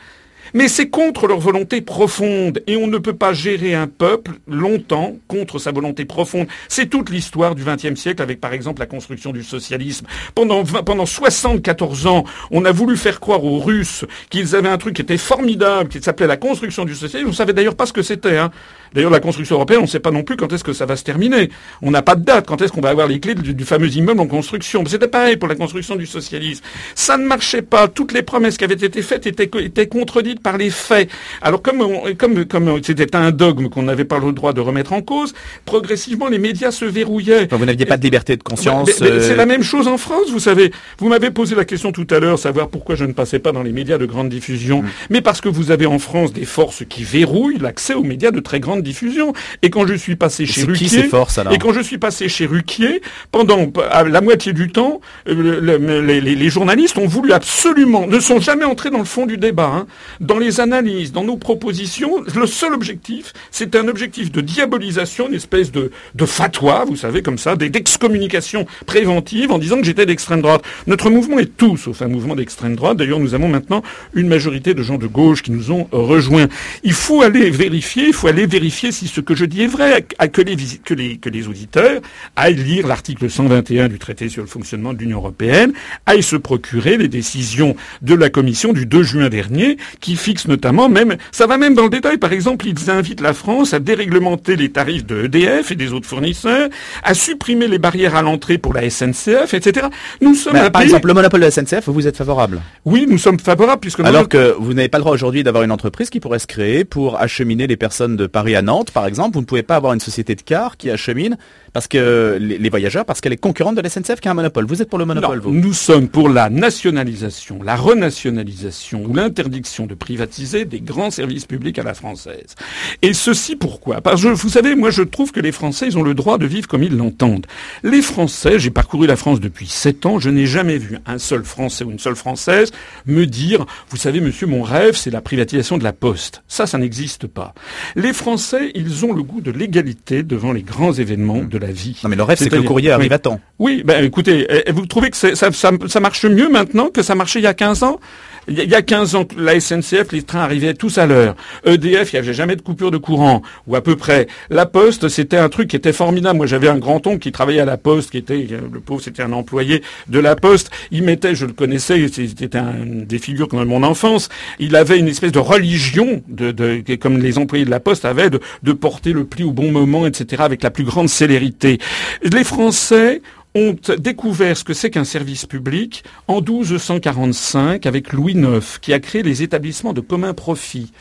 Mais 0.54 0.68
c'est 0.68 0.90
contre 0.90 1.28
leur 1.28 1.40
volonté 1.40 1.82
profonde, 1.82 2.62
et 2.68 2.78
on 2.78 2.88
ne 2.88 2.98
peut 2.98 3.16
pas 3.16 3.34
gérer 3.34 3.74
un 3.74 3.88
peuple 3.88 4.32
longtemps 4.48 5.16
contre 5.28 5.60
sa 5.60 5.72
volonté 5.72 6.06
profonde. 6.06 6.48
C'est 6.68 6.90
toute 6.90 7.10
l'histoire 7.10 7.56
du 7.56 7.64
XXe 7.64 8.00
siècle 8.00 8.22
avec, 8.22 8.40
par 8.40 8.54
exemple, 8.54 8.80
la 8.80 8.86
construction 8.86 9.32
du 9.32 9.44
socialisme. 9.44 10.06
Pendant, 10.36 10.64
pendant 10.64 11.06
74 11.06 12.08
ans, 12.08 12.24
on 12.52 12.66
a 12.66 12.72
voulu 12.72 12.98
faire 12.98 13.20
croire 13.20 13.44
aux 13.44 13.60
Russes 13.60 14.06
qu'ils 14.30 14.56
avaient 14.56 14.70
un 14.70 14.78
truc 14.78 14.96
qui 14.96 15.02
était 15.02 15.18
formidable, 15.18 15.90
qui 15.90 16.02
s'appelait 16.02 16.28
la 16.28 16.38
construction 16.38 16.86
du 16.86 16.96
socialisme. 16.96 17.30
Vous 17.30 17.36
savez 17.36 17.54
d'ailleurs 17.54 17.76
pas 17.76 17.86
ce 17.86 17.94
que 17.94 18.02
c'était. 18.02 18.38
Hein 18.38 18.52
D'ailleurs, 18.94 19.12
la 19.12 19.20
construction 19.20 19.56
européenne, 19.56 19.80
on 19.80 19.84
ne 19.84 19.88
sait 19.88 20.00
pas 20.00 20.12
non 20.12 20.24
plus 20.24 20.38
quand 20.38 20.52
est-ce 20.54 20.64
que 20.64 20.74
ça 20.74 20.86
va 20.86 20.96
se 20.96 21.04
terminer. 21.04 21.50
On 21.82 21.92
n'a 21.92 22.02
pas 22.02 22.16
de 22.16 22.24
date. 22.24 22.46
Quand 22.48 22.62
est-ce 22.62 22.72
qu'on 22.72 22.82
va 22.82 22.90
avoir 22.90 23.08
les 23.08 23.20
clés 23.20 23.36
du, 23.36 23.66
fameux 23.66 23.90
immeuble 23.90 24.20
en 24.22 24.28
construction? 24.28 24.84
C'était 24.88 25.08
pareil 25.08 25.38
pour 25.38 25.48
la 25.48 25.56
construction 25.56 25.96
du 25.96 26.06
socialisme. 26.06 26.64
Ça 26.96 27.18
ne 27.18 27.26
marchait 27.26 27.62
pas. 27.62 27.88
Toutes 27.88 28.14
les 28.14 28.22
promesses 28.22 28.58
qui 28.58 28.64
avaient 28.64 28.74
été 28.74 29.02
faites 29.02 29.28
étaient, 29.28 29.50
étaient 29.60 29.88
contredites 29.88 30.42
par 30.42 30.58
les 30.58 30.70
faits. 30.70 31.10
Alors 31.42 31.62
comme 31.62 31.78
comme 32.18 32.46
comme 32.46 32.84
c'était 32.84 33.16
un 33.16 33.32
dogme 33.32 33.70
qu'on 33.70 33.84
n'avait 33.84 34.06
pas 34.06 34.20
le 34.20 34.32
droit 34.32 34.54
de 34.54 34.62
remettre 34.62 34.94
en 34.94 35.02
cause, 35.02 35.34
progressivement 35.66 36.28
les 36.28 36.40
médias 36.40 36.72
se 36.72 36.86
verrouillaient. 36.86 37.48
vous 37.52 37.66
n'aviez 37.66 37.86
pas 37.86 37.98
de 37.98 38.04
liberté 38.04 38.38
de 38.38 38.44
conscience. 38.44 38.90
C'est 38.98 39.12
euh, 39.12 39.36
la 39.36 39.46
même 39.46 39.64
chose 39.64 39.88
en 39.88 39.98
France, 39.98 40.30
vous 40.32 40.40
savez. 40.40 40.72
Vous 41.00 41.10
m'avez 41.10 41.32
posé 41.32 41.56
la 41.56 41.66
question 41.66 41.92
tout 41.92 42.08
à 42.10 42.20
l'heure, 42.20 42.40
savoir 42.40 42.70
pourquoi 42.70 42.96
je 42.96 43.06
ne 43.06 43.14
passais 43.14 43.40
pas 43.40 43.52
dans 43.52 43.64
les 43.64 43.72
médias 43.72 43.98
de 43.98 44.06
grande 44.06 44.30
diffusion. 44.30 44.82
Mm. 44.82 44.88
Mais 45.10 45.22
parce 45.22 45.42
que 45.42 45.50
vous 45.50 45.72
avez 45.72 45.86
en 45.86 46.00
France 46.00 46.34
des 46.34 46.46
forces 46.46 46.84
qui 46.88 47.04
verrouillent 47.04 47.60
l'accès 47.60 47.94
aux 47.94 48.04
médias 48.04 48.32
de 48.32 48.40
très 48.40 48.60
grande 48.60 48.82
diffusion. 48.88 49.34
Et 49.62 49.70
quand 49.70 49.86
je 49.88 49.94
suis 49.94 50.16
passé 50.16 50.46
chez 50.46 50.64
Ruquier, 50.64 51.10
et 51.52 51.58
quand 51.58 51.74
je 51.74 51.82
suis 51.82 51.98
passé 51.98 52.30
chez 52.30 52.46
Ruquier, 52.46 53.02
pendant 53.32 53.72
la 53.92 54.22
moitié 54.22 54.54
du 54.54 54.70
temps, 54.70 55.02
euh, 55.28 56.02
les, 56.02 56.50
journalistes 56.50 56.98
ont 56.98 57.08
voulu 57.08 57.34
absolument, 57.34 58.08
ne 58.08 58.20
sont 58.20 58.40
jamais 58.40 58.66
entrés 58.66 58.90
dans 58.90 59.00
le 59.00 59.12
fond 59.16 59.26
du 59.26 59.38
débat. 59.38 59.72
Hein 59.74 59.88
dans 60.20 60.40
les 60.40 60.60
analyses, 60.60 61.12
dans 61.12 61.24
nos 61.24 61.38
propositions, 61.38 62.24
le 62.36 62.48
seul 62.48 62.74
objectif, 62.74 63.34
c'est 63.52 63.76
un 63.76 63.88
objectif 63.88 64.32
de 64.32 64.42
diabolisation, 64.42 65.28
une 65.28 65.36
espèce 65.36 65.72
de, 65.72 65.92
de 66.16 66.26
fatwa, 66.26 66.86
vous 66.88 66.96
savez, 66.96 67.22
comme 67.22 67.38
ça, 67.38 67.56
d'excommunication 67.56 68.66
préventive 68.86 69.52
en 69.52 69.58
disant 69.58 69.78
que 69.78 69.86
j'étais 69.86 70.06
d'extrême 70.06 70.42
droite. 70.42 70.64
Notre 70.86 71.10
mouvement 71.10 71.40
est 71.40 71.58
tout 71.58 71.78
sauf 71.78 72.02
un 72.02 72.08
mouvement 72.08 72.36
d'extrême 72.36 72.76
droite. 72.76 72.98
D'ailleurs, 72.98 73.20
nous 73.20 73.34
avons 73.34 73.48
maintenant 73.48 73.84
une 74.14 74.28
majorité 74.28 74.74
de 74.74 74.84
gens 74.84 74.98
de 74.98 75.08
gauche 75.08 75.44
qui 75.44 75.52
nous 75.52 75.72
ont 75.72 75.88
rejoints. 75.92 76.48
Il 76.84 76.94
faut 76.94 77.22
aller 77.22 77.50
vérifier, 77.50 78.08
il 78.08 78.14
faut 78.14 78.28
aller 78.28 78.46
vérifier 78.46 78.67
si 78.70 78.92
ce 78.92 79.22
que 79.22 79.36
je 79.36 79.46
dis 79.46 79.64
est 79.64 79.68
vrai, 79.68 80.06
à 80.20 80.28
que 80.28 80.42
les, 80.42 80.56
que 80.84 80.94
les, 80.94 81.18
que 81.18 81.30
les 81.30 81.48
auditeurs 81.48 82.02
aillent 82.36 82.56
lire 82.56 82.88
l'article 82.88 83.30
121 83.30 83.88
du 83.88 84.00
traité 84.00 84.30
sur 84.30 84.42
le 84.42 84.48
fonctionnement 84.48 84.94
de 84.94 85.00
l'Union 85.00 85.18
européenne, 85.18 85.74
aillent 86.06 86.24
se 86.24 86.36
procurer 86.36 86.98
les 86.98 87.08
décisions 87.08 87.76
de 88.02 88.14
la 88.14 88.30
Commission 88.30 88.74
du 88.74 88.86
2 88.86 89.04
juin 89.04 89.30
dernier 89.30 89.78
qui 90.00 90.16
fixe 90.16 90.48
notamment 90.48 90.90
même, 90.90 91.18
ça 91.32 91.48
va 91.48 91.58
même 91.58 91.74
dans 91.74 91.84
le 91.84 91.90
détail, 91.90 92.18
par 92.18 92.34
exemple, 92.34 92.68
ils 92.68 92.90
invitent 92.90 93.22
la 93.22 93.34
France 93.34 93.74
à 93.74 93.80
déréglementer 93.80 94.56
les 94.56 94.70
tarifs 94.70 95.06
de 95.06 95.26
EDF 95.26 95.72
et 95.72 95.76
des 95.76 95.94
autres 95.94 96.08
fournisseurs, 96.08 96.70
à 97.04 97.14
supprimer 97.14 97.68
les 97.68 97.80
barrières 97.80 98.16
à 98.16 98.22
l'entrée 98.22 98.58
pour 98.58 98.74
la 98.74 98.90
SNCF, 98.90 99.54
etc. 99.54 99.88
Nous 100.22 100.36
sommes 100.36 100.70
Par 100.72 100.82
exemple, 100.82 101.08
le 101.08 101.14
monopole 101.14 101.42
de 101.42 101.46
la 101.46 101.52
SNCF, 101.52 101.90
vous 101.90 102.08
êtes 102.08 102.18
favorable? 102.18 102.62
Oui, 102.86 103.06
nous 103.08 103.18
sommes 103.18 103.40
favorables 103.40 103.82
puisque... 103.82 104.00
Alors 104.02 104.30
que 104.30 104.56
vous 104.60 104.74
n'avez 104.74 104.90
pas 104.90 104.98
le 104.98 105.04
droit 105.04 105.14
aujourd'hui 105.14 105.44
d'avoir 105.44 105.64
une 105.64 105.72
entreprise 105.72 106.10
qui 106.10 106.20
pourrait 106.20 106.40
se 106.40 106.48
créer 106.48 106.84
pour 106.84 107.20
acheminer 107.20 107.68
les 107.68 107.78
personnes 107.78 108.16
de 108.16 108.28
Paris 108.28 108.56
à 108.56 108.57
Nantes, 108.62 108.92
par 108.92 109.06
exemple. 109.06 109.36
Vous 109.36 109.42
ne 109.42 109.46
pouvez 109.46 109.64
pas 109.64 109.76
avoir 109.76 109.94
une 109.94 110.00
société 110.00 110.36
de 110.36 110.42
cars 110.42 110.78
qui 110.78 110.90
achemine 110.90 111.38
parce 111.78 111.88
que 111.88 112.40
les, 112.42 112.70
voyageurs, 112.70 113.06
parce 113.06 113.22
qu'elle 113.22 113.34
est 113.34 113.38
concurrente 113.38 113.76
de 113.76 113.82
la 113.82 113.90
SNCF 113.90 114.20
qui 114.20 114.28
a 114.28 114.32
un 114.32 114.34
monopole. 114.34 114.66
Vous 114.66 114.82
êtes 114.82 114.90
pour 114.90 114.98
le 114.98 115.06
monopole, 115.06 115.40
vous 115.40 115.52
Nous 115.52 115.74
sommes 115.74 116.08
pour 116.08 116.28
la 116.28 116.50
nationalisation, 116.50 117.62
la 117.62 117.76
renationalisation 117.76 119.04
ou 119.06 119.14
l'interdiction 119.14 119.86
de 119.86 119.94
privatiser 119.94 120.66
des 120.66 120.80
grands 120.80 121.12
services 121.12 121.46
publics 121.46 121.78
à 121.78 121.84
la 121.84 121.94
française. 121.94 122.56
Et 123.04 123.14
ceci 123.14 123.56
pourquoi? 123.56 124.02
Parce 124.02 124.24
que 124.24 124.30
vous 124.30 124.50
savez, 124.50 124.74
moi 124.74 124.90
je 124.90 125.04
trouve 125.04 125.32
que 125.32 125.40
les 125.40 125.52
Français, 125.52 125.86
ils 125.86 126.00
ont 126.00 126.04
le 126.04 126.16
droit 126.16 126.40
de 126.40 126.48
vivre 126.48 126.68
comme 126.68 126.82
ils 126.82 126.98
l'entendent. 126.98 127.46
Les 127.84 128.02
Français, 128.02 128.58
j'ai 128.58 128.72
parcouru 128.72 129.06
la 129.06 129.16
France 129.16 129.40
depuis 129.40 129.68
sept 129.68 130.08
ans, 130.08 130.18
je 130.18 130.32
n'ai 130.32 130.48
jamais 130.48 130.80
vu 130.80 130.98
un 131.06 131.20
seul 131.20 131.44
Français 131.44 131.84
ou 131.84 131.92
une 131.92 132.00
seule 132.00 132.16
Française 132.16 132.72
me 133.06 133.26
dire, 133.26 133.68
vous 133.90 133.98
savez, 133.98 134.20
monsieur, 134.20 134.48
mon 134.48 134.64
rêve, 134.64 134.96
c'est 134.96 135.12
la 135.12 135.22
privatisation 135.22 135.78
de 135.78 135.84
la 135.84 135.94
Poste. 135.94 136.42
Ça, 136.48 136.66
ça 136.66 136.80
n'existe 136.80 137.28
pas. 137.28 137.54
Les 137.96 138.14
Français, 138.14 138.47
ils 138.76 139.06
ont 139.06 139.14
le 139.14 139.24
goût 139.24 139.42
de 139.42 139.52
l'égalité 139.52 140.24
devant 140.24 140.52
les 140.52 140.64
grands 140.64 140.94
événements 140.94 141.44
de 141.44 141.58
la 141.58 141.72
vie. 141.72 142.00
Non 142.04 142.10
mais 142.10 142.16
le 142.16 142.24
rêve 142.24 142.38
c'est 142.38 142.50
que 142.50 142.56
le 142.56 142.64
courrier 142.64 142.92
arrive 142.92 143.14
à 143.14 143.20
temps. 143.20 143.40
Oui, 143.60 143.84
ben 143.86 144.04
écoutez, 144.04 144.48
eh, 144.50 144.72
vous 144.72 144.86
trouvez 144.86 145.10
que 145.10 145.18
ça, 145.18 145.36
ça, 145.36 145.50
ça, 145.52 146.00
marche 146.00 146.26
mieux 146.26 146.50
maintenant 146.50 146.90
que 146.90 147.02
ça 147.02 147.16
marchait 147.16 147.40
il 147.40 147.44
y 147.44 147.48
a 147.48 147.54
15 147.54 147.84
ans? 147.84 148.00
Il 148.48 148.70
y 148.70 148.76
a 148.76 148.82
15 148.82 149.16
ans, 149.16 149.28
la 149.38 149.60
SNCF, 149.60 150.12
les 150.12 150.24
trains 150.24 150.40
arrivaient 150.40 150.74
tous 150.74 150.98
à 150.98 151.06
l'heure. 151.06 151.36
EDF, 151.66 152.14
il 152.14 152.16
n'y 152.16 152.20
avait 152.20 152.34
jamais 152.34 152.56
de 152.56 152.62
coupure 152.62 152.92
de 152.92 152.98
courant, 152.98 153.42
ou 153.68 153.76
à 153.76 153.82
peu 153.82 153.96
près. 153.96 154.28
La 154.50 154.66
Poste, 154.66 155.10
c'était 155.10 155.38
un 155.38 155.50
truc 155.50 155.70
qui 155.70 155.76
était 155.76 155.94
formidable. 155.94 156.38
Moi, 156.38 156.46
j'avais 156.46 156.70
un 156.70 156.78
grand-oncle 156.78 157.20
qui 157.20 157.32
travaillait 157.32 157.62
à 157.62 157.66
la 157.66 157.78
Poste, 157.78 158.12
qui 158.12 158.18
était, 158.18 158.48
le 158.50 158.80
pauvre, 158.80 159.02
c'était 159.02 159.24
un 159.24 159.34
employé 159.34 159.84
de 160.08 160.20
la 160.20 160.36
Poste. 160.36 160.72
Il 160.92 161.04
mettait, 161.04 161.36
je 161.36 161.46
le 161.46 161.54
connaissais, 161.54 162.08
c'était 162.08 162.50
des 162.50 163.20
figures 163.20 163.48
de 163.50 163.56
mon 163.56 163.84
enfance. 163.84 164.30
Il 164.60 164.76
avait 164.76 164.98
une 164.98 165.08
espèce 165.08 165.32
de 165.32 165.40
religion, 165.40 166.22
de, 166.28 166.52
de, 166.52 166.96
comme 166.96 167.18
les 167.18 167.38
employés 167.38 167.66
de 167.66 167.70
la 167.70 167.80
Poste 167.80 168.06
avaient, 168.06 168.30
de, 168.30 168.40
de 168.64 168.72
porter 168.72 169.12
le 169.12 169.26
pli 169.26 169.44
au 169.44 169.52
bon 169.52 169.72
moment, 169.72 170.06
etc., 170.06 170.44
avec 170.44 170.64
la 170.64 170.72
plus 170.72 170.84
grande 170.84 171.10
célérité. 171.10 171.80
Les 172.24 172.44
Français 172.44 173.22
ont 173.58 173.76
découvert 173.98 174.56
ce 174.56 174.64
que 174.64 174.74
c'est 174.74 174.90
qu'un 174.92 175.04
service 175.04 175.46
public 175.46 176.04
en 176.28 176.42
1245 176.42 177.86
avec 177.86 178.14
Louis 178.14 178.34
IX, 178.34 178.80
qui 178.80 178.94
a 178.94 179.00
créé 179.00 179.24
les 179.24 179.42
établissements 179.44 179.94
de 179.94 180.02
commun 180.02 180.34
profit. 180.34 180.92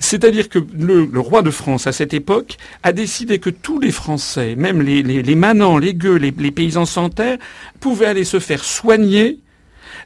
C'est-à-dire 0.00 0.48
que 0.48 0.58
le, 0.78 1.08
roi 1.18 1.42
de 1.42 1.50
France, 1.50 1.86
à 1.86 1.92
cette 1.92 2.14
époque, 2.14 2.56
a 2.82 2.92
décidé 2.92 3.38
que 3.38 3.50
tous 3.50 3.80
les 3.80 3.92
Français, 3.92 4.54
même 4.56 4.82
les, 4.82 5.34
manants, 5.34 5.78
les 5.78 5.94
gueux, 5.94 6.16
les 6.16 6.50
paysans 6.50 6.86
sans 6.86 7.08
terre, 7.08 7.38
pouvaient 7.80 8.06
aller 8.06 8.24
se 8.24 8.38
faire 8.38 8.64
soigner 8.64 9.38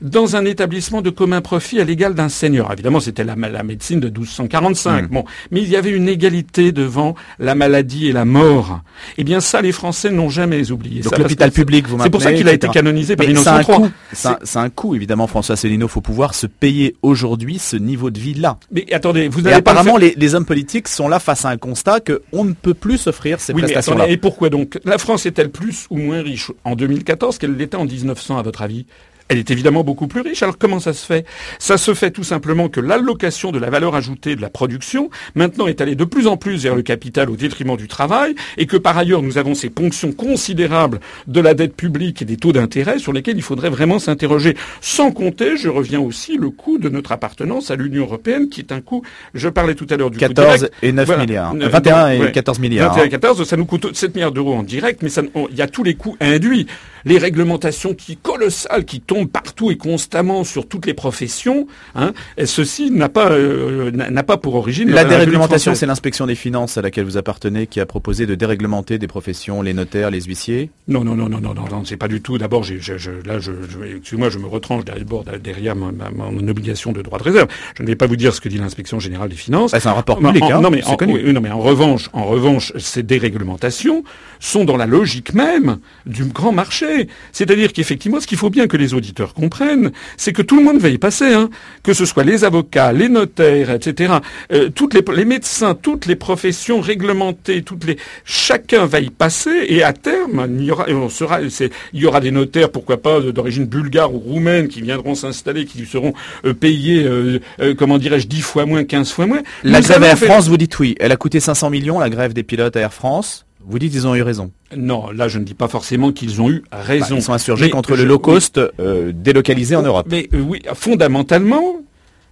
dans 0.01 0.37
un 0.37 0.45
établissement 0.45 1.03
de 1.03 1.11
commun 1.11 1.41
profit 1.41 1.81
à 1.81 1.85
l'égal 1.85 2.15
d'un 2.15 2.29
seigneur. 2.29 2.73
Évidemment, 2.73 3.01
c'était 3.01 3.25
la, 3.25 3.37
médecine 3.37 4.01
de 4.01 4.09
1245. 4.09 5.03
Mm. 5.03 5.07
Bon, 5.09 5.25
mais 5.51 5.63
il 5.63 5.69
y 5.69 5.77
avait 5.77 5.91
une 5.91 6.09
égalité 6.09 6.73
devant 6.73 7.15
la 7.39 7.55
maladie 7.55 8.09
et 8.09 8.13
la 8.13 8.25
mort. 8.25 8.81
Eh 9.17 9.25
bien, 9.25 9.41
ça, 9.41 9.61
les 9.61 9.73
Français 9.73 10.11
n'ont 10.11 10.29
jamais 10.29 10.71
oublié. 10.71 11.03
Donc 11.03 11.19
l'hôpital 11.19 11.51
public, 11.51 11.89
vous 11.89 11.99
C'est 12.03 12.11
pour 12.11 12.23
ça 12.23 12.33
qu'il 12.33 12.49
a 12.49 12.53
été 12.53 12.69
canonisé 12.69 13.17
par 13.17 13.29
Innocent 13.29 13.61
III. 13.61 13.91
C'est 14.13 14.59
un 14.59 14.71
coût, 14.71 14.95
évidemment, 14.95 15.27
François 15.27 15.57
Célineau. 15.57 15.89
Faut 15.89 16.01
pouvoir 16.01 16.35
se 16.35 16.47
payer 16.47 16.97
aujourd'hui 17.03 17.59
ce 17.59 17.77
niveau 17.77 18.11
de 18.11 18.19
vie-là. 18.19 18.59
Mais 18.71 18.93
attendez, 18.93 19.29
vous 19.29 19.47
avez 19.47 19.57
apparemment, 19.57 19.97
les, 19.97 20.35
hommes 20.35 20.45
politiques 20.45 20.89
sont 20.89 21.09
là 21.09 21.19
face 21.19 21.45
à 21.45 21.49
un 21.49 21.57
constat 21.57 22.01
qu'on 22.01 22.45
ne 22.45 22.53
peut 22.53 22.75
plus 22.75 22.99
s'offrir 22.99 23.41
ces 23.41 23.55
prestations-là. 23.55 24.09
Et 24.09 24.17
pourquoi 24.17 24.51
donc? 24.51 24.79
La 24.85 24.99
France 24.99 25.27
est-elle 25.27 25.51
plus 25.51 25.87
ou 25.91 25.97
moins 25.97 26.23
riche 26.23 26.53
en 26.65 26.77
2014 26.77 27.39
qu'elle 27.39 27.57
l'était 27.57 27.77
en 27.77 27.87
1900, 27.87 28.39
à 28.39 28.43
votre 28.43 28.63
avis? 28.63 28.87
Elle 29.29 29.39
est 29.39 29.51
évidemment 29.51 29.85
beaucoup 29.85 30.07
plus 30.07 30.21
riche. 30.21 30.43
Alors 30.43 30.59
comment 30.59 30.81
ça 30.81 30.93
se 30.93 31.05
fait? 31.05 31.27
Ça 31.59 31.77
se 31.77 31.95
fait 31.95 32.11
tout 32.11 32.25
simplement 32.25 32.69
que 32.69 32.81
l'allocation 32.81 33.53
de 33.53 33.59
la 33.59 33.71
valeur 33.71 33.95
ajoutée 33.95 34.37
de 34.37 34.43
la 34.43 34.51
production 34.51 35.11
maintenant 35.35 35.67
est 35.67 35.81
allée 35.81 35.95
de 35.95 36.05
plus 36.05 36.27
en 36.27 36.37
plus 36.37 36.63
vers 36.63 36.75
le 36.75 36.83
capital 36.83 37.31
au 37.31 37.37
détriment 37.37 37.77
du 37.77 37.89
travail 37.89 38.35
et 38.57 38.67
que 38.67 38.77
par 38.77 38.97
ailleurs 38.97 39.23
nous 39.23 39.39
avons 39.39 39.55
ces 39.55 39.71
ponctions 39.71 40.13
considérables 40.13 41.01
de 41.27 41.41
la 41.41 41.55
dette 41.55 41.75
publique 41.75 42.23
et 42.23 42.25
des 42.25 42.37
taux 42.37 42.53
d'intérêt 42.53 42.99
sur 42.99 43.13
lesquels 43.13 43.37
il 43.37 43.43
faudrait 43.43 43.71
vraiment 43.71 43.99
s'interroger. 43.99 44.57
Sans 44.81 45.11
compter, 45.13 45.57
je 45.57 45.69
reviens 45.69 46.01
aussi, 46.01 46.37
le 46.37 46.51
coût 46.51 46.79
de 46.79 46.89
notre 46.89 47.13
appartenance 47.13 47.71
à 47.71 47.77
l'Union 47.77 48.05
européenne 48.05 48.49
qui 48.49 48.61
est 48.61 48.73
un 48.73 48.81
coût, 48.81 49.03
je 49.35 49.49
parlais 49.49 49.75
tout 49.75 49.87
à 49.91 49.97
l'heure 49.97 50.11
du 50.11 50.19
14 50.19 50.71
et 50.83 50.93
9 50.93 51.19
milliards. 51.19 51.55
21 51.55 52.11
et 52.11 52.33
14 52.33 52.59
milliards. 52.61 52.95
21 52.95 53.05
et 53.05 53.11
14, 53.11 53.45
ça 53.45 53.57
nous 53.57 53.67
coûte 53.67 53.95
7 53.95 54.15
milliards 54.15 54.33
d'euros 54.33 54.55
en 54.55 54.63
direct, 54.63 55.03
mais 55.03 55.11
il 55.51 55.57
y 55.57 55.63
a 55.63 55.67
tous 55.67 55.83
les 55.83 55.95
coûts 55.95 56.17
induits 56.21 56.67
les 57.05 57.19
réglementations 57.19 57.95
qui 57.95 58.17
colossales 58.17 58.85
qui 58.85 59.01
tombent 59.01 59.29
partout 59.29 59.71
et 59.71 59.77
constamment 59.77 60.45
sur 60.45 60.67
toutes 60.69 60.87
les 60.87 60.95
professions, 60.95 61.67
hein, 61.95 62.13
ceci 62.45 62.91
n'a 62.91 63.09
pas 63.09 63.31
euh, 63.33 63.91
n'a 63.91 64.23
pas 64.23 64.37
pour 64.37 64.55
origine 64.55 64.91
la, 64.91 65.05
déréglementation. 65.05 65.75
C'est 65.75 65.87
l'inspection 65.87 66.27
des 66.27 66.35
finances 66.35 66.79
à 66.79 66.83
laquelle 66.83 67.05
vous 67.05 67.17
appartenez 67.17 67.67
qui 67.67 67.81
a 67.81 67.87
proposé 67.87 68.27
de 68.27 68.35
déréglementer 68.35 68.99
des 68.99 69.07
professions, 69.07 69.63
les 69.63 69.75
notaires, 69.75 70.11
les 70.11 70.23
huissiers? 70.23 70.71
Non 70.89 71.05
non 71.05 71.15
non 71.15 71.29
non 71.29 71.41
non 71.41 71.55
non, 71.55 71.65
non 71.71 71.85
c'est 71.85 71.97
pas 71.97 72.09
du 72.09 72.21
tout. 72.21 72.39
D'abord, 72.39 72.63
je, 72.63 72.77
je, 72.79 73.11
là, 73.25 73.39
je, 73.39 73.53
excusez-moi, 73.97 74.31
je 74.31 74.39
me 74.39 74.47
retranche 74.47 74.85
derrière, 74.85 75.07
derrière 75.41 75.77
mon, 75.77 76.49
obligation 76.49 76.93
de 76.93 77.03
droit 77.03 77.19
de 77.19 77.25
réserve. 77.25 77.49
Je 77.77 77.83
ne 77.83 77.89
vais 77.89 77.97
pas 77.97 78.07
vous 78.07 78.17
dire 78.17 78.35
ce 78.35 78.41
que 78.41 78.49
dit 78.49 78.59
l'inspection 78.59 79.01
générale 79.01 79.29
des 79.29 79.37
finances. 79.37 79.73
c'est 79.73 79.87
un 79.87 79.93
rapport 79.93 80.19
public. 80.19 80.43
hein, 80.43 80.61
non 80.61 80.71
mais 80.71 80.85
en, 80.85 80.97
non 81.33 81.41
mais 81.41 81.51
en 81.51 81.61
revanche, 81.61 82.09
en 82.13 82.25
revanche, 82.25 82.73
ces 82.79 83.03
déréglementations 83.03 84.05
sont 84.41 84.65
dans 84.65 84.77
la 84.77 84.87
logique 84.87 85.35
même 85.35 85.79
du 86.07 86.25
grand 86.25 86.53
marché. 86.53 86.87
C'est-à-dire 87.33 87.73
qu'effectivement, 87.73 88.21
ce 88.21 88.27
qu'il 88.27 88.39
faut 88.39 88.51
bien 88.51 88.67
que 88.67 88.77
les 88.77 88.95
auditeurs 88.95 89.35
comprennent, 89.35 89.93
c'est 90.17 90.33
que 90.33 90.43
tout 90.43 90.57
le 90.57 90.63
monde 90.63 90.79
va 90.79 90.89
y 90.89 90.99
passer, 90.99 91.33
hein. 91.33 91.51
que 91.83 91.93
ce 91.93 92.05
soit 92.05 92.25
les 92.25 92.45
avocats, 92.45 92.93
les 92.93 93.09
notaires, 93.09 93.71
etc., 93.71 94.15
euh, 94.53 94.69
toutes 94.75 94.95
les, 94.95 95.03
les, 95.15 95.25
médecins, 95.25 95.75
toutes 95.75 96.07
les 96.07 96.17
professions 96.17 96.81
réglementées, 96.81 97.63
toutes 97.63 97.85
les, 97.85 97.97
chacun 98.25 98.87
va 98.87 99.01
y 99.01 99.11
passer, 99.11 99.67
et 99.69 99.83
à 99.83 99.93
terme, 99.93 100.47
il 100.59 100.65
y 100.65 100.71
aura, 100.71 100.87
on 100.89 101.09
sera, 101.09 101.41
il 101.43 101.71
y 102.01 102.07
aura 102.07 102.21
des 102.21 102.31
notaires, 102.31 102.71
pourquoi 102.71 103.01
pas, 103.03 103.21
d'origine 103.21 103.67
bulgare 103.67 104.15
ou 104.15 104.19
roumaine, 104.19 104.69
qui 104.69 104.83
viendront 104.83 105.15
s'installer, 105.15 105.65
qui 105.65 105.85
seront 105.87 106.13
euh, 106.45 106.55
payés, 106.55 107.05
euh, 107.05 107.41
comment 107.77 107.99
dirais-je, 107.99 108.27
10 108.27 108.41
fois 108.43 108.67
moins, 108.67 108.85
15 108.85 109.13
fois 109.13 109.27
moins. 109.27 109.43
La 109.65 109.81
grève 109.81 110.03
Air 110.03 110.19
France, 110.19 110.49
vous 110.49 110.57
dites 110.57 110.79
oui. 110.79 110.95
Elle 111.01 111.13
a 111.13 111.17
coûté 111.17 111.41
500 111.41 111.71
millions, 111.71 111.99
la 111.99 112.11
grève 112.11 112.33
des 112.33 112.43
pilotes 112.43 112.77
à 112.77 112.81
Air 112.81 112.93
France. 112.93 113.48
Vous 113.69 113.79
dites 113.79 113.93
qu'ils 113.93 114.07
ont 114.07 114.15
eu 114.15 114.23
raison. 114.23 114.51
Non, 114.75 115.11
là 115.11 115.29
je 115.29 115.39
ne 115.39 115.45
dis 115.45 115.55
pas 115.55 115.69
forcément 115.69 116.11
qu'ils 116.11 116.41
ont 116.41 116.51
eu 116.51 116.63
raison. 116.73 117.15
Bah, 117.15 117.17
ils 117.19 117.23
sont 117.23 117.33
insurgés 117.35 117.69
contre 117.69 117.97
le 117.97 118.05
low 118.05 118.19
cost 118.19 118.59
euh, 118.59 119.13
délocalisé 119.15 119.77
en 119.77 119.83
Europe. 119.83 120.07
Mais 120.11 120.27
euh, 120.33 120.41
oui, 120.41 120.63
fondamentalement, 120.75 121.77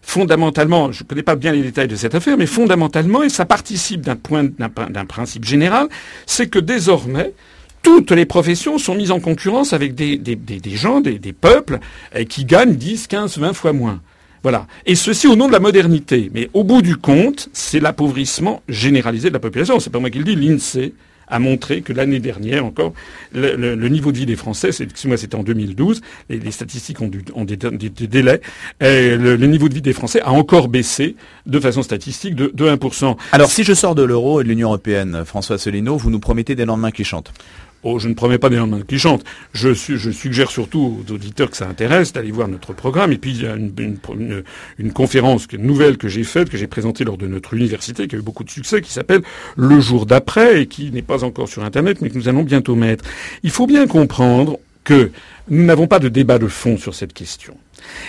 fondamentalement, 0.01 0.92
je 0.92 1.05
ne 1.05 1.09
connais 1.09 1.22
pas 1.22 1.37
bien 1.37 1.53
les 1.53 1.61
détails 1.62 1.88
de 1.88 1.96
cette 1.96 2.14
affaire, 2.14 2.38
mais 2.38 2.46
fondamentalement, 2.46 3.22
et 3.22 3.29
ça 3.29 3.44
participe 3.44 4.01
d'un 4.01 4.16
point, 4.16 4.44
d'un 4.44 5.05
principe 5.05 5.44
général, 5.44 5.88
c'est 6.25 6.46
que 6.46 6.59
désormais, 6.59 7.35
toutes 7.83 8.12
les 8.12 8.25
professions 8.25 8.79
sont 8.79 8.94
mises 8.94 9.11
en 9.11 9.20
concurrence 9.20 9.75
avec 9.75 9.94
des, 9.94 10.18
gens, 10.75 11.01
des, 11.01 11.33
peuples, 11.33 11.81
qui 12.29 12.46
gagnent 12.46 12.75
10, 12.75 13.09
15, 13.09 13.38
20 13.38 13.53
fois 13.53 13.72
moins. 13.75 14.01
Voilà. 14.42 14.66
Et 14.87 14.94
ceci 14.94 15.27
au 15.27 15.37
nom 15.37 15.49
de 15.49 15.53
la 15.53 15.61
modernité. 15.61 16.31
Mais 16.33 16.49
au 16.55 16.64
bout 16.64 16.81
du 16.81 16.96
compte, 16.96 17.49
c'est 17.53 17.81
l'appauvrissement 17.81 18.62
généralisé 18.68 19.29
de 19.29 19.35
la 19.35 19.40
population. 19.40 19.79
C'est 19.81 19.90
pas 19.90 19.99
moi 19.99 20.11
qui 20.11 20.18
le 20.18 20.25
dis, 20.25 20.37
l'INSEE 20.37 20.92
a 21.29 21.39
montré 21.39 21.83
que 21.83 21.93
l'année 21.93 22.21
dernière 22.21 22.65
encore, 22.65 22.93
le, 23.33 23.75
niveau 23.89 24.12
de 24.12 24.19
vie 24.19 24.27
des 24.27 24.37
Français, 24.37 24.69
excusez-moi, 24.69 25.17
c'était 25.17 25.37
en 25.37 25.43
2012, 25.43 26.01
les, 26.29 26.39
les 26.39 26.51
statistiques 26.51 27.01
ont, 27.01 27.09
des, 27.09 27.57
délais, 27.57 28.41
et 28.81 29.17
le, 29.17 29.37
niveau 29.37 29.69
de 29.69 29.75
vie 29.75 29.83
des 29.83 29.93
Français 29.93 30.21
a 30.21 30.31
encore 30.31 30.69
baissé 30.69 31.17
de 31.47 31.61
façon 31.61 31.83
statistique 31.83 32.35
de, 32.35 32.51
de 32.53 32.69
1%. 32.69 33.17
Alors 33.33 33.51
si 33.51 33.65
je 33.65 33.75
sors 33.75 33.95
de 33.95 34.03
l'euro 34.03 34.41
et 34.41 34.45
de 34.45 34.49
l'Union 34.49 34.69
européenne, 34.69 35.23
François 35.25 35.57
Asselineau, 35.57 35.97
vous 35.97 36.11
nous 36.11 36.21
promettez 36.21 36.55
des 36.55 36.65
lendemains 36.65 36.91
qui 36.91 37.05
chantent 37.05 37.33
Oh, 37.83 37.99
je 37.99 38.09
ne 38.09 38.15
promets 38.15 38.39
pas 38.39 38.49
des 38.49 38.57
lendemains 38.57 38.83
qui 38.87 38.99
chantent. 38.99 39.25
Je, 39.53 39.73
suggère 39.73 40.51
surtout 40.51 41.05
aux 41.07 41.12
auditeurs 41.12 41.51
que 41.51 41.57
ça 41.57 41.69
intéresse 41.69 42.12
d'aller 42.12 42.33
voir 42.33 42.49
notre 42.49 42.73
programme. 42.73 43.12
Et 43.12 43.19
puis, 43.19 43.31
il 43.31 43.43
y 43.43 43.47
a 43.47 43.55
une, 43.55 43.73
une, 43.79 44.43
une 44.79 44.93
conférence 44.93 45.47
nouvelle 45.53 45.97
que 45.97 46.09
j'ai 46.09 46.25
faite, 46.25 46.51
que 46.51 46.57
j'ai 46.57 46.67
présentée 46.67 47.05
lors 47.05 47.17
de 47.17 47.27
notre 47.27 47.55
université, 47.55 48.09
qui 48.09 48.17
a 48.17 48.19
eu 48.19 48.23
beaucoup 48.23 48.45
de 48.45 48.51
succès, 48.51 48.81
qui 48.81 48.93
s'appelle 48.93 49.23
Le 49.57 49.81
jour 49.81 50.07
d'après, 50.07 50.62
et 50.62 50.67
qui 50.67 50.91
n'est 50.91 51.03
pas 51.03 51.23
encore 51.23 51.49
sur 51.49 51.62
Internet, 51.65 52.01
mais 52.01 52.11
que 52.11 52.19
nous 52.19 52.29
allons 52.29 52.43
bientôt 52.43 52.75
mettre. 52.75 53.05
Il 53.43 53.51
faut 53.51 53.67
bien 53.67 53.87
comprendre 53.87 54.59
que 54.83 55.11
nous 55.49 55.65
n'avons 55.65 55.87
pas 55.87 55.99
de 55.99 56.09
débat 56.09 56.39
de 56.39 56.47
fond 56.47 56.79
sur 56.79 56.95
cette 56.95 57.12
question. 57.12 57.57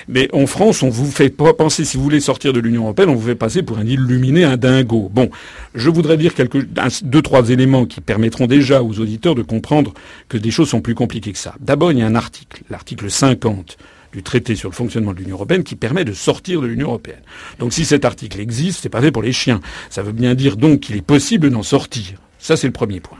Mais 0.08 0.30
en 0.34 0.47
France, 0.47 0.84
on 0.84 0.89
vous 0.89 1.10
fait 1.10 1.30
pas 1.30 1.54
penser, 1.54 1.86
si 1.86 1.97
vous 1.97 2.04
voulez 2.04 2.19
sortir 2.19 2.54
de 2.54 2.60
l'Union 2.60 2.84
européenne, 2.84 3.10
on 3.10 3.15
vous 3.15 3.28
fait 3.28 3.36
passer 3.36 3.63
pour 3.63 3.78
un 3.78 3.86
illuminé, 3.86 4.43
un 4.43 4.58
dingo. 4.58 5.10
Bon, 5.13 5.30
je 5.76 5.89
voudrais 5.89 6.17
dire 6.17 6.34
quelques, 6.34 6.65
deux, 7.04 7.21
trois 7.21 7.50
éléments 7.50 7.86
qui 7.86 8.02
permettront 8.02 8.47
déjà 8.47 8.84
aux 8.84 9.00
auditeurs 9.00 9.36
de 9.36 9.41
comprendre 9.41 9.93
que 10.30 10.38
des 10.38 10.52
choses 10.52 10.69
sont 10.69 10.82
plus 10.82 10.95
compliquées 10.95 11.32
que 11.32 11.39
ça. 11.39 11.56
D'abord, 11.60 11.91
il 11.91 12.00
y 12.00 12.02
a 12.02 12.08
un 12.08 12.15
article, 12.15 12.63
l'article 12.69 13.10
50 13.10 13.78
du 14.13 14.23
traité 14.23 14.56
sur 14.56 14.69
le 14.69 14.76
fonctionnement 14.76 15.13
de 15.13 15.19
l'Union 15.19 15.36
européenne 15.36 15.63
qui 15.63 15.76
permet 15.76 16.06
de 16.06 16.13
sortir 16.13 16.62
de 16.62 16.67
l'Union 16.67 16.88
européenne. 16.88 17.21
Donc 17.60 17.73
si 17.73 17.86
cet 17.86 18.06
article 18.06 18.39
existe, 18.39 18.80
c'est 18.82 18.89
pas 18.89 19.02
fait 19.02 19.12
pour 19.12 19.21
les 19.21 19.34
chiens. 19.34 19.60
Ça 19.89 20.02
veut 20.02 20.13
bien 20.13 20.34
dire 20.34 20.56
donc 20.56 20.80
qu'il 20.80 20.95
est 20.95 21.02
possible 21.02 21.50
d'en 21.50 21.63
sortir. 21.63 22.13
Ça, 22.39 22.56
c'est 22.56 22.67
le 22.67 22.73
premier 22.73 23.00
point. 23.00 23.17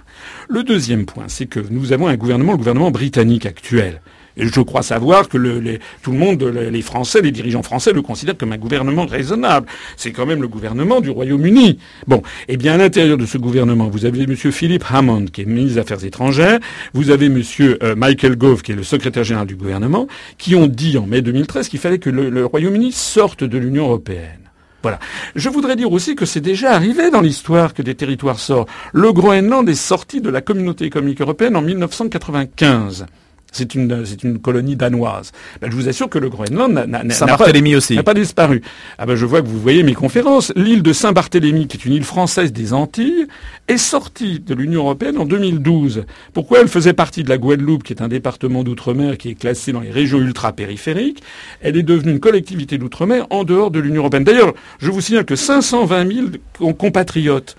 Le 0.47 0.63
deuxième 0.63 1.06
point, 1.06 1.25
c'est 1.27 1.47
que 1.47 1.60
nous 1.69 1.91
avons 1.91 2.08
un 2.08 2.15
gouvernement, 2.15 2.53
le 2.53 2.58
gouvernement 2.58 2.91
britannique 2.91 3.45
actuel, 3.45 4.01
je 4.38 4.62
crois 4.62 4.84
savoir 4.84 5.30
que 5.30 5.38
le, 5.38 5.80
tout 6.02 6.12
le 6.12 6.17
monde, 6.17 6.43
les 6.43 6.82
Français, 6.82 7.21
les 7.21 7.32
dirigeants 7.32 7.63
français 7.63 7.93
le 7.93 8.02
considèrent 8.02 8.38
comme 8.38 8.54
un 8.54 8.58
gouvernement 8.58 9.06
raisonnable. 9.06 9.67
C'est 9.95 10.12
quand 10.12 10.26
même 10.26 10.41
le 10.41 10.47
gouvernement 10.47 11.02
du 11.02 11.10
Royaume-Uni. 11.10 11.80
Bon, 12.08 12.21
eh 12.47 12.58
bien 12.58 12.73
à 12.73 12.78
l'intérieur 12.78 13.17
de 13.17 13.26
ce 13.26 13.38
gouvernement, 13.38 13.88
vous 13.89 14.06
avez 14.06 14.23
M. 14.23 14.36
Philippe 14.36 14.86
Hammond, 14.89 15.26
qui 15.26 15.41
est 15.41 15.45
ministre 15.45 15.76
des 15.76 15.80
Affaires 15.80 16.04
étrangères, 16.04 16.60
vous 16.93 17.10
avez 17.10 17.28
M. 17.28 17.41
Euh, 17.60 17.95
Michael 17.95 18.36
Gove, 18.36 18.62
qui 18.62 18.71
est 18.71 18.76
le 18.76 18.84
secrétaire 18.84 19.23
général 19.23 19.47
du 19.47 19.56
gouvernement, 19.56 20.08
qui 20.38 20.56
ont 20.56 20.67
dit 20.67 20.97
en 20.97 21.06
mai 21.06 21.21
2013 21.21 21.69
qu'il 21.69 21.80
fallait 21.80 22.00
que 22.00 22.10
le, 22.10 22.45
Royaume-Uni 22.45 22.91
sorte 22.91 23.43
de 23.43 23.58
l'Union 23.58 23.86
européenne. 23.86 24.39
Voilà. 24.84 25.00
Je 25.36 25.50
voudrais 25.50 25.76
dire 25.76 25.91
aussi 25.91 26.15
que 26.15 26.26
c'est 26.26 26.41
déjà 26.41 26.71
arrivé 26.71 27.10
dans 27.10 27.21
l'histoire 27.21 27.73
que 27.73 27.82
des 27.82 27.95
territoires 27.95 28.39
sortent. 28.39 28.69
Le 28.93 29.12
Groenland 29.12 29.67
est 29.67 29.76
sorti 29.76 30.21
de 30.21 30.30
la 30.30 30.41
communauté 30.41 30.86
économique 30.86 31.19
européenne 31.19 31.56
en 31.56 31.62
1995. 31.62 33.06
C'est 33.51 33.75
une, 33.75 34.05
c'est 34.05 34.23
une 34.23 34.39
colonie 34.39 34.75
danoise. 34.75 35.31
Ben, 35.62 35.71
je 35.71 35.75
vous 35.75 35.88
assure 35.88 36.10
que 36.10 36.19
le 36.19 36.29
Groenland 36.29 36.71
n'a, 36.71 36.86
n'a, 36.86 37.38
pas, 37.38 37.49
aussi. 37.75 37.95
n'a 37.95 38.03
pas 38.03 38.13
disparu. 38.13 38.62
Ah 38.97 39.05
ben, 39.05 39.15
je 39.15 39.25
vois 39.25 39.41
que 39.41 39.47
vous 39.47 39.60
voyez 39.60 39.83
mes 39.83 39.93
conférences. 39.93 40.51
L'île 40.55 40.83
de 40.83 40.93
Saint-Barthélemy, 40.93 41.67
qui 41.67 41.77
est 41.77 41.86
une 41.86 41.93
île 41.93 42.03
française 42.03 42.51
des 42.51 42.73
Antilles, 42.73 43.27
est 43.67 43.77
sortie 43.77 44.39
de 44.39 44.53
l'Union 44.53 44.81
européenne 44.81 45.17
en 45.17 45.25
2012. 45.25 46.05
Pourquoi 46.33 46.60
elle 46.62 46.67
faisait 46.67 46.93
partie 46.93 47.23
de 47.23 47.29
la 47.29 47.38
Guadeloupe, 47.38 47.83
qui 47.83 47.93
est 47.93 48.01
un 48.01 48.07
département 48.07 48.63
d'outre-mer 48.63 49.17
qui 49.17 49.29
est 49.29 49.36
classé 49.36 49.71
dans 49.71 49.81
les 49.81 49.91
régions 49.91 50.19
ultra-périphériques? 50.19 51.23
Elle 51.62 51.77
est 51.77 51.83
devenue 51.83 52.12
une 52.12 52.19
collectivité 52.19 52.77
d'outre-mer 52.77 53.27
en 53.29 53.43
dehors 53.43 53.71
de 53.71 53.79
l'Union 53.79 54.01
européenne. 54.01 54.23
D'ailleurs, 54.23 54.53
je 54.79 54.91
vous 54.91 55.01
signale 55.01 55.25
que 55.25 55.36
520 55.36 56.13
000 56.60 56.73
compatriotes 56.73 57.55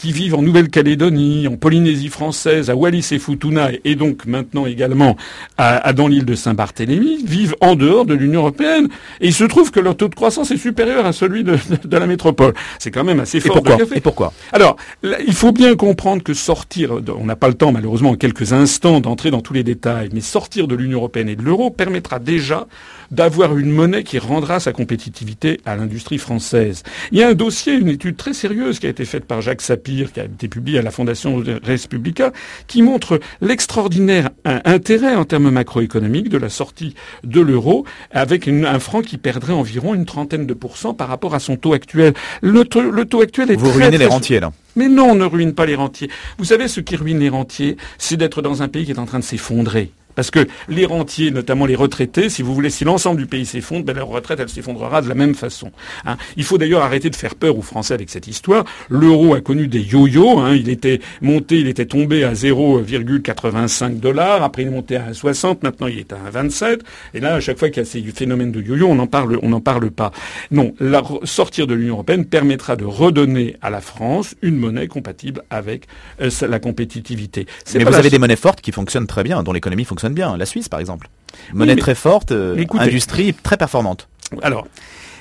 qui 0.00 0.12
vivent 0.12 0.34
en 0.34 0.40
Nouvelle-Calédonie, 0.40 1.46
en 1.46 1.56
Polynésie 1.56 2.08
française, 2.08 2.70
à 2.70 2.74
Wallis 2.74 3.06
et 3.10 3.18
Futuna, 3.18 3.68
et 3.84 3.96
donc 3.96 4.24
maintenant 4.24 4.64
également 4.64 5.14
à, 5.58 5.92
dans 5.92 6.08
l'île 6.08 6.24
de 6.24 6.34
Saint-Barthélemy, 6.34 7.22
vivent 7.22 7.54
en 7.60 7.74
dehors 7.74 8.06
de 8.06 8.14
l'Union 8.14 8.40
européenne. 8.40 8.88
Et 9.20 9.26
il 9.26 9.34
se 9.34 9.44
trouve 9.44 9.70
que 9.70 9.78
leur 9.78 9.98
taux 9.98 10.08
de 10.08 10.14
croissance 10.14 10.50
est 10.52 10.56
supérieur 10.56 11.04
à 11.04 11.12
celui 11.12 11.44
de, 11.44 11.58
de, 11.84 11.96
la 11.98 12.06
métropole. 12.06 12.54
C'est 12.78 12.90
quand 12.90 13.04
même 13.04 13.20
assez 13.20 13.40
fort. 13.40 13.58
Et 13.58 13.60
pourquoi, 13.60 13.96
et 13.96 14.00
pourquoi? 14.00 14.32
Alors, 14.52 14.76
il 15.02 15.34
faut 15.34 15.52
bien 15.52 15.76
comprendre 15.76 16.22
que 16.22 16.32
sortir, 16.32 16.92
on 17.18 17.26
n'a 17.26 17.36
pas 17.36 17.48
le 17.48 17.54
temps 17.54 17.70
malheureusement 17.70 18.10
en 18.10 18.16
quelques 18.16 18.54
instants 18.54 19.00
d'entrer 19.00 19.30
dans 19.30 19.42
tous 19.42 19.52
les 19.52 19.64
détails, 19.64 20.08
mais 20.14 20.22
sortir 20.22 20.66
de 20.66 20.74
l'Union 20.74 20.96
européenne 20.96 21.28
et 21.28 21.36
de 21.36 21.42
l'euro 21.42 21.68
permettra 21.68 22.18
déjà 22.18 22.66
d'avoir 23.10 23.56
une 23.56 23.70
monnaie 23.70 24.04
qui 24.04 24.18
rendra 24.18 24.60
sa 24.60 24.72
compétitivité 24.72 25.60
à 25.64 25.76
l'industrie 25.76 26.18
française. 26.18 26.82
Il 27.12 27.18
y 27.18 27.22
a 27.22 27.28
un 27.28 27.34
dossier, 27.34 27.74
une 27.74 27.88
étude 27.88 28.16
très 28.16 28.32
sérieuse 28.32 28.78
qui 28.78 28.86
a 28.86 28.90
été 28.90 29.04
faite 29.04 29.24
par 29.24 29.40
Jacques 29.40 29.62
Sapir, 29.62 30.12
qui 30.12 30.20
a 30.20 30.24
été 30.24 30.48
publiée 30.48 30.78
à 30.78 30.82
la 30.82 30.90
Fondation 30.90 31.42
Respublica, 31.62 32.32
qui 32.66 32.82
montre 32.82 33.20
l'extraordinaire 33.40 34.30
intérêt 34.44 35.14
en 35.14 35.24
termes 35.24 35.50
macroéconomiques 35.50 36.28
de 36.28 36.38
la 36.38 36.48
sortie 36.48 36.94
de 37.24 37.40
l'euro 37.40 37.84
avec 38.10 38.48
un 38.48 38.78
franc 38.78 39.02
qui 39.02 39.18
perdrait 39.18 39.52
environ 39.52 39.94
une 39.94 40.06
trentaine 40.06 40.46
de 40.46 40.54
pourcents 40.54 40.94
par 40.94 41.08
rapport 41.08 41.34
à 41.34 41.40
son 41.40 41.56
taux 41.56 41.72
actuel. 41.72 42.14
Le, 42.42 42.64
taux 42.64 43.20
actuel 43.20 43.50
est 43.50 43.56
Vous 43.56 43.72
ruinez 43.72 43.98
les 43.98 44.06
rentiers, 44.06 44.40
là. 44.40 44.52
Mais 44.76 44.88
non, 44.88 45.10
on 45.10 45.14
ne 45.16 45.24
ruine 45.24 45.52
pas 45.52 45.66
les 45.66 45.74
rentiers. 45.74 46.10
Vous 46.38 46.44
savez, 46.44 46.68
ce 46.68 46.80
qui 46.80 46.96
ruine 46.96 47.18
les 47.18 47.28
rentiers, 47.28 47.76
c'est 47.98 48.16
d'être 48.16 48.40
dans 48.40 48.62
un 48.62 48.68
pays 48.68 48.84
qui 48.84 48.92
est 48.92 48.98
en 48.98 49.06
train 49.06 49.18
de 49.18 49.24
s'effondrer. 49.24 49.90
Parce 50.20 50.30
que 50.30 50.46
les 50.68 50.84
rentiers, 50.84 51.30
notamment 51.30 51.64
les 51.64 51.74
retraités, 51.74 52.28
si 52.28 52.42
vous 52.42 52.54
voulez, 52.54 52.68
si 52.68 52.84
l'ensemble 52.84 53.18
du 53.18 53.26
pays 53.26 53.46
s'effondre, 53.46 53.86
ben 53.86 53.96
leur 53.96 54.08
retraite, 54.08 54.38
elle 54.38 54.50
s'effondrera 54.50 55.00
de 55.00 55.08
la 55.08 55.14
même 55.14 55.34
façon. 55.34 55.72
Hein. 56.04 56.18
Il 56.36 56.44
faut 56.44 56.58
d'ailleurs 56.58 56.82
arrêter 56.82 57.08
de 57.08 57.16
faire 57.16 57.34
peur 57.34 57.56
aux 57.56 57.62
Français 57.62 57.94
avec 57.94 58.10
cette 58.10 58.26
histoire. 58.26 58.66
L'euro 58.90 59.32
a 59.32 59.40
connu 59.40 59.66
des 59.66 59.80
yo-yo. 59.80 60.38
Hein. 60.40 60.56
Il 60.56 60.68
était 60.68 61.00
monté, 61.22 61.60
il 61.60 61.68
était 61.68 61.86
tombé 61.86 62.22
à 62.22 62.34
0,85 62.34 63.98
dollars. 63.98 64.42
Après, 64.42 64.60
il 64.60 64.68
est 64.68 64.70
monté 64.70 64.96
à 64.96 65.14
60. 65.14 65.62
Maintenant, 65.62 65.86
il 65.86 65.98
est 65.98 66.12
à 66.12 66.18
27. 66.30 66.82
Et 67.14 67.20
là, 67.20 67.36
à 67.36 67.40
chaque 67.40 67.58
fois 67.58 67.70
qu'il 67.70 67.82
y 67.82 67.86
a 67.86 67.88
ces 67.88 68.02
phénomènes 68.02 68.52
de 68.52 68.60
yo-yo, 68.60 68.88
on 68.88 68.96
n'en 68.96 69.06
parle, 69.06 69.38
on 69.40 69.48
n'en 69.48 69.62
parle 69.62 69.90
pas. 69.90 70.12
Non, 70.50 70.74
la, 70.80 71.02
sortir 71.24 71.66
de 71.66 71.72
l'Union 71.72 71.94
européenne 71.94 72.26
permettra 72.26 72.76
de 72.76 72.84
redonner 72.84 73.56
à 73.62 73.70
la 73.70 73.80
France 73.80 74.34
une 74.42 74.56
monnaie 74.56 74.86
compatible 74.86 75.40
avec 75.48 75.86
euh, 76.20 76.28
la 76.46 76.58
compétitivité. 76.58 77.46
Mais 77.74 77.84
vous 77.84 77.94
avez 77.94 78.10
des 78.10 78.18
monnaies 78.18 78.36
fortes 78.36 78.60
qui 78.60 78.70
fonctionnent 78.70 79.06
très 79.06 79.22
bien, 79.22 79.42
dont 79.42 79.52
l'économie 79.54 79.86
fonctionne 79.86 80.09
bien. 80.14 80.36
La 80.36 80.46
Suisse, 80.46 80.68
par 80.68 80.80
exemple. 80.80 81.08
Monnaie 81.54 81.76
très 81.76 81.94
forte, 81.94 82.32
euh, 82.32 82.64
industrie 82.78 83.34
très 83.34 83.56
performante. 83.56 84.08
Alors, 84.42 84.66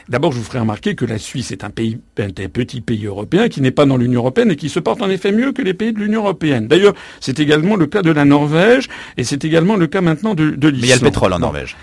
D'abord, 0.09 0.31
je 0.31 0.39
vous 0.39 0.43
ferai 0.43 0.57
remarquer 0.57 0.95
que 0.95 1.05
la 1.05 1.19
Suisse 1.19 1.51
est 1.51 1.63
un 1.63 1.69
pays, 1.69 1.99
un 2.17 2.29
petit 2.31 2.81
pays 2.81 3.05
européen 3.05 3.47
qui 3.47 3.61
n'est 3.61 3.69
pas 3.69 3.85
dans 3.85 3.95
l'Union 3.95 4.21
européenne 4.21 4.49
et 4.49 4.55
qui 4.55 4.67
se 4.67 4.79
porte 4.79 5.03
en 5.03 5.09
effet 5.09 5.31
mieux 5.31 5.51
que 5.51 5.61
les 5.61 5.75
pays 5.75 5.93
de 5.93 5.99
l'Union 5.99 6.21
européenne. 6.21 6.67
D'ailleurs, 6.67 6.95
c'est 7.19 7.39
également 7.39 7.75
le 7.75 7.85
cas 7.85 8.01
de 8.01 8.09
la 8.09 8.25
Norvège 8.25 8.89
et 9.17 9.23
c'est 9.23 9.45
également 9.45 9.75
le 9.75 9.85
cas 9.85 10.01
maintenant 10.01 10.33
de, 10.33 10.49
de 10.49 10.67
l'Islande. 10.67 10.81
Mais 10.81 10.87
il 10.87 10.89
y 10.89 10.93
a 10.93 10.95
le 10.95 11.01
pétrole 11.01 11.33
en 11.33 11.37
Norvège. 11.37 11.77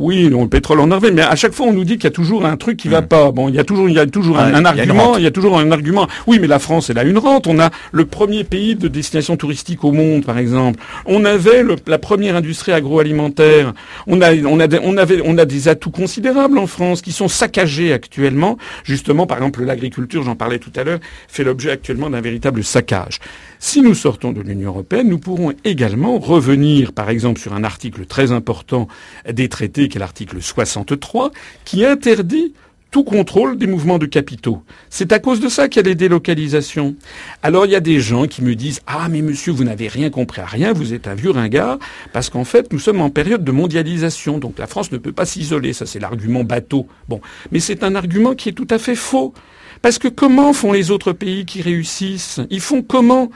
Oui, 0.00 0.28
le 0.28 0.46
pétrole 0.46 0.78
en 0.78 0.86
Norvège, 0.86 1.10
mais 1.12 1.22
à 1.22 1.34
chaque 1.34 1.52
fois 1.52 1.66
on 1.66 1.72
nous 1.72 1.82
dit 1.82 1.94
qu'il 1.94 2.04
y 2.04 2.06
a 2.06 2.12
toujours 2.12 2.46
un 2.46 2.56
truc 2.56 2.76
qui 2.76 2.86
va 2.86 3.00
hmm. 3.00 3.08
pas. 3.08 3.32
Bon, 3.32 3.48
il 3.48 3.56
y 3.56 3.58
a 3.58 3.64
toujours, 3.64 3.88
il 3.88 3.96
y 3.96 3.98
a 3.98 4.06
toujours 4.06 4.38
un, 4.38 4.64
argument, 4.64 5.16
il 5.16 5.24
y 5.24 5.26
a 5.26 5.32
toujours 5.32 5.58
un 5.58 5.72
argument. 5.72 6.06
Oui, 6.28 6.38
mais 6.40 6.46
la 6.46 6.60
France, 6.60 6.88
elle 6.88 6.98
a 6.98 7.02
une 7.02 7.18
rente. 7.18 7.48
On 7.48 7.58
a 7.58 7.70
le 7.90 8.04
premier 8.04 8.44
pays 8.44 8.76
de 8.76 8.86
destination 8.86 9.36
touristique 9.36 9.82
au 9.82 9.90
monde, 9.90 10.24
par 10.24 10.38
exemple. 10.38 10.78
On 11.04 11.24
avait 11.24 11.64
la 11.88 11.98
première 11.98 12.36
industrie 12.36 12.70
agroalimentaire. 12.70 13.74
On 14.06 14.20
a, 14.20 14.36
on 14.36 14.60
a, 14.60 14.68
on 14.84 14.96
avait, 14.96 15.20
on 15.24 15.36
a 15.36 15.44
des 15.44 15.66
atouts 15.66 15.90
considérables 15.90 16.60
en 16.60 16.68
France 16.68 17.02
qui 17.02 17.10
sont 17.10 17.26
saccagés 17.26 17.92
actuellement. 17.92 18.56
Justement, 18.84 19.26
par 19.26 19.38
exemple, 19.38 19.64
l'agriculture, 19.64 20.22
j'en 20.22 20.36
parlais 20.36 20.60
tout 20.60 20.72
à 20.76 20.84
l'heure, 20.84 21.00
fait 21.26 21.42
l'objet 21.42 21.72
actuellement 21.72 22.08
d'un 22.08 22.20
véritable 22.20 22.62
saccage. 22.62 23.18
Si 23.58 23.82
nous 23.82 23.94
sortons 23.94 24.30
de 24.30 24.40
l'Union 24.40 24.70
européenne, 24.70 25.08
nous 25.08 25.18
pourrons 25.18 25.52
également 25.64 26.20
revenir, 26.20 26.92
par 26.92 27.10
exemple, 27.10 27.40
sur 27.40 27.54
un 27.54 27.64
article 27.64 28.06
très 28.06 28.30
important 28.30 28.86
des 29.28 29.48
traités, 29.48 29.87
qui 29.88 29.98
est 29.98 30.00
l'article 30.00 30.40
63, 30.40 31.30
qui 31.64 31.84
interdit 31.84 32.54
tout 32.90 33.04
contrôle 33.04 33.58
des 33.58 33.66
mouvements 33.66 33.98
de 33.98 34.06
capitaux. 34.06 34.62
C'est 34.88 35.12
à 35.12 35.18
cause 35.18 35.40
de 35.40 35.48
ça 35.48 35.68
qu'il 35.68 35.76
y 35.76 35.80
a 35.80 35.82
des 35.82 35.94
délocalisations. 35.94 36.96
Alors 37.42 37.66
il 37.66 37.72
y 37.72 37.76
a 37.76 37.80
des 37.80 38.00
gens 38.00 38.26
qui 38.26 38.42
me 38.42 38.54
disent 38.54 38.80
Ah 38.86 39.08
mais 39.10 39.20
monsieur, 39.20 39.52
vous 39.52 39.64
n'avez 39.64 39.88
rien 39.88 40.10
compris 40.10 40.40
à 40.40 40.46
rien, 40.46 40.72
vous 40.72 40.94
êtes 40.94 41.06
un 41.06 41.14
vieux 41.14 41.30
ringard, 41.30 41.78
parce 42.12 42.30
qu'en 42.30 42.44
fait 42.44 42.72
nous 42.72 42.78
sommes 42.78 43.00
en 43.00 43.10
période 43.10 43.44
de 43.44 43.52
mondialisation, 43.52 44.38
donc 44.38 44.58
la 44.58 44.66
France 44.66 44.90
ne 44.90 44.98
peut 44.98 45.12
pas 45.12 45.26
s'isoler, 45.26 45.72
ça 45.72 45.84
c'est 45.84 45.98
l'argument 45.98 46.44
bateau. 46.44 46.86
Bon, 47.08 47.20
mais 47.52 47.60
c'est 47.60 47.82
un 47.82 47.94
argument 47.94 48.34
qui 48.34 48.48
est 48.48 48.52
tout 48.52 48.68
à 48.70 48.78
fait 48.78 48.96
faux. 48.96 49.34
Parce 49.82 49.98
que 49.98 50.08
comment 50.08 50.52
font 50.52 50.72
les 50.72 50.90
autres 50.90 51.12
pays 51.12 51.44
qui 51.44 51.62
réussissent? 51.62 52.40
Ils 52.50 52.60
font 52.60 52.82
comment? 52.82 53.30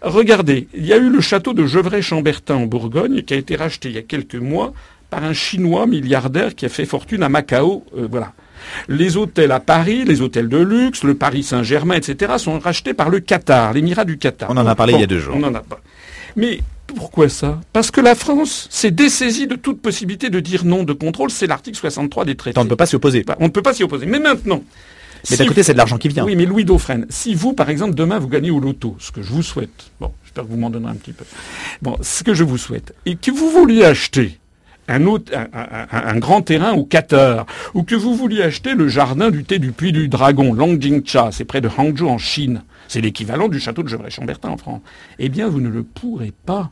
Regardez, 0.00 0.68
il 0.74 0.86
y 0.86 0.92
a 0.92 0.96
eu 0.96 1.10
le 1.10 1.20
château 1.20 1.52
de 1.52 1.66
Gevrey-Chambertin 1.66 2.54
en 2.54 2.66
Bourgogne 2.66 3.22
qui 3.22 3.34
a 3.34 3.36
été 3.36 3.56
racheté 3.56 3.90
il 3.90 3.94
y 3.94 3.98
a 3.98 4.02
quelques 4.02 4.36
mois 4.36 4.72
par 5.12 5.24
un 5.24 5.34
Chinois 5.34 5.86
milliardaire 5.86 6.54
qui 6.54 6.64
a 6.64 6.70
fait 6.70 6.86
fortune 6.86 7.22
à 7.22 7.28
Macao. 7.28 7.84
Euh, 7.94 8.08
voilà. 8.10 8.32
Les 8.88 9.18
hôtels 9.18 9.52
à 9.52 9.60
Paris, 9.60 10.04
les 10.06 10.22
hôtels 10.22 10.48
de 10.48 10.56
luxe, 10.56 11.04
le 11.04 11.14
Paris 11.14 11.42
Saint-Germain, 11.42 11.96
etc., 11.96 12.32
sont 12.38 12.58
rachetés 12.58 12.94
par 12.94 13.10
le 13.10 13.20
Qatar, 13.20 13.74
l'émirat 13.74 14.06
du 14.06 14.16
Qatar. 14.16 14.48
On 14.50 14.56
en 14.56 14.66
a 14.66 14.74
parlé 14.74 14.94
il 14.94 15.00
y 15.00 15.02
a 15.02 15.06
deux 15.06 15.18
jours. 15.18 15.34
On 15.36 15.42
en 15.42 15.54
a 15.54 15.60
pas. 15.60 15.80
Mais 16.34 16.60
pourquoi 16.86 17.28
ça? 17.28 17.60
Parce 17.74 17.90
que 17.90 18.00
la 18.00 18.14
France 18.14 18.68
s'est 18.70 18.90
dessaisie 18.90 19.46
de 19.46 19.54
toute 19.54 19.82
possibilité 19.82 20.30
de 20.30 20.40
dire 20.40 20.64
non 20.64 20.82
de 20.82 20.94
contrôle. 20.94 21.30
C'est 21.30 21.46
l'article 21.46 21.76
63 21.76 22.24
des 22.24 22.34
traités. 22.34 22.58
On 22.58 22.64
ne 22.64 22.70
peut 22.70 22.76
pas 22.76 22.86
s'y 22.86 22.96
opposer. 22.96 23.22
On 23.38 23.44
ne 23.44 23.50
peut 23.50 23.60
pas 23.60 23.74
s'y 23.74 23.84
opposer. 23.84 24.06
Mais 24.06 24.18
maintenant, 24.18 24.62
mais 25.30 25.36
d'un 25.36 25.46
côté, 25.46 25.62
c'est 25.62 25.74
de 25.74 25.78
l'argent 25.78 25.98
qui 25.98 26.08
vient. 26.08 26.24
Oui, 26.24 26.36
mais 26.36 26.46
Louis 26.46 26.64
Dauphren, 26.64 27.04
si 27.10 27.34
vous, 27.34 27.52
par 27.52 27.68
exemple, 27.68 27.94
demain, 27.94 28.18
vous 28.18 28.28
gagnez 28.28 28.50
au 28.50 28.60
loto, 28.60 28.96
ce 28.98 29.12
que 29.12 29.20
je 29.20 29.30
vous 29.30 29.42
souhaite, 29.42 29.90
bon, 30.00 30.10
j'espère 30.24 30.44
que 30.44 30.48
vous 30.48 30.56
m'en 30.56 30.70
donnerez 30.70 30.92
un 30.92 30.96
petit 30.96 31.12
peu, 31.12 31.26
bon, 31.82 31.98
ce 32.00 32.24
que 32.24 32.32
je 32.32 32.44
vous 32.44 32.56
souhaite, 32.56 32.94
et 33.04 33.16
que 33.16 33.30
vous 33.30 33.50
vouliez 33.50 33.84
acheter 33.84 34.38
un, 34.92 36.18
grand 36.18 36.42
terrain 36.42 36.72
au 36.72 36.84
Qatar, 36.84 37.46
ou 37.74 37.82
que 37.82 37.94
vous 37.94 38.14
vouliez 38.14 38.42
acheter 38.42 38.74
le 38.74 38.88
jardin 38.88 39.30
du 39.30 39.44
thé 39.44 39.58
du 39.58 39.72
Puy 39.72 39.92
du 39.92 40.08
Dragon, 40.08 40.52
Longjingcha, 40.52 41.30
c'est 41.32 41.44
près 41.44 41.60
de 41.60 41.68
Hangzhou 41.68 42.08
en 42.08 42.18
Chine, 42.18 42.62
c'est 42.88 43.00
l'équivalent 43.00 43.48
du 43.48 43.58
château 43.60 43.82
de 43.82 43.88
Gevrey-Chambertin 43.88 44.50
en 44.50 44.56
France, 44.56 44.80
eh 45.18 45.28
bien, 45.28 45.48
vous 45.48 45.60
ne 45.60 45.68
le 45.68 45.82
pourrez 45.82 46.32
pas, 46.46 46.70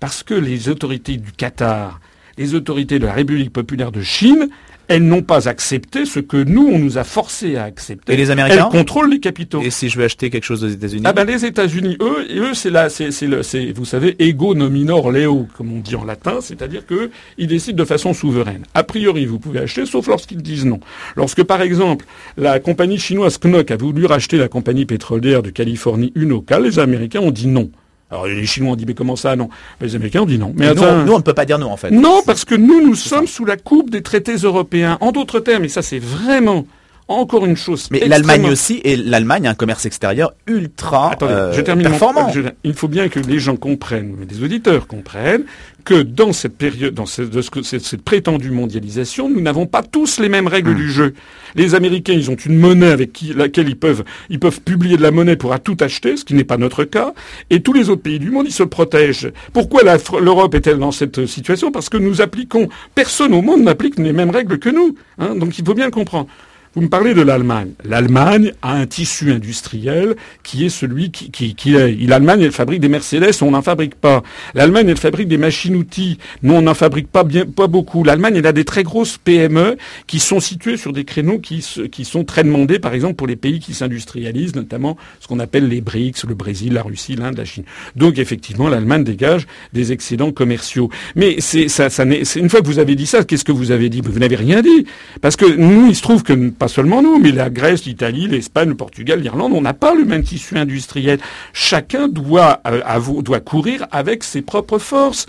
parce 0.00 0.22
que 0.22 0.34
les 0.34 0.68
autorités 0.68 1.16
du 1.16 1.32
Qatar, 1.32 2.00
les 2.36 2.54
autorités 2.54 2.98
de 2.98 3.06
la 3.06 3.12
République 3.12 3.52
populaire 3.52 3.92
de 3.92 4.02
Chine, 4.02 4.48
elles 4.88 5.02
n'ont 5.02 5.22
pas 5.22 5.48
accepté 5.48 6.04
ce 6.04 6.20
que 6.20 6.36
nous, 6.36 6.66
on 6.66 6.78
nous 6.78 6.98
a 6.98 7.04
forcé 7.04 7.56
à 7.56 7.64
accepter. 7.64 8.12
Et 8.12 8.16
les 8.16 8.30
Américains 8.30 8.68
Elles 8.70 8.78
contrôlent 8.78 9.10
les 9.10 9.20
capitaux. 9.20 9.62
Et 9.62 9.70
si 9.70 9.88
je 9.88 9.98
veux 9.98 10.04
acheter 10.04 10.30
quelque 10.30 10.44
chose 10.44 10.64
aux 10.64 10.68
États-Unis 10.68 11.02
Ah 11.04 11.12
ben 11.12 11.24
les 11.24 11.44
États-Unis, 11.44 11.96
eux, 12.00 12.26
eux, 12.30 12.54
c'est 12.54 12.70
là, 12.70 12.88
c'est, 12.88 13.10
c'est, 13.10 13.72
vous 13.72 13.84
savez, 13.84 14.16
ego 14.18 14.54
nominor 14.54 15.10
leo, 15.10 15.46
comme 15.56 15.72
on 15.72 15.80
dit 15.80 15.96
en 15.96 16.04
latin, 16.04 16.38
c'est-à-dire 16.40 16.86
que 16.86 17.10
ils 17.38 17.46
décident 17.46 17.76
de 17.76 17.84
façon 17.84 18.12
souveraine. 18.12 18.64
A 18.74 18.84
priori, 18.84 19.26
vous 19.26 19.38
pouvez 19.38 19.60
acheter, 19.60 19.86
sauf 19.86 20.06
lorsqu'ils 20.06 20.42
disent 20.42 20.66
non. 20.66 20.80
Lorsque, 21.16 21.42
par 21.42 21.62
exemple, 21.62 22.04
la 22.36 22.60
compagnie 22.60 22.98
chinoise 22.98 23.38
Knock 23.38 23.70
a 23.70 23.76
voulu 23.76 24.06
racheter 24.06 24.36
la 24.36 24.48
compagnie 24.48 24.86
pétrolière 24.86 25.42
de 25.42 25.50
Californie 25.50 26.12
Unocal, 26.14 26.62
les 26.62 26.78
Américains 26.78 27.20
ont 27.20 27.30
dit 27.30 27.46
non. 27.46 27.70
Alors 28.10 28.26
les 28.26 28.46
Chinois 28.46 28.72
ont 28.72 28.76
dit 28.76 28.86
mais 28.86 28.94
comment 28.94 29.16
ça 29.16 29.34
non? 29.36 29.48
Les 29.80 29.94
Américains 29.94 30.20
ont 30.20 30.26
dit 30.26 30.38
non. 30.38 30.52
Mais, 30.56 30.74
nous, 30.74 30.82
on 30.82 31.18
ne 31.18 31.22
peut 31.22 31.34
pas 31.34 31.44
dire 31.44 31.58
non 31.58 31.70
en 31.70 31.76
fait. 31.76 31.90
Non 31.90 32.22
parce 32.24 32.44
que 32.44 32.54
nous 32.54 32.84
nous 32.84 32.94
sommes 32.94 33.26
sous 33.26 33.44
la 33.44 33.56
coupe 33.56 33.90
des 33.90 34.02
traités 34.02 34.36
européens. 34.36 34.98
En 35.00 35.12
d'autres 35.12 35.40
termes, 35.40 35.64
et 35.64 35.68
ça 35.68 35.82
c'est 35.82 35.98
vraiment 35.98 36.66
encore 37.08 37.44
une 37.44 37.56
chose. 37.56 37.88
Mais 37.90 38.06
l'Allemagne 38.06 38.46
aussi, 38.46 38.80
et 38.84 38.96
l'Allemagne 38.96 39.46
a 39.46 39.50
un 39.50 39.54
commerce 39.54 39.84
extérieur 39.84 40.32
ultra 40.46 41.12
Attendez, 41.12 41.50
je 41.52 41.60
termine 41.60 41.88
performant. 41.88 42.30
il 42.64 42.74
faut 42.74 42.88
bien 42.88 43.08
que 43.08 43.20
les 43.20 43.38
gens 43.38 43.56
comprennent, 43.56 44.14
mais 44.18 44.26
les 44.26 44.42
auditeurs 44.42 44.86
comprennent, 44.86 45.44
que 45.84 46.02
dans 46.02 46.32
cette 46.32 46.56
période, 46.56 46.94
dans 46.94 47.04
cette, 47.04 47.30
cette, 47.62 48.02
prétendue 48.02 48.50
mondialisation, 48.50 49.28
nous 49.28 49.42
n'avons 49.42 49.66
pas 49.66 49.82
tous 49.82 50.18
les 50.18 50.30
mêmes 50.30 50.46
règles 50.46 50.70
hmm. 50.70 50.76
du 50.76 50.90
jeu. 50.90 51.14
Les 51.56 51.74
Américains, 51.74 52.14
ils 52.14 52.30
ont 52.30 52.36
une 52.36 52.58
monnaie 52.58 52.90
avec 52.90 53.12
qui, 53.12 53.34
laquelle 53.34 53.68
ils 53.68 53.76
peuvent, 53.76 54.02
ils 54.30 54.40
peuvent 54.40 54.62
publier 54.62 54.96
de 54.96 55.02
la 55.02 55.10
monnaie 55.10 55.36
pour 55.36 55.52
à 55.52 55.58
tout 55.58 55.76
acheter, 55.80 56.16
ce 56.16 56.24
qui 56.24 56.34
n'est 56.34 56.44
pas 56.44 56.56
notre 56.56 56.84
cas. 56.84 57.12
Et 57.50 57.60
tous 57.60 57.74
les 57.74 57.90
autres 57.90 58.02
pays 58.02 58.18
du 58.18 58.30
monde, 58.30 58.46
ils 58.48 58.52
se 58.52 58.62
protègent. 58.62 59.30
Pourquoi 59.52 59.82
l'Europe 59.82 60.54
est-elle 60.54 60.78
dans 60.78 60.92
cette 60.92 61.26
situation? 61.26 61.70
Parce 61.70 61.90
que 61.90 61.98
nous 61.98 62.22
appliquons, 62.22 62.68
personne 62.94 63.34
au 63.34 63.42
monde 63.42 63.62
n'applique 63.62 63.98
les 63.98 64.12
mêmes 64.12 64.30
règles 64.30 64.58
que 64.58 64.70
nous. 64.70 64.94
Hein. 65.18 65.34
donc 65.36 65.58
il 65.58 65.64
faut 65.64 65.74
bien 65.74 65.84
le 65.84 65.90
comprendre. 65.90 66.28
Vous 66.74 66.82
me 66.82 66.88
parlez 66.88 67.14
de 67.14 67.22
l'Allemagne. 67.22 67.70
L'Allemagne 67.84 68.52
a 68.60 68.72
un 68.72 68.86
tissu 68.86 69.30
industriel 69.30 70.16
qui 70.42 70.66
est 70.66 70.68
celui 70.68 71.12
qui, 71.12 71.30
qui, 71.30 71.54
qui 71.54 71.76
est. 71.76 71.92
L'Allemagne, 72.08 72.40
elle 72.40 72.50
fabrique 72.50 72.80
des 72.80 72.88
Mercedes, 72.88 73.30
on 73.42 73.52
n'en 73.52 73.62
fabrique 73.62 73.94
pas. 73.94 74.24
L'Allemagne, 74.54 74.88
elle 74.88 74.96
fabrique 74.96 75.28
des 75.28 75.38
machines-outils. 75.38 76.18
Nous, 76.42 76.52
on 76.52 76.62
n'en 76.62 76.74
fabrique 76.74 77.06
pas 77.06 77.22
bien, 77.22 77.46
pas 77.46 77.68
beaucoup. 77.68 78.02
L'Allemagne, 78.02 78.34
elle 78.38 78.46
a 78.48 78.52
des 78.52 78.64
très 78.64 78.82
grosses 78.82 79.18
PME 79.18 79.76
qui 80.08 80.18
sont 80.18 80.40
situées 80.40 80.76
sur 80.76 80.92
des 80.92 81.04
créneaux 81.04 81.38
qui, 81.38 81.64
qui 81.92 82.04
sont 82.04 82.24
très 82.24 82.42
demandés, 82.42 82.80
par 82.80 82.92
exemple, 82.92 83.14
pour 83.14 83.28
les 83.28 83.36
pays 83.36 83.60
qui 83.60 83.72
s'industrialisent, 83.72 84.56
notamment 84.56 84.96
ce 85.20 85.28
qu'on 85.28 85.38
appelle 85.38 85.68
les 85.68 85.80
BRICS, 85.80 86.24
le 86.26 86.34
Brésil, 86.34 86.72
la 86.72 86.82
Russie, 86.82 87.14
l'Inde, 87.14 87.38
la 87.38 87.44
Chine. 87.44 87.64
Donc, 87.94 88.18
effectivement, 88.18 88.68
l'Allemagne 88.68 89.04
dégage 89.04 89.46
des 89.72 89.92
excédents 89.92 90.32
commerciaux. 90.32 90.90
Mais 91.14 91.36
c'est, 91.38 91.68
ça, 91.68 91.88
ça 91.88 92.02
une 92.04 92.50
fois 92.50 92.62
que 92.62 92.66
vous 92.66 92.80
avez 92.80 92.96
dit 92.96 93.06
ça, 93.06 93.22
qu'est-ce 93.22 93.44
que 93.44 93.52
vous 93.52 93.70
avez 93.70 93.88
dit? 93.90 94.00
Vous 94.00 94.18
n'avez 94.18 94.34
rien 94.34 94.60
dit. 94.60 94.86
Parce 95.20 95.36
que 95.36 95.46
nous, 95.46 95.86
il 95.86 95.94
se 95.94 96.02
trouve 96.02 96.24
que 96.24 96.32
pas 96.64 96.68
seulement 96.68 97.02
nous, 97.02 97.18
mais 97.18 97.30
la 97.30 97.50
Grèce, 97.50 97.84
l'Italie, 97.84 98.26
l'Espagne, 98.26 98.70
le 98.70 98.74
Portugal, 98.74 99.20
l'Irlande, 99.20 99.52
on 99.52 99.60
n'a 99.60 99.74
pas 99.74 99.94
le 99.94 100.06
même 100.06 100.22
tissu 100.22 100.56
industriel. 100.56 101.18
Chacun 101.52 102.08
doit, 102.08 102.62
euh, 102.66 103.20
doit 103.20 103.40
courir 103.40 103.86
avec 103.90 104.24
ses 104.24 104.40
propres 104.40 104.78
forces. 104.78 105.26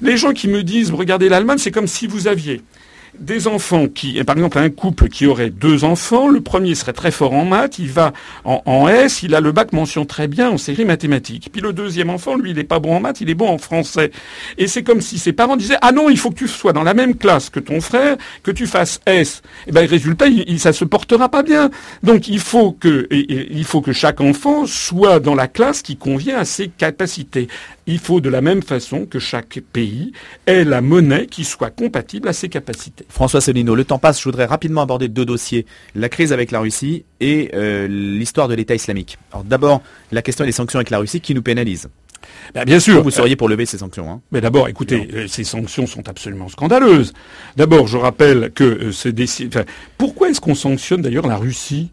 Les 0.00 0.16
gens 0.16 0.32
qui 0.32 0.48
me 0.48 0.62
disent, 0.62 0.90
regardez 0.90 1.28
l'Allemagne, 1.28 1.58
c'est 1.58 1.72
comme 1.72 1.88
si 1.88 2.06
vous 2.06 2.26
aviez 2.26 2.62
des 3.18 3.46
enfants 3.46 3.88
qui, 3.88 4.22
par 4.24 4.36
exemple, 4.36 4.58
un 4.58 4.70
couple 4.70 5.08
qui 5.08 5.26
aurait 5.26 5.50
deux 5.50 5.84
enfants, 5.84 6.28
le 6.28 6.40
premier 6.40 6.74
serait 6.74 6.92
très 6.92 7.10
fort 7.10 7.32
en 7.32 7.44
maths, 7.44 7.78
il 7.78 7.90
va 7.90 8.12
en, 8.44 8.88
S, 8.88 9.22
il 9.22 9.34
a 9.34 9.40
le 9.40 9.52
bac 9.52 9.72
mention 9.72 10.04
très 10.04 10.28
bien 10.28 10.50
en 10.50 10.58
série 10.58 10.84
mathématiques. 10.84 11.50
Puis 11.52 11.60
le 11.60 11.72
deuxième 11.72 12.10
enfant, 12.10 12.36
lui, 12.36 12.50
il 12.50 12.56
n'est 12.56 12.64
pas 12.64 12.78
bon 12.78 12.96
en 12.96 13.00
maths, 13.00 13.20
il 13.20 13.30
est 13.30 13.34
bon 13.34 13.48
en 13.48 13.58
français. 13.58 14.10
Et 14.56 14.66
c'est 14.66 14.82
comme 14.82 15.00
si 15.00 15.18
ses 15.18 15.32
parents 15.32 15.56
disaient, 15.56 15.78
ah 15.82 15.92
non, 15.92 16.08
il 16.08 16.18
faut 16.18 16.30
que 16.30 16.38
tu 16.38 16.48
sois 16.48 16.72
dans 16.72 16.82
la 16.82 16.94
même 16.94 17.16
classe 17.16 17.50
que 17.50 17.60
ton 17.60 17.80
frère, 17.80 18.16
que 18.42 18.50
tu 18.50 18.66
fasses 18.66 19.00
S. 19.06 19.42
Et 19.66 19.70
eh 19.70 19.72
ben, 19.72 19.88
résultat, 19.88 20.28
il, 20.28 20.58
ça 20.60 20.72
se 20.72 20.84
portera 20.84 21.28
pas 21.28 21.42
bien. 21.42 21.70
Donc, 22.02 22.28
il 22.28 22.40
faut 22.40 22.72
que, 22.72 23.08
il 23.10 23.64
faut 23.64 23.80
que 23.80 23.92
chaque 23.92 24.20
enfant 24.20 24.66
soit 24.66 25.20
dans 25.20 25.34
la 25.34 25.48
classe 25.48 25.82
qui 25.82 25.96
convient 25.96 26.38
à 26.38 26.44
ses 26.44 26.68
capacités. 26.68 27.48
Il 27.86 27.98
faut 27.98 28.20
de 28.20 28.28
la 28.28 28.42
même 28.42 28.62
façon 28.62 29.06
que 29.06 29.18
chaque 29.18 29.60
pays 29.72 30.12
ait 30.46 30.64
la 30.64 30.82
monnaie 30.82 31.26
qui 31.26 31.44
soit 31.44 31.70
compatible 31.70 32.28
à 32.28 32.34
ses 32.34 32.50
capacités. 32.50 33.06
François 33.08 33.40
Solino, 33.40 33.74
le 33.74 33.84
temps 33.84 33.98
passe, 33.98 34.18
je 34.18 34.24
voudrais 34.24 34.44
rapidement 34.44 34.82
aborder 34.82 35.08
deux 35.08 35.24
dossiers, 35.24 35.66
la 35.94 36.08
crise 36.08 36.32
avec 36.32 36.50
la 36.50 36.60
Russie 36.60 37.04
et 37.20 37.50
euh, 37.54 37.88
l'histoire 37.88 38.48
de 38.48 38.54
l'État 38.54 38.74
islamique. 38.74 39.18
Alors 39.32 39.44
d'abord, 39.44 39.82
la 40.12 40.22
question 40.22 40.44
des 40.44 40.52
sanctions 40.52 40.78
avec 40.78 40.90
la 40.90 40.98
Russie 40.98 41.20
qui 41.20 41.34
nous 41.34 41.42
pénalise. 41.42 41.88
Ben, 42.54 42.64
bien 42.64 42.80
sûr. 42.80 43.02
Vous 43.02 43.10
seriez 43.10 43.36
pour 43.36 43.48
lever 43.48 43.66
ces 43.66 43.78
sanctions. 43.78 44.10
Hein 44.10 44.20
Mais 44.32 44.40
d'abord, 44.40 44.68
écoutez, 44.68 45.08
euh, 45.14 45.26
ces 45.28 45.44
sanctions 45.44 45.86
sont 45.86 46.08
absolument 46.08 46.48
scandaleuses. 46.48 47.12
D'abord, 47.56 47.86
je 47.86 47.96
rappelle 47.96 48.50
que 48.54 48.64
euh, 48.64 48.92
c'est 48.92 49.12
des... 49.12 49.26
pourquoi 49.96 50.30
est-ce 50.30 50.40
qu'on 50.40 50.54
sanctionne 50.54 51.02
d'ailleurs 51.02 51.26
la 51.26 51.36
Russie 51.36 51.90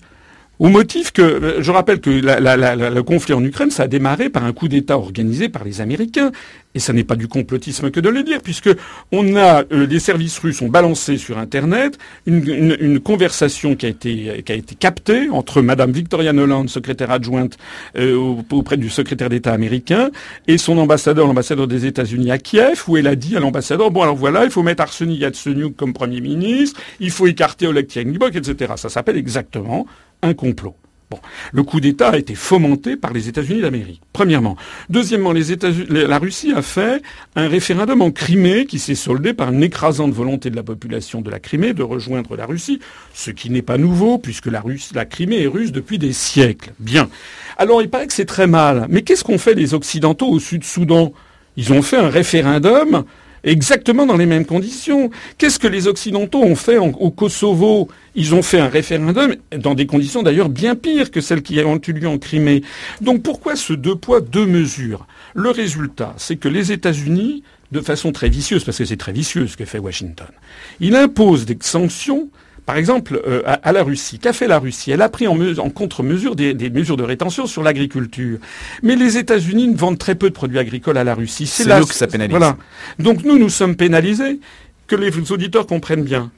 au 0.60 0.70
motif 0.70 1.12
que, 1.12 1.22
euh, 1.22 1.62
je 1.62 1.72
rappelle 1.72 2.00
que 2.00 2.10
le 2.10 3.02
conflit 3.02 3.34
en 3.34 3.44
Ukraine, 3.44 3.72
ça 3.72 3.84
a 3.84 3.88
démarré 3.88 4.30
par 4.30 4.46
un 4.46 4.54
coup 4.54 4.68
d'État 4.68 4.98
organisé 4.98 5.50
par 5.50 5.64
les 5.64 5.82
Américains. 5.82 6.32
Et 6.76 6.80
ça 6.80 6.92
n'est 6.92 7.06
pas 7.06 7.16
du 7.16 7.30
complotisme 7.30 7.90
que 7.90 8.02
de 8.02 8.10
le 8.10 8.22
dire, 8.22 8.42
puisque 8.42 8.70
on 9.14 9.38
a, 9.38 9.64
euh, 9.72 9.88
les 9.88 10.00
services 10.00 10.38
russes 10.40 10.62
ont 10.62 10.68
balancé 10.68 11.18
sur 11.18 11.38
Internet 11.38 11.98
une, 12.26 13.00
conversation 13.00 13.76
qui 13.76 13.86
a 13.86 13.90
été 13.90 14.44
qui 14.46 14.52
a 14.52 14.56
été 14.56 14.76
captée 14.76 15.30
entre 15.30 15.62
Madame 15.62 15.92
Victoria 15.92 16.34
Noland, 16.34 16.68
secrétaire 16.68 17.12
adjointe 17.12 17.58
euh, 17.98 18.16
auprès 18.52 18.76
du 18.76 18.90
secrétaire 18.90 19.30
d'État 19.30 19.54
américain, 19.54 20.10
et 20.48 20.58
son 20.58 20.78
ambassadeur, 20.78 21.28
l'ambassadeur 21.28 21.68
des 21.68 21.86
États-Unis 21.86 22.32
à 22.32 22.38
Kiev, 22.38 22.84
où 22.88 22.98
elle 22.98 23.08
a 23.08 23.16
dit 23.16 23.38
à 23.38 23.40
l'ambassadeur 23.40 23.92
bon 23.92 24.02
alors 24.02 24.16
voilà, 24.16 24.44
il 24.44 24.52
faut 24.52 24.64
mettre 24.64 24.84
Arseniy 24.84 25.20
Yatsenyuk 25.20 25.78
comme 25.78 25.94
premier 25.94 26.20
ministre, 26.20 26.82
il 27.00 27.12
faut 27.12 27.28
écarter 27.28 27.68
Oleg 27.68 27.88
Tchernibok, 27.88 28.36
etc. 28.36 28.74
Ça 28.76 28.90
s'appelle 28.90 29.18
exactement 29.18 29.86
un 30.22 30.34
complot. 30.34 30.76
Bon, 31.12 31.20
le 31.54 31.62
coup 31.62 31.80
d'État 31.80 32.10
a 32.10 32.18
été 32.18 32.34
fomenté 32.34 32.96
par 32.96 33.14
les 33.14 33.30
États-Unis 33.30 33.62
d'Amérique. 33.62 34.02
Premièrement. 34.12 34.58
Deuxièmement, 34.90 35.34
la 35.34 36.18
Russie 36.18 36.52
a 36.52 36.64
fait 36.64 37.04
un 37.36 37.48
référendum 37.48 38.02
en 38.02 38.10
Crimée 38.10 38.66
qui 38.66 38.80
s'est 38.80 38.96
soldé 38.96 39.36
par 39.36 39.52
une 39.52 39.62
écrasante 39.62 40.12
volonté 40.12 40.50
de 40.50 40.56
la 40.56 40.64
population 40.64 41.22
de 41.22 41.30
la 41.30 41.40
Crimée 41.40 41.74
de 41.74 41.84
rejoindre 41.84 42.36
la 42.36 42.48
Russie, 42.48 42.80
ce 43.14 43.30
qui 43.30 43.52
n'est 43.52 43.62
pas 43.62 43.78
nouveau 43.78 44.18
puisque 44.18 44.48
la, 44.48 44.64
la 44.96 45.06
Crimée 45.06 45.44
est 45.44 45.48
russe 45.48 45.72
depuis 45.72 46.00
des 46.00 46.12
siècles. 46.12 46.74
Bien. 46.80 47.08
Alors 47.58 47.84
il 47.84 47.90
paraît 47.90 48.08
que 48.08 48.14
c'est 48.14 48.26
très 48.26 48.48
mal. 48.48 48.88
Mais 48.90 49.04
qu'est-ce 49.04 49.24
qu'ont 49.24 49.38
fait 49.38 49.54
les 49.54 49.76
Occidentaux 49.76 50.28
au 50.28 50.40
Sud-Soudan? 50.40 51.14
Ils 51.56 51.72
ont 51.72 51.84
fait 51.84 51.98
un 51.98 52.10
référendum 52.10 53.06
exactement 53.46 54.06
dans 54.06 54.18
les 54.18 54.26
mêmes 54.26 54.46
conditions. 54.46 55.10
Qu'est-ce 55.38 55.60
que 55.60 55.68
les 55.68 55.88
Occidentaux 55.88 56.44
ont 56.44 56.56
fait 56.56 56.78
au 56.78 57.12
Kosovo? 57.12 57.88
Ils 58.16 58.36
ont 58.36 58.42
fait 58.42 58.60
un 58.60 58.68
référendum 58.68 59.36
dans 59.58 59.76
des 59.76 59.86
conditions 59.86 60.24
d'ailleurs 60.24 60.50
bien 60.50 60.76
pires 60.76 61.12
que 61.12 61.22
celles 61.22 61.42
qui 61.42 61.60
ont 61.62 61.80
eu 61.88 61.94
lieu 61.94 62.08
en 62.08 62.18
Crimée. 62.18 62.64
Donc 63.02 63.24
pourquoi 63.24 63.56
ce 63.56 63.74
deux 63.74 63.96
poids, 63.96 64.20
deux 64.20 64.46
mesures? 64.46 65.08
Le 65.34 65.52
résultat, 65.52 66.14
c'est 66.18 66.36
que 66.36 66.50
les 66.50 66.72
États-Unis, 66.72 67.44
de 67.72 67.82
façon 67.82 68.12
très 68.12 68.30
vicieuse, 68.30 68.64
parce 68.64 68.78
que 68.78 68.86
c'est 68.86 68.98
très 68.98 69.14
vicieux 69.14 69.48
ce 69.48 69.58
que 69.58 69.66
fait 69.66 69.80
Washington, 69.80 70.28
il 70.80 70.96
impose 70.96 71.46
des 71.46 71.58
sanctions 71.62 72.30
par 72.66 72.78
exemple, 72.78 73.22
euh, 73.28 73.44
à, 73.46 73.72
la 73.72 73.84
Russie, 73.84 74.18
qu'a 74.18 74.34
fait 74.34 74.48
la 74.48 74.58
Russie? 74.58 74.90
Elle 74.90 75.04
a 75.04 75.10
pris 75.10 75.28
en, 75.28 75.38
contre-mesure 75.70 76.36
des, 76.36 76.70
mesures 76.72 76.98
de 76.98 77.04
rétention 77.04 77.46
sur 77.46 77.62
l'agriculture. 77.62 78.40
Mais 78.82 78.96
les 78.96 79.18
États-Unis 79.18 79.68
ne 79.68 79.78
vendent 79.78 80.00
très 80.00 80.16
peu 80.16 80.30
de 80.30 80.34
produits 80.34 80.58
agricoles 80.58 80.98
à 80.98 81.04
la 81.04 81.14
Russie. 81.14 81.46
C'est 81.46 81.66
là 81.66 81.82
que 81.82 81.94
ça 81.94 82.08
pénalise. 82.08 82.32
Voilà. 82.32 82.58
Donc 82.98 83.24
nous, 83.24 83.38
nous 83.38 83.50
sommes 83.50 83.76
pénalisés. 83.76 84.40
Que 84.88 84.96
les 84.96 85.32
auditeurs 85.32 85.66
comprennent 85.66 86.04
bien. 86.04 86.32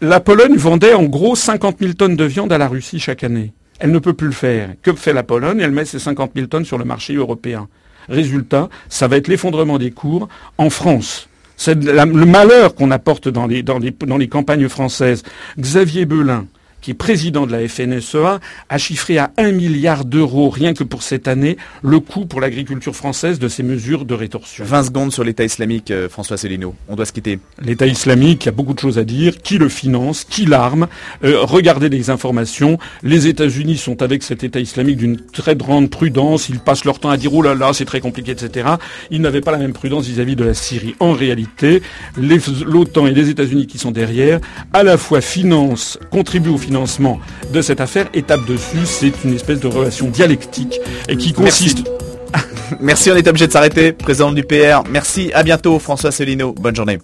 La 0.00 0.18
Pologne 0.18 0.56
vendait 0.56 0.94
en 0.94 1.04
gros 1.04 1.36
50 1.36 1.76
000 1.78 1.92
tonnes 1.92 2.16
de 2.16 2.24
viande 2.24 2.52
à 2.52 2.58
la 2.58 2.66
Russie 2.66 2.98
chaque 2.98 3.22
année. 3.22 3.52
Elle 3.78 3.92
ne 3.92 4.00
peut 4.00 4.14
plus 4.14 4.26
le 4.26 4.32
faire. 4.32 4.70
Que 4.82 4.92
fait 4.94 5.12
la 5.12 5.22
Pologne? 5.22 5.60
Elle 5.60 5.70
met 5.70 5.84
ses 5.84 6.00
50 6.00 6.32
000 6.34 6.48
tonnes 6.48 6.64
sur 6.64 6.78
le 6.78 6.84
marché 6.84 7.14
européen. 7.14 7.68
Résultat, 8.08 8.68
ça 8.88 9.06
va 9.06 9.16
être 9.16 9.28
l'effondrement 9.28 9.78
des 9.78 9.92
cours 9.92 10.28
en 10.58 10.70
France. 10.70 11.28
C'est 11.56 11.82
le 11.82 12.04
malheur 12.26 12.74
qu'on 12.74 12.90
apporte 12.90 13.28
dans 13.28 13.46
les, 13.46 14.28
campagnes 14.28 14.68
françaises. 14.68 15.22
Xavier 15.58 16.04
Belin, 16.04 16.46
qui 16.84 16.90
est 16.90 16.94
président 16.94 17.46
de 17.46 17.52
la 17.52 17.66
FNSEA, 17.66 18.40
a 18.68 18.78
chiffré 18.78 19.16
à 19.16 19.32
1 19.38 19.52
milliard 19.52 20.04
d'euros, 20.04 20.50
rien 20.50 20.74
que 20.74 20.84
pour 20.84 21.02
cette 21.02 21.28
année, 21.28 21.56
le 21.82 21.98
coût 21.98 22.26
pour 22.26 22.42
l'agriculture 22.42 22.94
française 22.94 23.38
de 23.38 23.48
ces 23.48 23.62
mesures 23.62 24.04
de 24.04 24.12
rétorsion. 24.12 24.66
20 24.66 24.82
secondes 24.82 25.10
sur 25.10 25.24
l'État 25.24 25.44
islamique, 25.44 25.90
euh, 25.90 26.10
François 26.10 26.36
Célineau. 26.36 26.74
On 26.90 26.94
doit 26.94 27.06
se 27.06 27.14
quitter. 27.14 27.38
L'État 27.62 27.86
islamique, 27.86 28.44
il 28.44 28.46
y 28.46 28.48
a 28.50 28.52
beaucoup 28.52 28.74
de 28.74 28.78
choses 28.78 28.98
à 28.98 29.04
dire. 29.04 29.38
Qui 29.38 29.56
le 29.56 29.70
finance? 29.70 30.24
Qui 30.24 30.44
l'arme? 30.44 30.86
Euh, 31.24 31.40
Regardez 31.40 31.88
les 31.88 32.10
informations. 32.10 32.78
Les 33.02 33.28
États-Unis 33.28 33.78
sont 33.78 34.02
avec 34.02 34.22
cet 34.22 34.44
État 34.44 34.60
islamique 34.60 34.98
d'une 34.98 35.16
très 35.16 35.56
grande 35.56 35.88
prudence. 35.88 36.50
Ils 36.50 36.58
passent 36.58 36.84
leur 36.84 36.98
temps 36.98 37.08
à 37.08 37.16
dire 37.16 37.32
«Oh 37.34 37.40
là 37.40 37.54
là, 37.54 37.72
c'est 37.72 37.86
très 37.86 38.00
compliqué, 38.00 38.32
etc.» 38.32 38.68
Ils 39.10 39.22
n'avaient 39.22 39.40
pas 39.40 39.52
la 39.52 39.58
même 39.58 39.72
prudence 39.72 40.06
vis-à-vis 40.06 40.36
de 40.36 40.44
la 40.44 40.52
Syrie. 40.52 40.96
En 41.00 41.12
réalité, 41.12 41.80
l'OTAN 42.18 43.06
et 43.06 43.12
les 43.12 43.30
États-Unis 43.30 43.66
qui 43.66 43.78
sont 43.78 43.90
derrière, 43.90 44.38
à 44.74 44.82
la 44.82 44.98
fois 44.98 45.22
financent, 45.22 45.98
contribuent 46.10 46.50
au 46.50 46.58
financement 46.58 46.73
financement 46.74 47.20
de 47.52 47.62
cette 47.62 47.80
affaire 47.80 48.08
étape 48.14 48.44
dessus. 48.46 48.84
C'est 48.84 49.12
une 49.24 49.34
espèce 49.34 49.60
de 49.60 49.68
relation 49.68 50.08
dialectique 50.08 50.80
et 51.08 51.16
qui 51.16 51.32
consiste... 51.32 51.88
Merci, 52.80 53.12
on 53.12 53.14
est 53.14 53.28
obligé 53.28 53.46
de 53.46 53.52
s'arrêter. 53.52 53.92
Président 53.92 54.32
du 54.32 54.42
PR, 54.42 54.82
merci, 54.90 55.30
à 55.34 55.44
bientôt 55.44 55.78
François 55.78 56.10
Solino, 56.10 56.52
bonne 56.52 56.74
journée. 56.74 56.98